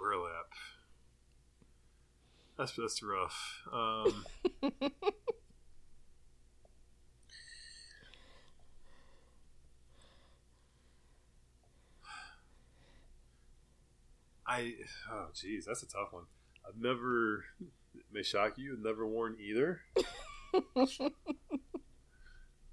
Burlap. 0.00 0.52
That's 2.56 2.72
that's 2.72 3.02
rough. 3.02 3.62
Um, 3.72 4.24
I 14.46 14.74
oh 15.12 15.26
geez, 15.34 15.66
that's 15.66 15.82
a 15.82 15.86
tough 15.86 16.12
one. 16.12 16.24
I've 16.66 16.80
never 16.80 17.44
it 17.60 18.04
may 18.12 18.22
shock 18.22 18.56
you, 18.56 18.74
I've 18.74 18.84
never 18.84 19.06
worn 19.06 19.36
either. 19.40 19.82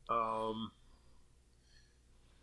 Um 0.07 0.71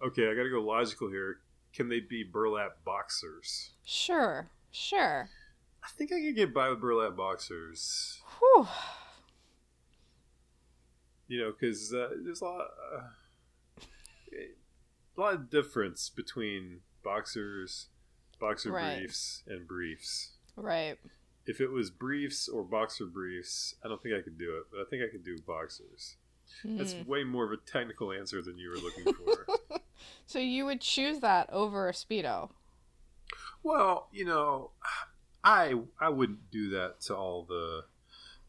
Okay, 0.05 0.28
I 0.28 0.35
gotta 0.35 0.51
go 0.51 0.61
logical 0.61 1.09
here. 1.09 1.39
Can 1.72 1.89
they 1.89 2.01
be 2.01 2.24
burlap 2.24 2.85
boxers? 2.85 3.70
Sure, 3.85 4.51
sure. 4.73 5.29
I 5.85 5.89
think 5.97 6.12
I 6.12 6.20
could 6.20 6.35
get 6.37 6.53
by 6.55 6.68
with 6.70 6.81
burlap 6.81 7.16
boxers. 7.16 8.20
Whew. 8.39 8.66
You 11.29 11.41
know, 11.41 11.53
because 11.59 11.93
uh, 11.95 12.09
there's 12.25 12.41
a 12.41 12.45
lot, 12.45 12.66
uh, 12.95 13.81
a 15.16 15.20
lot 15.20 15.35
of 15.35 15.51
difference 15.51 16.11
between 16.11 16.81
boxers, 17.03 17.89
boxer 18.41 18.70
Right. 18.73 18.99
briefs, 18.99 19.43
and 19.47 19.66
briefs. 19.66 20.33
Right. 20.57 20.99
If 21.47 21.61
it 21.61 21.68
was 21.68 21.91
briefs 21.91 22.49
or 22.49 22.62
boxer 22.62 23.07
briefs, 23.07 23.75
I 23.85 23.89
don't 23.89 24.03
think 24.03 24.14
I 24.14 24.20
could 24.23 24.39
do 24.39 24.57
it, 24.59 24.64
but 24.70 24.81
I 24.81 24.85
think 24.89 25.03
I 25.03 25.11
could 25.11 25.25
do 25.25 25.37
boxers. 25.47 26.16
That's 26.64 26.93
Hmm. 26.93 27.05
way 27.09 27.25
more 27.25 27.45
of 27.47 27.53
a 27.53 27.57
technical 27.57 28.12
answer 28.12 28.43
than 28.43 28.59
you 28.59 28.68
were 28.70 28.77
looking 28.77 29.12
for. 29.14 29.47
So 30.27 30.41
you 30.41 30.64
would 30.64 30.81
choose 30.81 31.20
that 31.20 31.49
over 31.51 31.89
a 31.89 31.93
speedo? 31.93 32.51
Well, 33.63 34.09
you 34.13 34.25
know, 34.25 34.71
I 35.45 35.75
I 36.01 36.09
wouldn't 36.09 36.51
do 36.51 36.71
that 36.71 37.01
to 37.03 37.17
all 37.17 37.45
the 37.49 37.85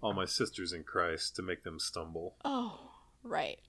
all 0.01 0.13
my 0.13 0.25
sisters 0.25 0.73
in 0.73 0.83
Christ 0.83 1.35
to 1.37 1.41
make 1.41 1.63
them 1.63 1.79
stumble. 1.79 2.35
Oh, 2.43 2.79
right. 3.23 3.59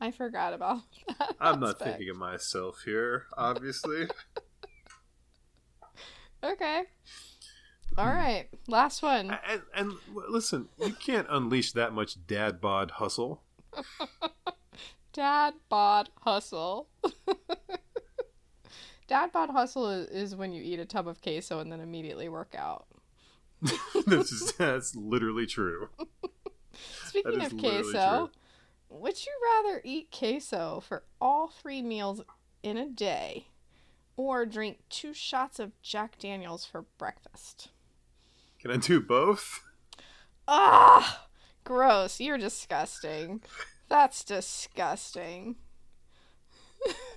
I 0.00 0.10
forgot 0.12 0.54
about 0.54 0.80
that. 1.18 1.34
I'm 1.40 1.60
not 1.60 1.78
thinking 1.78 2.08
of 2.10 2.16
myself 2.16 2.82
here, 2.84 3.26
obviously. 3.36 4.06
Okay. 6.42 6.84
All 7.98 8.06
right. 8.06 8.48
Last 8.66 9.02
one. 9.02 9.36
and, 9.46 9.62
and 9.74 9.92
listen, 10.28 10.68
you 10.78 10.92
can't 10.94 11.26
unleash 11.28 11.72
that 11.72 11.92
much 11.92 12.26
dad 12.26 12.60
bod 12.60 12.92
hustle. 12.92 13.42
Dad 15.12 15.54
bod 15.68 16.08
hustle. 16.22 16.88
Dad 19.10 19.32
bod 19.32 19.50
hustle 19.50 19.90
is, 19.90 20.06
is 20.10 20.36
when 20.36 20.52
you 20.52 20.62
eat 20.62 20.78
a 20.78 20.84
tub 20.84 21.08
of 21.08 21.20
queso 21.20 21.58
and 21.58 21.72
then 21.72 21.80
immediately 21.80 22.28
work 22.28 22.54
out. 22.56 22.86
that's, 24.06 24.30
just, 24.30 24.56
that's 24.56 24.94
literally 24.94 25.46
true. 25.46 25.88
Speaking 27.06 27.42
of 27.42 27.58
queso, 27.58 28.30
would 28.88 29.26
you 29.26 29.32
rather 29.42 29.80
eat 29.82 30.16
queso 30.16 30.80
for 30.86 31.02
all 31.20 31.48
three 31.48 31.82
meals 31.82 32.22
in 32.62 32.76
a 32.76 32.88
day 32.88 33.48
or 34.16 34.46
drink 34.46 34.78
two 34.88 35.12
shots 35.12 35.58
of 35.58 35.72
Jack 35.82 36.16
Daniels 36.20 36.64
for 36.64 36.84
breakfast? 36.96 37.70
Can 38.60 38.70
I 38.70 38.76
do 38.76 39.00
both? 39.00 39.64
Ah, 40.46 41.26
gross. 41.64 42.20
You're 42.20 42.38
disgusting. 42.38 43.42
That's 43.88 44.22
disgusting. 44.22 45.56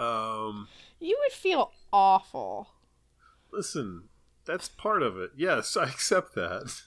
Um, 0.00 0.68
You 0.98 1.16
would 1.20 1.32
feel 1.32 1.72
awful. 1.92 2.68
listen, 3.52 4.08
that's 4.44 4.68
part 4.68 5.02
of 5.02 5.18
it. 5.18 5.32
Yes, 5.36 5.76
I 5.76 5.84
accept 5.84 6.34
that. 6.34 6.82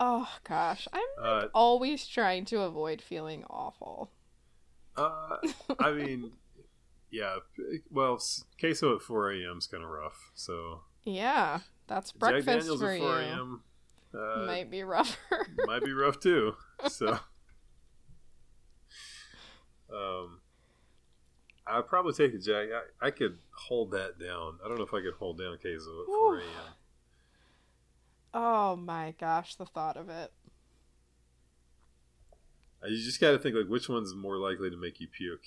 Oh 0.00 0.28
gosh, 0.44 0.86
I'm 0.92 1.02
Uh, 1.20 1.46
always 1.54 2.06
trying 2.06 2.44
to 2.46 2.60
avoid 2.62 3.02
feeling 3.02 3.44
awful. 3.50 4.10
uh, 4.96 5.36
I 5.80 5.92
mean, 5.92 6.32
yeah. 7.10 7.36
Well, 7.90 8.20
queso 8.60 8.94
at 8.96 9.02
4 9.02 9.32
a.m. 9.32 9.58
is 9.58 9.66
kind 9.66 9.82
of 9.84 9.90
rough. 9.90 10.30
So 10.34 10.82
Yeah, 11.04 11.60
that's 11.88 12.12
Jack 12.12 12.18
breakfast 12.20 12.46
Daniels 12.68 12.80
for 12.80 12.90
at 12.92 13.00
you. 13.00 13.06
4 13.06 13.20
a.m. 13.20 13.62
Uh, 14.14 14.46
Might 14.46 14.70
be 14.70 14.82
rougher. 14.84 15.46
might 15.66 15.84
be 15.84 15.92
rough 15.92 16.18
too. 16.20 16.54
So, 16.88 17.18
um, 19.92 20.40
I'd 21.70 21.86
probably 21.86 22.12
take 22.12 22.32
the 22.32 22.38
Jack. 22.38 22.68
I, 23.02 23.06
I 23.06 23.10
could 23.10 23.38
hold 23.52 23.90
that 23.92 24.18
down. 24.18 24.58
I 24.64 24.68
don't 24.68 24.78
know 24.78 24.84
if 24.84 24.94
I 24.94 25.00
could 25.00 25.14
hold 25.18 25.38
down 25.38 25.58
queso 25.58 26.00
at 26.00 26.06
4 26.06 26.06
Whew. 26.06 26.34
a.m. 26.36 26.42
Um, 28.34 28.42
oh 28.42 28.76
my 28.76 29.14
gosh, 29.20 29.54
the 29.56 29.66
thought 29.66 29.96
of 29.96 30.08
it. 30.08 30.32
You 32.86 32.96
just 32.96 33.20
got 33.20 33.32
to 33.32 33.38
think 33.38 33.56
like 33.56 33.66
which 33.66 33.88
one's 33.88 34.14
more 34.14 34.36
likely 34.36 34.70
to 34.70 34.76
make 34.76 35.00
you 35.00 35.08
puke. 35.08 35.42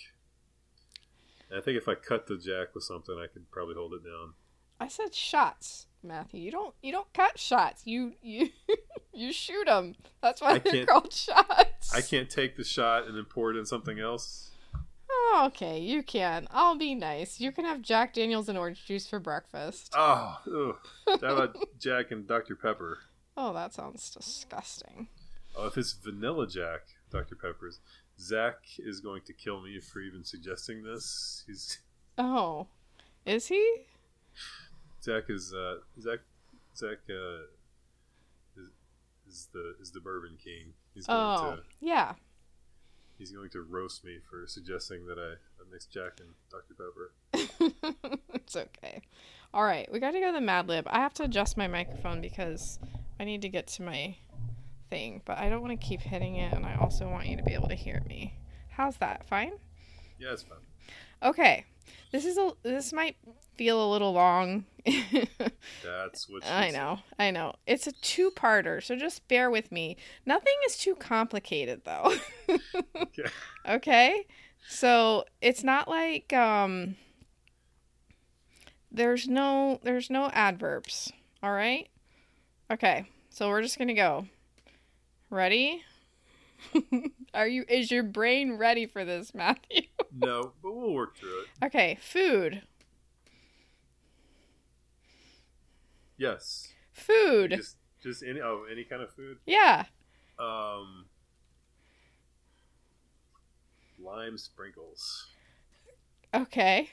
And 1.50 1.60
I 1.60 1.62
think 1.62 1.78
if 1.78 1.88
I 1.88 1.96
cut 1.96 2.28
the 2.28 2.38
Jack 2.38 2.76
with 2.76 2.84
something, 2.84 3.16
I 3.18 3.28
could 3.28 3.50
probably 3.52 3.76
hold 3.76 3.94
it 3.94 4.04
down. 4.04 4.34
I 4.80 4.88
said 4.88 5.14
shots, 5.14 5.88
Matthew. 6.04 6.42
You 6.42 6.52
don't 6.52 6.76
you 6.82 6.92
don't 6.92 7.12
cut 7.14 7.40
shots. 7.40 7.84
You 7.86 8.14
you 8.22 8.50
you 9.14 9.32
shoot 9.32 9.66
them. 9.66 9.96
That's 10.22 10.42
why 10.42 10.54
I 10.54 10.58
they're 10.60 10.86
called 10.86 11.14
shots. 11.14 11.96
I 11.96 12.02
can't 12.02 12.30
take 12.30 12.58
the 12.58 12.64
shot 12.64 13.08
and 13.08 13.16
then 13.16 13.26
pour 13.26 13.52
it 13.52 13.58
in 13.58 13.66
something 13.66 14.00
else. 14.00 14.51
Oh, 15.24 15.44
okay, 15.48 15.80
you 15.80 16.02
can. 16.04 16.48
I'll 16.52 16.76
be 16.78 16.96
nice. 16.96 17.40
You 17.40 17.52
can 17.52 17.64
have 17.66 17.82
Jack 17.82 18.14
Daniels 18.14 18.50
and 18.50 18.58
orange 18.58 18.86
juice 18.86 19.08
for 19.08 19.20
breakfast. 19.20 19.94
Oh, 19.96 20.40
ugh. 20.48 21.20
how 21.22 21.28
about 21.36 21.56
Jack 21.80 22.12
and 22.12 22.28
Dr 22.28 22.56
Pepper? 22.56 22.98
Oh, 23.38 23.54
that 23.54 23.74
sounds 23.74 24.10
disgusting. 24.10 25.08
Oh, 25.56 25.68
if 25.68 25.78
it's 25.78 25.94
vanilla 25.94 26.48
Jack, 26.48 26.82
Dr 27.12 27.36
Pepper's. 27.36 27.80
Zach 28.20 28.56
is 28.80 29.00
going 29.00 29.22
to 29.24 29.34
kill 29.34 29.62
me 29.62 29.80
for 29.80 30.00
even 30.02 30.24
suggesting 30.24 30.84
this. 30.84 31.44
He's 31.48 31.80
Oh, 32.18 32.68
is 33.26 33.48
he? 33.48 33.84
Zach 35.04 35.24
is 35.30 35.54
uh, 35.54 35.78
Zach 36.00 36.20
Zach 36.76 36.98
uh, 37.10 37.44
is, 38.58 38.70
is 39.30 39.48
the 39.54 39.76
is 39.82 39.92
the 39.92 40.00
bourbon 40.00 40.38
king. 40.44 40.74
He's 40.94 41.08
going 41.08 41.20
Oh, 41.20 41.56
to 41.56 41.62
yeah. 41.80 42.14
He's 43.22 43.32
going 43.32 43.52
to 43.52 43.62
roast 43.62 44.04
me 44.04 44.18
for 44.28 44.48
suggesting 44.48 45.06
that 45.06 45.20
I, 45.20 45.34
I 45.34 45.72
mix 45.72 45.86
Jack 45.86 46.20
and 46.20 46.30
Dr 46.50 46.74
Pepper. 46.74 48.18
it's 48.34 48.56
okay. 48.56 49.04
All 49.54 49.64
right, 49.64 49.88
we 49.92 50.00
got 50.00 50.12
to 50.12 50.20
go 50.20 50.28
to 50.28 50.34
the 50.34 50.42
Mad 50.42 50.68
Lib. 50.68 50.88
I 50.90 51.00
have 51.00 51.14
to 51.16 51.24
adjust 51.24 51.56
my 51.56 51.68
microphone 51.68 52.20
because 52.20 52.80
I 53.20 53.24
need 53.26 53.44
to 53.44 53.50
get 53.50 53.68
to 53.68 53.84
my 53.84 54.16
thing, 54.90 55.22
but 55.24 55.38
I 55.38 55.50
don't 55.50 55.62
want 55.62 55.80
to 55.80 55.88
keep 55.88 56.02
hitting 56.02 56.38
it, 56.38 56.52
and 56.52 56.66
I 56.66 56.76
also 56.82 57.08
want 57.08 57.28
you 57.28 57.38
to 57.38 57.44
be 57.44 57.54
able 57.54 57.68
to 57.68 57.76
hear 57.76 58.02
me. 58.08 58.40
How's 58.70 58.98
that? 58.98 59.28
Fine? 59.28 59.52
Yeah, 60.18 60.34
it's 60.34 60.42
fine. 60.42 60.58
Okay. 61.22 61.66
This 62.12 62.26
is 62.26 62.38
a 62.38 62.52
this 62.64 62.94
might 62.94 63.18
feel 63.56 63.84
a 63.84 63.90
little 63.92 64.14
long. 64.14 64.66
That's 65.84 66.28
what 66.28 66.46
I 66.46 66.70
said. 66.70 66.74
know. 66.74 67.00
I 67.20 67.32
know. 67.32 67.54
It's 67.68 67.88
a 67.88 67.92
two-parter, 67.92 68.84
so 68.84 68.96
just 68.96 69.28
bear 69.28 69.52
with 69.52 69.72
me. 69.72 69.98
Nothing 70.26 70.54
is 70.66 70.78
too 70.78 70.96
complicated 70.96 71.82
though. 71.86 72.14
Okay. 72.50 73.24
okay? 73.70 74.26
So, 74.68 75.26
it's 75.42 75.64
not 75.64 75.88
like 75.88 76.32
um 76.34 76.96
there's 78.92 79.28
no 79.28 79.80
there's 79.84 80.10
no 80.10 80.30
adverbs. 80.34 81.12
All 81.42 81.52
right? 81.52 81.88
Okay. 82.72 83.06
So 83.30 83.50
we're 83.50 83.62
just 83.62 83.78
going 83.78 83.88
to 83.88 83.94
go. 83.94 84.28
Ready? 85.30 85.84
Are 87.34 87.48
you 87.48 87.64
is 87.68 87.90
your 87.90 88.04
brain 88.04 88.58
ready 88.58 88.86
for 88.86 89.06
this, 89.06 89.34
Matthew? 89.34 89.84
No, 90.14 90.52
but 90.62 90.76
we'll 90.76 90.94
work 90.94 91.18
through 91.18 91.42
it. 91.42 91.66
Okay, 91.66 91.98
food. 92.02 92.64
Yes. 96.18 96.74
Food. 96.92 97.52
Just 97.52 97.78
just 98.04 98.24
any 98.24 98.42
oh 98.42 98.66
any 98.72 98.84
kind 98.84 99.02
of 99.02 99.12
food. 99.14 99.38
Yeah. 99.46 99.86
Um. 100.38 101.06
Lime 104.00 104.38
sprinkles. 104.38 105.28
Okay. 106.34 106.90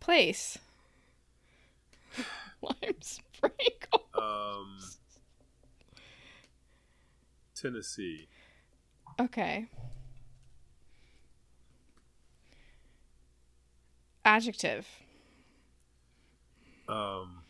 Place. 0.00 0.58
Lime 2.62 3.00
sprinkles. 3.00 4.02
Um. 4.14 4.78
Tennessee. 7.54 8.28
Okay. 9.18 9.66
Adjective. 14.26 14.88
Um. 16.88 17.42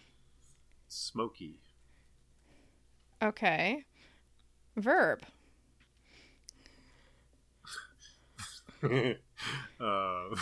Smoky. 0.88 1.56
Okay. 3.22 3.84
Verb. 4.76 5.22
uh, 8.82 9.14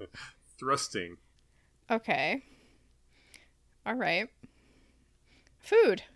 thrusting. 0.58 1.18
Okay. 1.88 2.42
All 3.86 3.94
right. 3.94 4.28
Food. 5.60 6.02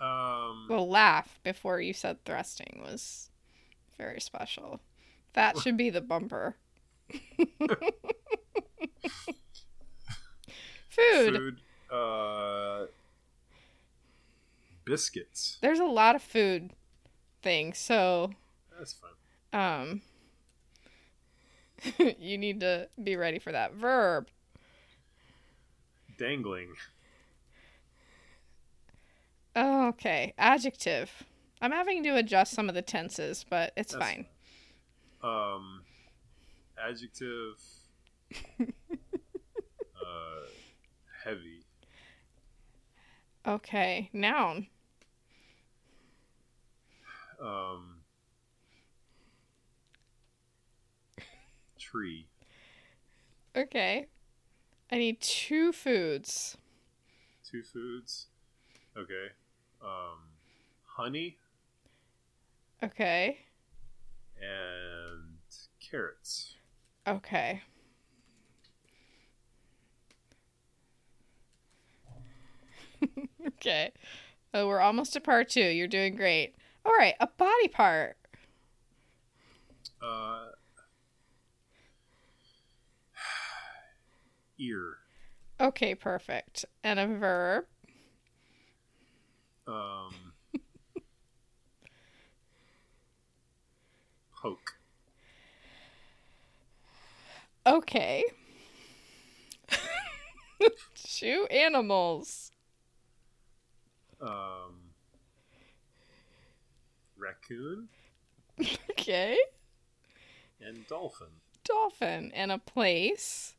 Um. 0.00 0.64
The 0.66 0.80
laugh 0.80 1.38
before 1.44 1.78
you 1.78 1.92
said 1.92 2.24
thrusting 2.24 2.80
was 2.82 3.28
very 3.98 4.18
special. 4.18 4.80
That 5.34 5.58
should 5.58 5.76
be 5.76 5.90
the 5.90 6.00
bumper. 6.00 6.56
Food. 10.90 11.36
Food. 11.36 11.60
Uh. 11.90 12.86
Biscuits. 14.84 15.58
There's 15.60 15.78
a 15.78 15.84
lot 15.84 16.16
of 16.16 16.22
food 16.22 16.70
things, 17.42 17.78
so 17.78 18.30
That's 18.76 18.94
fine. 19.52 19.80
um 19.82 20.02
you 22.18 22.36
need 22.36 22.60
to 22.60 22.88
be 23.02 23.14
ready 23.16 23.38
for 23.38 23.52
that 23.52 23.72
verb. 23.74 24.28
Dangling. 26.18 26.74
Okay, 29.56 30.34
adjective. 30.38 31.10
I'm 31.62 31.72
having 31.72 32.02
to 32.04 32.16
adjust 32.16 32.52
some 32.52 32.68
of 32.68 32.74
the 32.74 32.82
tenses, 32.82 33.44
but 33.48 33.72
it's 33.76 33.92
That's 33.92 34.04
fine. 34.04 34.26
Um. 35.22 35.82
Adjective. 36.88 37.56
uh. 38.60 38.64
Heavy. 41.24 41.64
Okay, 43.46 44.08
noun. 44.12 44.66
Um. 47.42 47.96
Tree. 51.78 52.26
Okay. 53.56 54.06
I 54.92 54.98
need 54.98 55.20
two 55.20 55.72
foods. 55.72 56.56
Two 57.48 57.62
foods. 57.62 58.26
Okay. 58.96 59.28
Um. 59.82 60.18
Honey 60.86 61.36
Okay. 62.82 63.38
and 64.40 65.38
carrots. 65.80 66.56
Okay. 67.10 67.62
okay. 73.48 73.90
Oh, 74.54 74.68
we're 74.68 74.78
almost 74.78 75.12
to 75.14 75.20
part 75.20 75.48
two. 75.48 75.60
You're 75.60 75.88
doing 75.88 76.14
great. 76.14 76.54
All 76.84 76.92
right, 76.96 77.14
a 77.18 77.26
body 77.26 77.66
part. 77.66 78.16
Uh. 80.00 80.50
Ear. 84.60 84.98
Okay, 85.60 85.96
perfect. 85.96 86.64
And 86.84 87.00
a 87.00 87.08
verb. 87.08 87.64
Um. 89.66 90.14
poke. 94.40 94.79
Okay. 97.66 98.24
Two 100.94 101.46
animals. 101.50 102.50
Um. 104.20 104.76
Raccoon 107.18 107.88
Okay. 108.90 109.36
and 110.60 110.86
dolphin. 110.86 111.26
Dolphin. 111.64 112.32
And 112.34 112.50
a 112.50 112.58
place. 112.58 113.54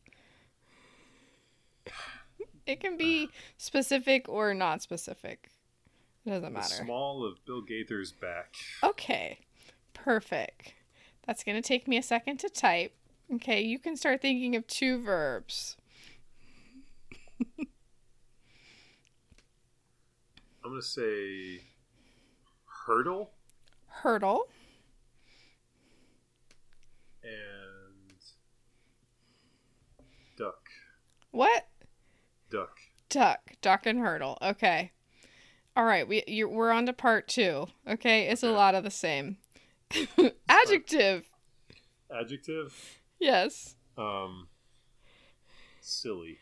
It 2.66 2.80
can 2.80 2.98
be 2.98 3.30
specific 3.58 4.28
or 4.30 4.54
not 4.54 4.82
specific. 4.82 5.50
It 6.26 6.30
doesn't 6.30 6.44
The 6.54 6.60
matter. 6.60 6.84
small 6.84 7.26
of 7.26 7.44
Bill 7.46 7.62
Gaither's 7.62 8.12
back. 8.12 8.54
Okay, 8.84 9.40
perfect. 9.94 10.74
That's 11.26 11.44
going 11.44 11.60
to 11.62 11.68
take 11.68 11.88
me 11.88 11.98
a 11.98 12.04
second 12.04 12.38
to 12.40 12.50
type. 12.50 12.94
Okay, 13.34 13.62
you 13.62 13.80
can 13.80 13.96
start 13.96 14.22
thinking 14.22 14.56
of 14.56 14.68
two 14.68 15.02
verbs. 15.02 15.78
I'm 20.64 20.70
gonna 20.72 20.82
say 20.82 21.62
hurdle 22.86 23.32
Hurdle. 23.88 24.48
and 27.24 28.14
duck. 30.38 30.70
What? 31.32 31.68
Duck. 32.50 32.78
Duck. 33.10 33.52
Duck 33.62 33.86
and 33.86 34.00
hurdle. 34.00 34.38
Okay. 34.42 34.92
All 35.76 35.86
right, 35.86 36.08
we 36.08 36.24
you're, 36.28 36.50
we're 36.50 36.72
on 36.72 36.86
to 36.88 36.94
part 36.94 37.28
two. 37.28 37.68
Okay, 37.88 38.28
it's 38.28 38.44
a 38.44 38.52
lot 38.52 38.76
of 38.76 38.84
the 38.84 38.92
same. 38.92 39.38
Adjective. 40.50 41.30
Adjective. 42.14 43.01
Yes. 43.22 43.76
Um. 43.98 44.48
Silly 45.80 46.40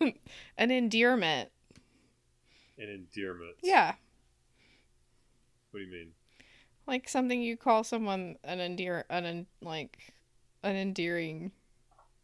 An 0.58 0.70
endearment. 0.70 1.50
An 2.78 2.88
endearment. 2.88 3.56
Yeah, 3.62 3.94
What 5.70 5.80
do 5.80 5.86
you 5.86 5.90
mean? 5.92 6.08
like 6.86 7.08
something 7.08 7.42
you 7.42 7.56
call 7.56 7.82
someone 7.84 8.36
an 8.44 8.60
endear 8.60 9.04
an 9.10 9.24
en- 9.26 9.46
like 9.62 10.12
an 10.62 10.76
endearing. 10.76 11.52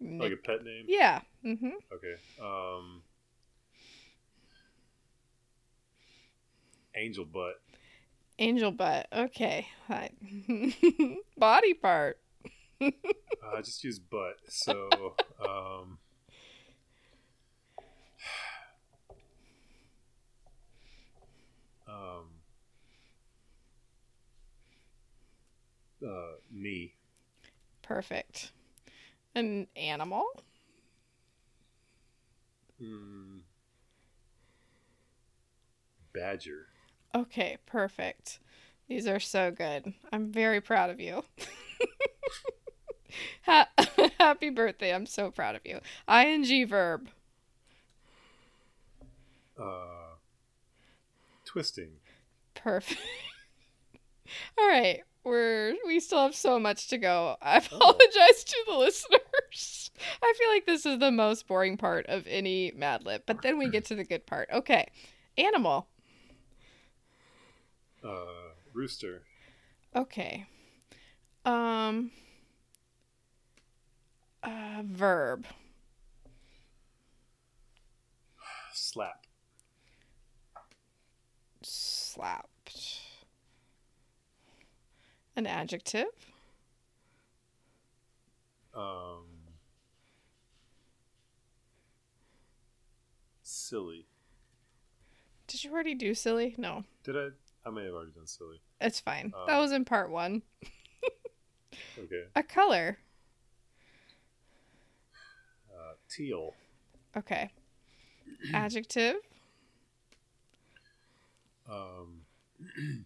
Like 0.01 0.33
a 0.33 0.37
pet 0.37 0.65
name? 0.65 0.85
yeah. 0.89 1.21
Mm-hmm. 1.45 1.71
Okay. 1.93 2.15
Um. 2.41 3.03
Angel 6.95 7.25
butt. 7.25 7.61
Angel 8.39 8.71
butt. 8.73 9.07
Okay. 9.13 9.67
Body 11.39 11.75
part. 11.75 12.19
Uh, 12.83 13.57
I 13.57 13.61
just 13.61 13.83
use 13.85 13.99
butt. 13.99 14.37
So, 14.49 14.89
um. 15.41 15.99
Um. 21.89 22.29
Uh, 26.05 26.37
knee. 26.51 26.95
Perfect. 27.83 28.53
An 29.35 29.67
animal. 29.77 30.25
Mm. 32.83 33.41
Badger. 36.13 36.67
Okay, 37.15 37.59
perfect. 37.67 38.41
These 38.89 39.07
are 39.07 39.21
so 39.21 39.51
good. 39.51 39.93
I'm 40.13 40.33
very 40.33 40.61
proud 40.61 40.91
of 40.91 41.01
you. 41.01 41.25
Ha- 43.43 43.69
Happy 44.19 44.51
birthday. 44.51 44.95
I'm 44.95 45.07
so 45.07 45.31
proud 45.31 45.55
of 45.57 45.63
you. 45.65 45.81
ing 46.09 46.67
verb. 46.67 47.09
Uh, 49.61 50.17
twisting. 51.45 51.91
Perfect. 52.55 53.01
All 54.59 54.69
right. 54.69 55.03
We're 55.25 55.77
we 55.87 56.01
still 56.01 56.19
have 56.23 56.35
so 56.35 56.59
much 56.59 56.89
to 56.89 56.99
go. 56.99 57.37
I 57.41 57.59
apologize 57.59 58.45
to 58.45 58.57
the 58.67 58.75
listeners. 58.75 59.91
I 60.21 60.35
feel 60.37 60.49
like 60.49 60.67
this 60.67 60.85
is 60.85 60.99
the 60.99 61.13
most 61.13 61.47
boring 61.47 61.77
part 61.77 62.07
of 62.07 62.27
any 62.27 62.73
Mad 62.75 63.05
Lib, 63.05 63.23
but 63.25 63.43
then 63.43 63.57
we 63.59 63.69
get 63.69 63.85
to 63.87 63.95
the 63.95 64.05
good 64.05 64.27
part. 64.27 64.49
Okay. 64.53 64.89
Animal. 65.39 65.87
Uh, 68.03 68.25
rooster. 68.73 69.23
Okay. 69.95 70.47
Um 71.45 72.11
uh 74.43 74.83
verb. 74.85 75.47
Slap. 78.73 79.27
Slapped. 81.63 83.01
An 85.37 85.47
adjective. 85.47 86.07
Um, 88.75 89.25
silly. 93.43 94.07
Did 95.47 95.65
you 95.65 95.73
already 95.73 95.95
do 95.95 96.15
silly? 96.15 96.55
No. 96.57 96.85
Did 97.05 97.17
I? 97.17 97.29
I 97.65 97.71
may 97.71 97.85
have 97.85 97.95
already 97.95 98.13
done 98.13 98.27
silly. 98.27 98.61
It's 98.81 98.99
fine. 99.01 99.33
Uh, 99.37 99.47
that 99.47 99.59
was 99.59 99.73
in 99.73 99.85
part 99.85 100.11
1. 100.11 100.43
Okay. 101.99 102.25
A 102.37 102.43
color. 102.43 102.99
Uh, 105.71 105.95
teal. 106.15 106.55
Okay. 107.17 107.51
Adjective. 108.53 109.17
Um, 111.71 112.23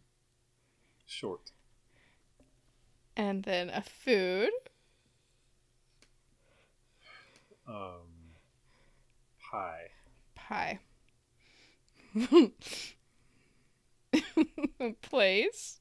short. 1.06 1.52
And 3.16 3.42
then 3.44 3.70
a 3.70 3.82
food. 3.82 4.50
Um, 7.66 8.34
pie. 9.40 9.90
Pie. 10.34 10.78
Place. 15.02 15.80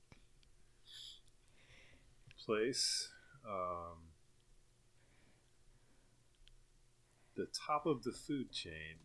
Place. 2.45 3.09
Um, 3.47 4.04
the 7.35 7.47
top 7.47 7.85
of 7.85 8.03
the 8.03 8.11
food 8.11 8.51
chain. 8.51 8.95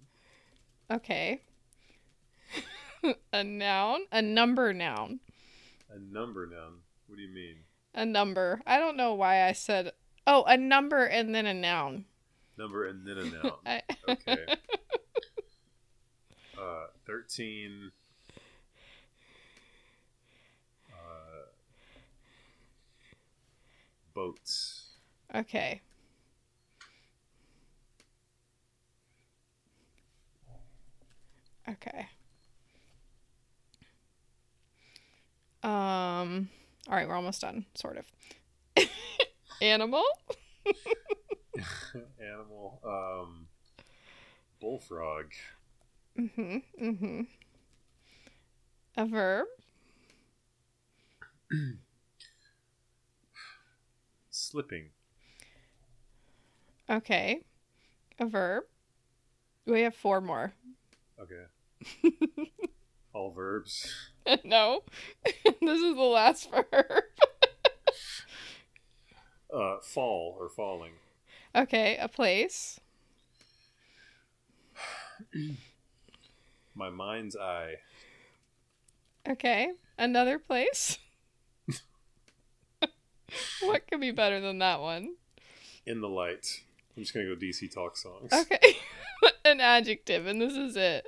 Okay. 0.91 1.43
a 3.33 3.45
noun. 3.45 4.01
A 4.13 4.23
number 4.23 4.73
noun. 4.73 5.21
A 5.91 5.99
number 5.99 6.47
noun. 6.47 6.79
What 7.07 7.17
do 7.17 7.23
you 7.23 7.33
mean? 7.35 7.57
A 7.95 8.07
number. 8.07 8.61
I 8.67 8.79
don't 8.79 8.97
know 8.97 9.15
why 9.15 9.47
I 9.47 9.53
said. 9.53 9.93
Oh, 10.27 10.45
a 10.45 10.57
number 10.57 11.05
and 11.05 11.35
then 11.35 11.47
a 11.47 11.55
noun. 11.55 12.05
Number 12.57 12.87
and 12.87 13.07
then 13.07 13.19
a 13.19 13.25
noun. 13.43 13.53
I... 13.67 13.83
Okay. 14.09 14.45
Uh, 16.61 16.89
13. 17.07 17.91
Uh, 20.93 20.95
boats. 24.13 24.89
okay. 25.35 25.81
Okay. 31.69 32.09
Um. 35.63 36.49
All 36.89 36.95
right, 36.97 37.07
we're 37.07 37.15
almost 37.15 37.43
done, 37.43 37.67
sort 37.75 37.99
of. 37.99 38.07
Animal. 39.63 40.05
Animal. 42.19 42.81
Um, 42.85 43.47
bullfrog. 44.61 45.27
Mm-hmm. 46.19 46.57
Mm-hmm. 46.83 47.21
A 48.97 49.07
verb. 49.07 49.47
Slipping. 54.31 54.91
Okay. 56.89 57.43
A 58.19 58.27
verb. 58.27 58.65
We 59.67 59.83
have 59.83 59.95
four 59.95 60.21
more. 60.21 60.55
Okay. 61.23 62.11
All 63.13 63.33
verbs. 63.33 63.93
no. 64.45 64.83
this 65.25 65.81
is 65.81 65.95
the 65.95 66.03
last 66.03 66.51
verb. 66.51 67.05
Uh, 69.53 69.79
fall 69.83 70.37
or 70.39 70.49
falling. 70.49 70.93
Okay, 71.55 71.99
a 72.01 72.09
place. 72.09 72.79
My 76.75 76.89
mind's 76.89 77.35
eye. 77.37 77.75
Okay, 79.29 79.73
another 79.99 80.39
place. 80.39 80.99
what 83.61 83.87
could 83.89 84.01
be 84.01 84.13
better 84.13 84.41
than 84.41 84.59
that 84.61 84.81
one? 84.81 85.17
In 85.85 86.01
the 86.01 86.09
light. 86.09 86.63
I'm 86.97 87.03
just 87.03 87.13
gonna 87.13 87.27
go 87.27 87.35
DC 87.35 87.73
talk 87.75 87.97
songs. 87.97 88.33
Okay, 88.33 88.77
an 89.45 89.61
adjective, 89.61 90.27
and 90.27 90.41
this 90.41 90.55
is 90.55 90.77
it. 90.77 91.07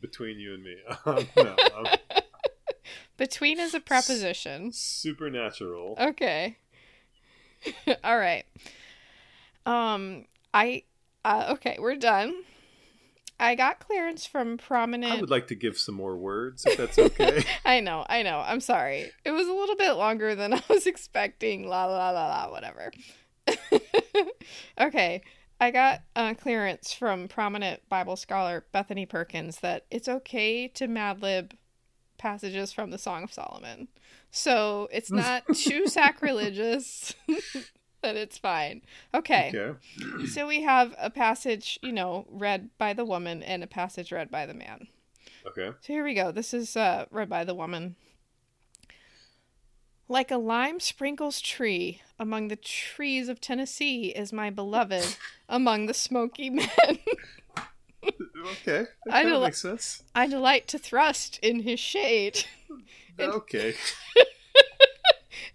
Between 0.00 0.38
you 0.38 0.54
and 0.54 0.62
me. 0.62 0.76
Um, 1.06 1.26
no, 1.36 1.56
um, 1.76 1.86
Between 3.16 3.58
is 3.58 3.74
a 3.74 3.80
preposition. 3.80 4.72
supernatural. 4.72 5.96
Okay. 5.98 6.58
All 8.04 8.18
right. 8.18 8.44
Um, 9.64 10.26
I. 10.52 10.82
Uh, 11.24 11.46
okay, 11.54 11.76
we're 11.80 11.96
done. 11.96 12.34
I 13.38 13.54
got 13.54 13.80
clearance 13.80 14.24
from 14.24 14.56
prominent. 14.58 15.12
I 15.12 15.20
would 15.20 15.30
like 15.30 15.48
to 15.48 15.54
give 15.54 15.76
some 15.76 15.94
more 15.94 16.16
words, 16.16 16.64
if 16.66 16.76
that's 16.78 16.98
okay. 16.98 17.42
I 17.66 17.80
know, 17.80 18.06
I 18.08 18.22
know. 18.22 18.38
I'm 18.38 18.60
sorry. 18.60 19.10
It 19.24 19.30
was 19.32 19.46
a 19.46 19.52
little 19.52 19.76
bit 19.76 19.92
longer 19.92 20.34
than 20.34 20.54
I 20.54 20.62
was 20.68 20.86
expecting. 20.86 21.66
La 21.68 21.84
la 21.86 22.10
la 22.10 22.28
la, 22.28 22.50
whatever. 22.50 22.92
okay. 24.80 25.22
I 25.60 25.70
got 25.70 26.02
uh, 26.14 26.34
clearance 26.34 26.92
from 26.92 27.28
prominent 27.28 27.88
Bible 27.88 28.16
scholar 28.16 28.66
Bethany 28.72 29.06
Perkins 29.06 29.60
that 29.60 29.86
it's 29.90 30.08
okay 30.08 30.68
to 30.68 30.86
Mad 30.86 31.22
Lib 31.22 31.54
passages 32.18 32.72
from 32.72 32.90
the 32.90 32.98
Song 32.98 33.24
of 33.24 33.32
Solomon. 33.32 33.88
So 34.30 34.88
it's 34.92 35.10
not 35.12 35.44
too 35.54 35.86
sacrilegious 35.88 37.14
that 38.02 38.16
it's 38.16 38.38
fine. 38.38 38.82
Okay. 39.14 39.52
okay. 39.54 40.26
So 40.26 40.46
we 40.46 40.62
have 40.62 40.94
a 40.98 41.10
passage, 41.10 41.78
you 41.82 41.92
know, 41.92 42.26
read 42.30 42.70
by 42.78 42.92
the 42.92 43.04
woman 43.04 43.42
and 43.42 43.64
a 43.64 43.66
passage 43.66 44.12
read 44.12 44.30
by 44.30 44.46
the 44.46 44.54
man. 44.54 44.88
Okay. 45.46 45.70
So 45.80 45.92
here 45.92 46.04
we 46.04 46.14
go. 46.14 46.32
This 46.32 46.52
is 46.52 46.76
uh, 46.76 47.06
read 47.10 47.28
by 47.28 47.44
the 47.44 47.54
woman. 47.54 47.96
Like 50.08 50.30
a 50.30 50.36
lime 50.36 50.78
sprinkles 50.80 51.40
tree 51.40 52.00
among 52.18 52.48
the 52.48 52.56
trees 52.56 53.28
of 53.28 53.40
Tennessee 53.40 54.06
is 54.10 54.32
my 54.32 54.50
beloved 54.50 55.16
among 55.48 55.86
the 55.86 55.94
smoky 55.94 56.50
men. 56.50 56.66
Okay. 58.62 58.84
That 59.06 59.10
I 59.10 59.10
kind 59.10 59.24
don't 59.28 59.32
of 59.36 59.40
li- 59.40 59.46
makes 59.48 59.60
sense. 59.62 60.04
I 60.14 60.28
delight 60.28 60.68
to 60.68 60.78
thrust 60.78 61.40
in 61.42 61.60
his 61.60 61.80
shade, 61.80 62.44
And- 63.18 63.32
Okay. 63.32 63.74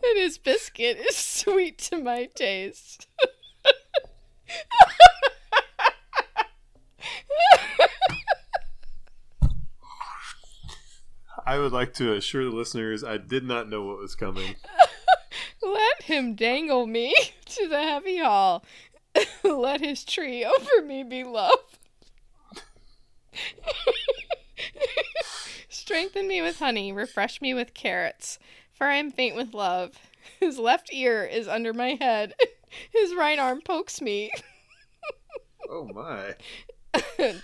and 0.04 0.18
his 0.18 0.38
biscuit 0.38 0.98
is 0.98 1.16
sweet 1.16 1.78
to 1.78 1.98
my 2.00 2.26
taste. 2.36 3.08
I 11.52 11.60
would 11.60 11.74
like 11.74 11.94
to 11.96 12.14
assure 12.14 12.46
the 12.46 12.50
listeners 12.50 13.04
I 13.04 13.18
did 13.18 13.44
not 13.44 13.68
know 13.68 13.84
what 13.84 13.98
was 13.98 14.16
coming. 14.16 14.56
Let 15.62 16.04
him 16.04 16.34
dangle 16.34 16.88
me 16.88 17.14
to 17.46 17.68
the 17.68 17.82
heavy 17.82 18.20
hall. 18.20 18.64
Let 19.44 19.82
his 19.82 20.06
tree 20.06 20.46
over 20.46 20.82
me 20.82 21.04
be 21.04 21.26
love. 21.26 21.78
Strengthen 25.68 26.26
me 26.26 26.42
with 26.42 26.60
honey, 26.60 26.94
refresh 26.94 27.42
me 27.42 27.54
with 27.54 27.74
carrots, 27.74 28.40
for 28.72 28.88
I 28.88 28.96
am 28.96 29.12
faint 29.12 29.36
with 29.36 29.54
love. 29.54 29.96
His 30.40 30.58
left 30.58 30.94
ear 30.94 31.26
is 31.26 31.50
under 31.50 31.74
my 31.74 31.98
head, 32.00 32.34
his 32.94 33.14
right 33.14 33.38
arm 33.38 33.60
pokes 33.60 34.00
me. 34.00 34.32
Oh 35.70 35.90
my. 35.94 36.36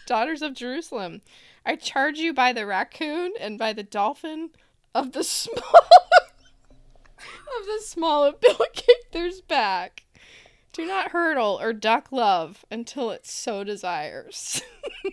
Daughters 0.06 0.42
of 0.42 0.54
Jerusalem, 0.54 1.22
I 1.68 1.76
charge 1.76 2.18
you 2.18 2.34
by 2.34 2.54
the 2.54 2.66
raccoon 2.66 3.34
and 3.42 3.60
by 3.60 3.74
the 3.74 3.84
dolphin 3.84 4.52
of 4.96 5.12
the 5.12 5.24
small 5.26 5.58
of 7.20 7.66
the 7.66 7.82
small 7.82 8.24
of 8.24 8.40
Bill 8.40 8.58
Gaither's 9.12 9.42
back. 9.42 10.06
Do 10.72 10.86
not 10.86 11.12
hurdle 11.12 11.60
or 11.62 11.74
duck 11.74 12.08
love 12.10 12.64
until 12.72 13.12
it 13.12 13.28
so 13.28 13.66
desires. 13.66 14.62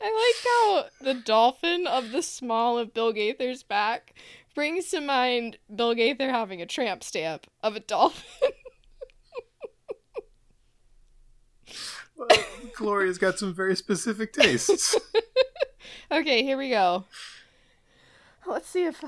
I 0.00 0.04
like 0.04 0.44
how 0.44 0.84
the 1.04 1.14
dolphin 1.14 1.88
of 1.88 2.12
the 2.12 2.22
small 2.22 2.78
of 2.78 2.94
Bill 2.94 3.12
Gaither's 3.12 3.64
back 3.64 4.14
brings 4.54 4.90
to 4.90 5.00
mind 5.00 5.58
Bill 5.74 5.94
Gaither 5.94 6.30
having 6.30 6.62
a 6.62 6.66
tramp 6.66 7.02
stamp 7.02 7.48
of 7.60 7.74
a 7.74 7.80
dolphin. 7.80 8.52
Well, 12.16 12.28
Gloria's 12.76 13.18
got 13.18 13.38
some 13.38 13.54
very 13.54 13.74
specific 13.74 14.32
tastes. 14.32 14.96
okay, 16.12 16.42
here 16.42 16.58
we 16.58 16.68
go. 16.68 17.04
Let's 18.46 18.68
see 18.68 18.84
if 18.84 19.02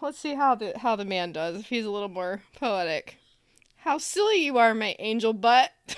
let's 0.00 0.18
see 0.18 0.34
how 0.34 0.56
the 0.56 0.76
how 0.78 0.96
the 0.96 1.04
man 1.04 1.30
does 1.30 1.60
if 1.60 1.68
he's 1.68 1.84
a 1.84 1.90
little 1.90 2.08
more 2.08 2.42
poetic. 2.56 3.18
How 3.76 3.98
silly 3.98 4.44
you 4.44 4.58
are, 4.58 4.74
my 4.74 4.96
angel 4.98 5.32
butt. 5.32 5.70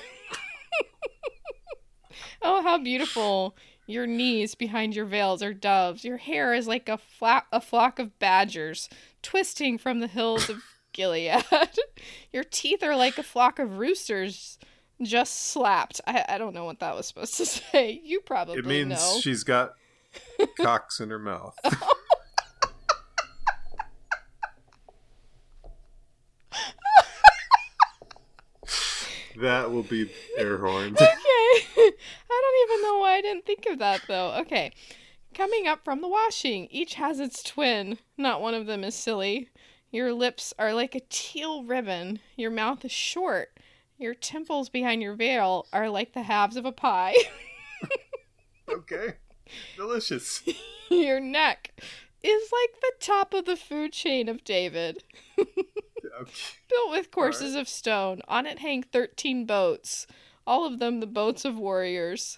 oh, 2.43 2.63
how 2.63 2.79
beautiful. 2.79 3.57
Your 3.87 4.07
knees 4.07 4.55
behind 4.55 4.95
your 4.95 5.07
veils 5.07 5.43
are 5.43 5.55
doves. 5.55 6.05
Your 6.05 6.19
hair 6.19 6.55
is 6.55 6.67
like 6.67 6.89
a 6.89 6.99
fla- 6.99 7.47
a 7.51 7.61
flock 7.61 7.99
of 7.99 8.19
badgers 8.19 8.89
twisting 9.23 9.79
from 9.79 10.01
the 10.01 10.07
hills 10.07 10.51
of 10.51 10.63
Gilead. 10.93 11.45
your 12.33 12.45
teeth 12.45 12.83
are 12.83 12.97
like 12.97 13.17
a 13.17 13.23
flock 13.23 13.59
of 13.59 13.79
roosters 13.79 14.59
just 15.01 15.51
slapped. 15.51 16.01
I, 16.07 16.25
I 16.29 16.39
don't 16.39 16.55
know 16.55 16.65
what 16.65 16.81
that 16.81 16.95
was 16.95 17.07
supposed 17.07 17.37
to 17.37 17.47
say. 17.47 18.01
You 18.05 18.21
probably 18.21 18.59
it 18.59 18.67
means 18.67 18.91
know. 18.91 19.21
she's 19.21 19.45
got 19.45 19.75
cocks 20.59 21.01
in 21.01 21.11
her 21.11 21.19
mouth. 21.19 21.57
that 29.41 29.71
will 29.71 29.83
be 29.83 30.11
air 30.37 30.59
horns. 30.59 30.97
okay. 31.01 31.09
I 31.09 31.91
don't 32.29 32.71
even 32.71 32.83
know 32.83 32.99
why 32.99 33.15
I 33.15 33.21
didn't 33.21 33.47
think 33.47 33.67
of 33.67 33.79
that 33.79 34.03
though. 34.09 34.35
Okay. 34.41 34.73
Coming 35.35 35.67
up 35.67 35.85
from 35.85 36.03
the 36.03 36.09
washing, 36.09 36.67
each 36.71 36.95
has 36.95 37.19
its 37.19 37.43
twin. 37.43 37.99
Not 38.19 38.43
one 38.43 38.55
of 38.55 38.67
them 38.67 38.85
is 38.85 38.95
silly. 38.95 39.49
Your 39.91 40.13
lips 40.13 40.53
are 40.59 40.75
like 40.75 40.95
a 40.95 41.01
teal 41.09 41.65
ribbon. 41.65 42.21
Your 42.37 42.51
mouth 42.51 42.85
is 42.85 42.93
short. 42.93 43.59
Your 44.03 44.15
temples 44.15 44.69
behind 44.69 45.01
your 45.01 45.15
veil 45.15 45.69
are 45.73 45.89
like 45.89 46.13
the 46.13 46.23
halves 46.23 46.57
of 46.57 46.65
a 46.65 46.73
pie. 46.73 47.15
okay. 48.69 49.15
Delicious. 49.77 50.43
your 50.91 51.21
neck 51.21 51.81
is 52.21 52.51
like 52.51 52.81
the 52.81 52.93
top 52.99 53.33
of 53.33 53.45
the 53.45 53.55
food 53.55 53.93
chain 53.93 54.29
of 54.29 54.43
David. 54.45 55.05
Okay. 56.21 56.33
Built 56.69 56.91
with 56.91 57.11
courses 57.11 57.55
of 57.55 57.67
stone. 57.67 58.21
On 58.29 58.45
it 58.45 58.59
hang 58.59 58.83
13 58.83 59.47
boats, 59.47 60.07
all 60.47 60.67
of 60.67 60.79
them 60.79 61.01
the 61.01 61.07
boats 61.07 61.47
of 61.47 61.57
warriors. 61.57 62.37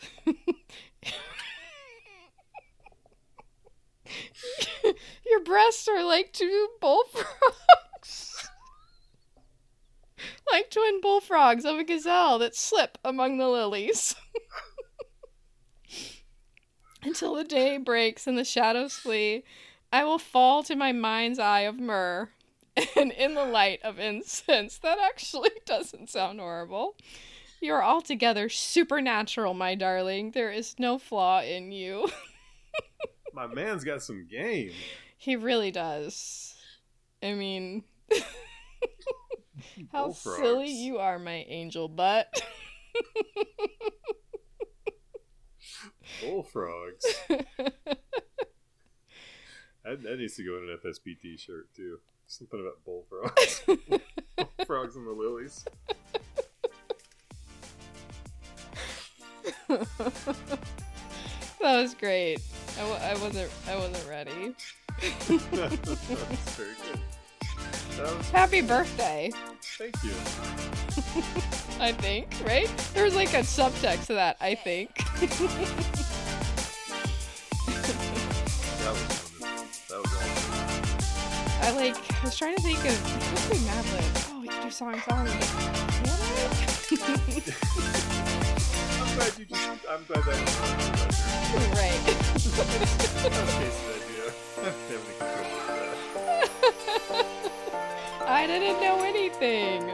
Your 5.27 5.41
breasts 5.45 5.89
are 5.89 6.05
like 6.05 6.33
two 6.33 6.69
bullfrogs. 6.81 7.57
like 10.51 10.71
twin 10.71 11.01
bullfrogs 11.01 11.65
of 11.65 11.79
a 11.79 11.85
gazelle 11.85 12.39
that 12.39 12.55
slip 12.57 12.99
among 13.05 13.39
the 13.39 13.49
lilies. 13.49 14.15
Until 17.03 17.35
the 17.35 17.45
day 17.45 17.77
breaks 17.77 18.27
and 18.27 18.39
the 18.39 18.45
shadows 18.45 18.95
flee, 18.95 19.45
I 19.93 20.05
will 20.05 20.19
fall 20.19 20.63
to 20.65 20.75
my 20.75 20.93
mind's 20.93 21.39
eye 21.39 21.61
of 21.61 21.79
myrrh. 21.79 22.31
And 22.97 23.13
in 23.13 23.35
the 23.35 23.45
light 23.45 23.81
of 23.85 24.01
incense, 24.01 24.79
that 24.79 24.99
actually 24.99 25.51
doesn't 25.65 26.11
sound 26.11 26.41
horrible. 26.41 26.97
You're 27.61 27.85
altogether 27.85 28.49
supernatural, 28.49 29.55
my 29.55 29.77
darling. 29.77 30.33
There 30.33 30.51
is 30.51 30.75
no 30.79 30.99
flaw 30.99 31.41
in 31.41 31.71
you. 31.71 32.09
My 33.33 33.47
man's 33.47 33.85
got 33.85 34.03
some 34.03 34.27
game. 34.27 34.73
He 35.17 35.37
really 35.37 35.71
does. 35.71 36.57
I 37.23 37.33
mean, 37.35 37.85
how 39.93 40.05
Bullfrogs. 40.07 40.39
silly 40.39 40.71
you 40.71 40.99
are, 40.99 41.19
my 41.19 41.45
angel 41.49 41.89
butt. 41.89 42.29
Bullfrogs. 46.21 47.05
that, 47.29 47.47
that 49.85 50.19
needs 50.19 50.37
to 50.37 50.45
go 50.45 50.59
in 50.59 50.65
an 50.71 50.79
FSB 50.85 51.19
t 51.21 51.37
shirt 51.37 51.73
too. 51.75 51.99
Something 52.27 52.61
about 52.61 52.83
bullfrogs. 52.85 53.63
Frogs 54.67 54.97
and 54.97 55.07
the 55.07 55.13
lilies. 55.13 55.65
that 59.69 59.87
was 61.61 61.95
great. 61.95 62.39
I, 62.77 62.81
w- 62.81 62.99
I 63.01 63.15
wasn't 63.23 63.51
I 63.69 63.77
wasn't 63.77 64.09
ready. 64.09 64.55
That's 65.01 66.57
very 66.57 66.71
good. 66.71 67.01
That 67.99 68.17
was, 68.17 68.31
Happy 68.31 68.61
birthday, 68.63 69.31
thank 69.79 70.03
you. 70.05 70.13
I 71.81 71.93
think, 71.93 72.29
right? 72.47 72.69
There 72.95 73.05
was 73.05 73.15
like 73.15 73.35
a 73.35 73.41
subtext 73.41 74.07
to 74.07 74.15
that, 74.15 74.37
I 74.41 74.55
think. 74.55 74.91
That 78.85 78.93
was. 78.93 79.01
That 79.89 79.99
was 79.99 80.13
awesome. 80.13 80.53
I 81.63 81.65
like 81.75 81.97
I 81.97 81.99
was 82.25 82.37
trying 82.37 82.55
to 82.55 82.61
think 82.63 82.79
of 82.81 83.33
what's 83.33 83.47
the 83.49 83.57
Mad 83.65 83.85
Lib? 83.95 84.05
Oh, 84.29 84.43
you 84.43 84.51
do 84.63 84.71
song 84.71 85.01
song. 85.09 85.25
Can 85.25 85.33
I'm 89.01 89.09
glad 89.17 89.33
you 89.39 89.45
just. 89.47 89.87
I'm 89.89 90.05
glad 90.05 90.23
that 90.25 90.39
was 90.39 90.61
on 90.61 90.69
your 90.79 90.91
record. 90.91 91.15
I? 91.47 91.49
right. 91.73 92.01
That 94.61 94.75
I 98.45 98.47
didn't 98.47 98.79
know 98.83 99.03
anything. 99.03 99.87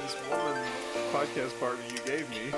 This 0.00 0.14
woman 0.30 0.62
podcast 1.12 1.58
partner 1.58 1.84
you 1.90 1.98
gave 2.06 2.30
me 2.30 2.52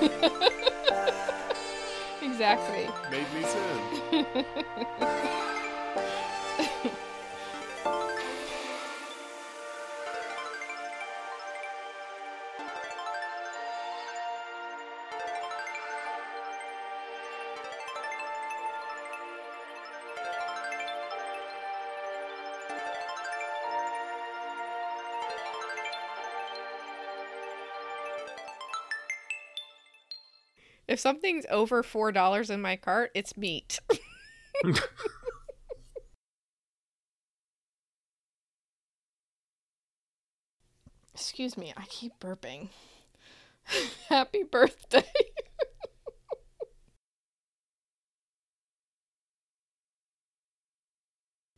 Exactly. 2.21 2.87
made 3.09 3.25
me 3.33 3.43
sin. 3.43 4.45
If 30.99 31.03
something's 31.03 31.45
over 31.49 31.81
four 31.81 32.11
dollars 32.11 32.49
in 32.49 32.61
my 32.61 32.75
cart, 32.75 33.11
it's 33.15 33.37
meat. 33.37 33.79
Excuse 41.13 41.55
me, 41.57 41.73
I 41.77 41.85
keep 41.85 42.19
burping. 42.19 42.67
Happy 44.09 44.43
birthday. 44.43 45.05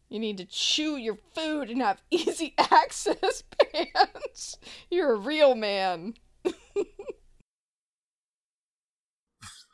you 0.07 0.19
need 0.19 0.37
to 0.37 0.45
chew 0.45 0.97
your 0.97 1.17
food 1.33 1.71
and 1.71 1.81
have 1.81 2.03
easy 2.11 2.53
access 2.59 3.41
pants. 3.73 4.59
You're 4.91 5.13
a 5.13 5.17
real 5.19 5.55
man. 5.55 6.13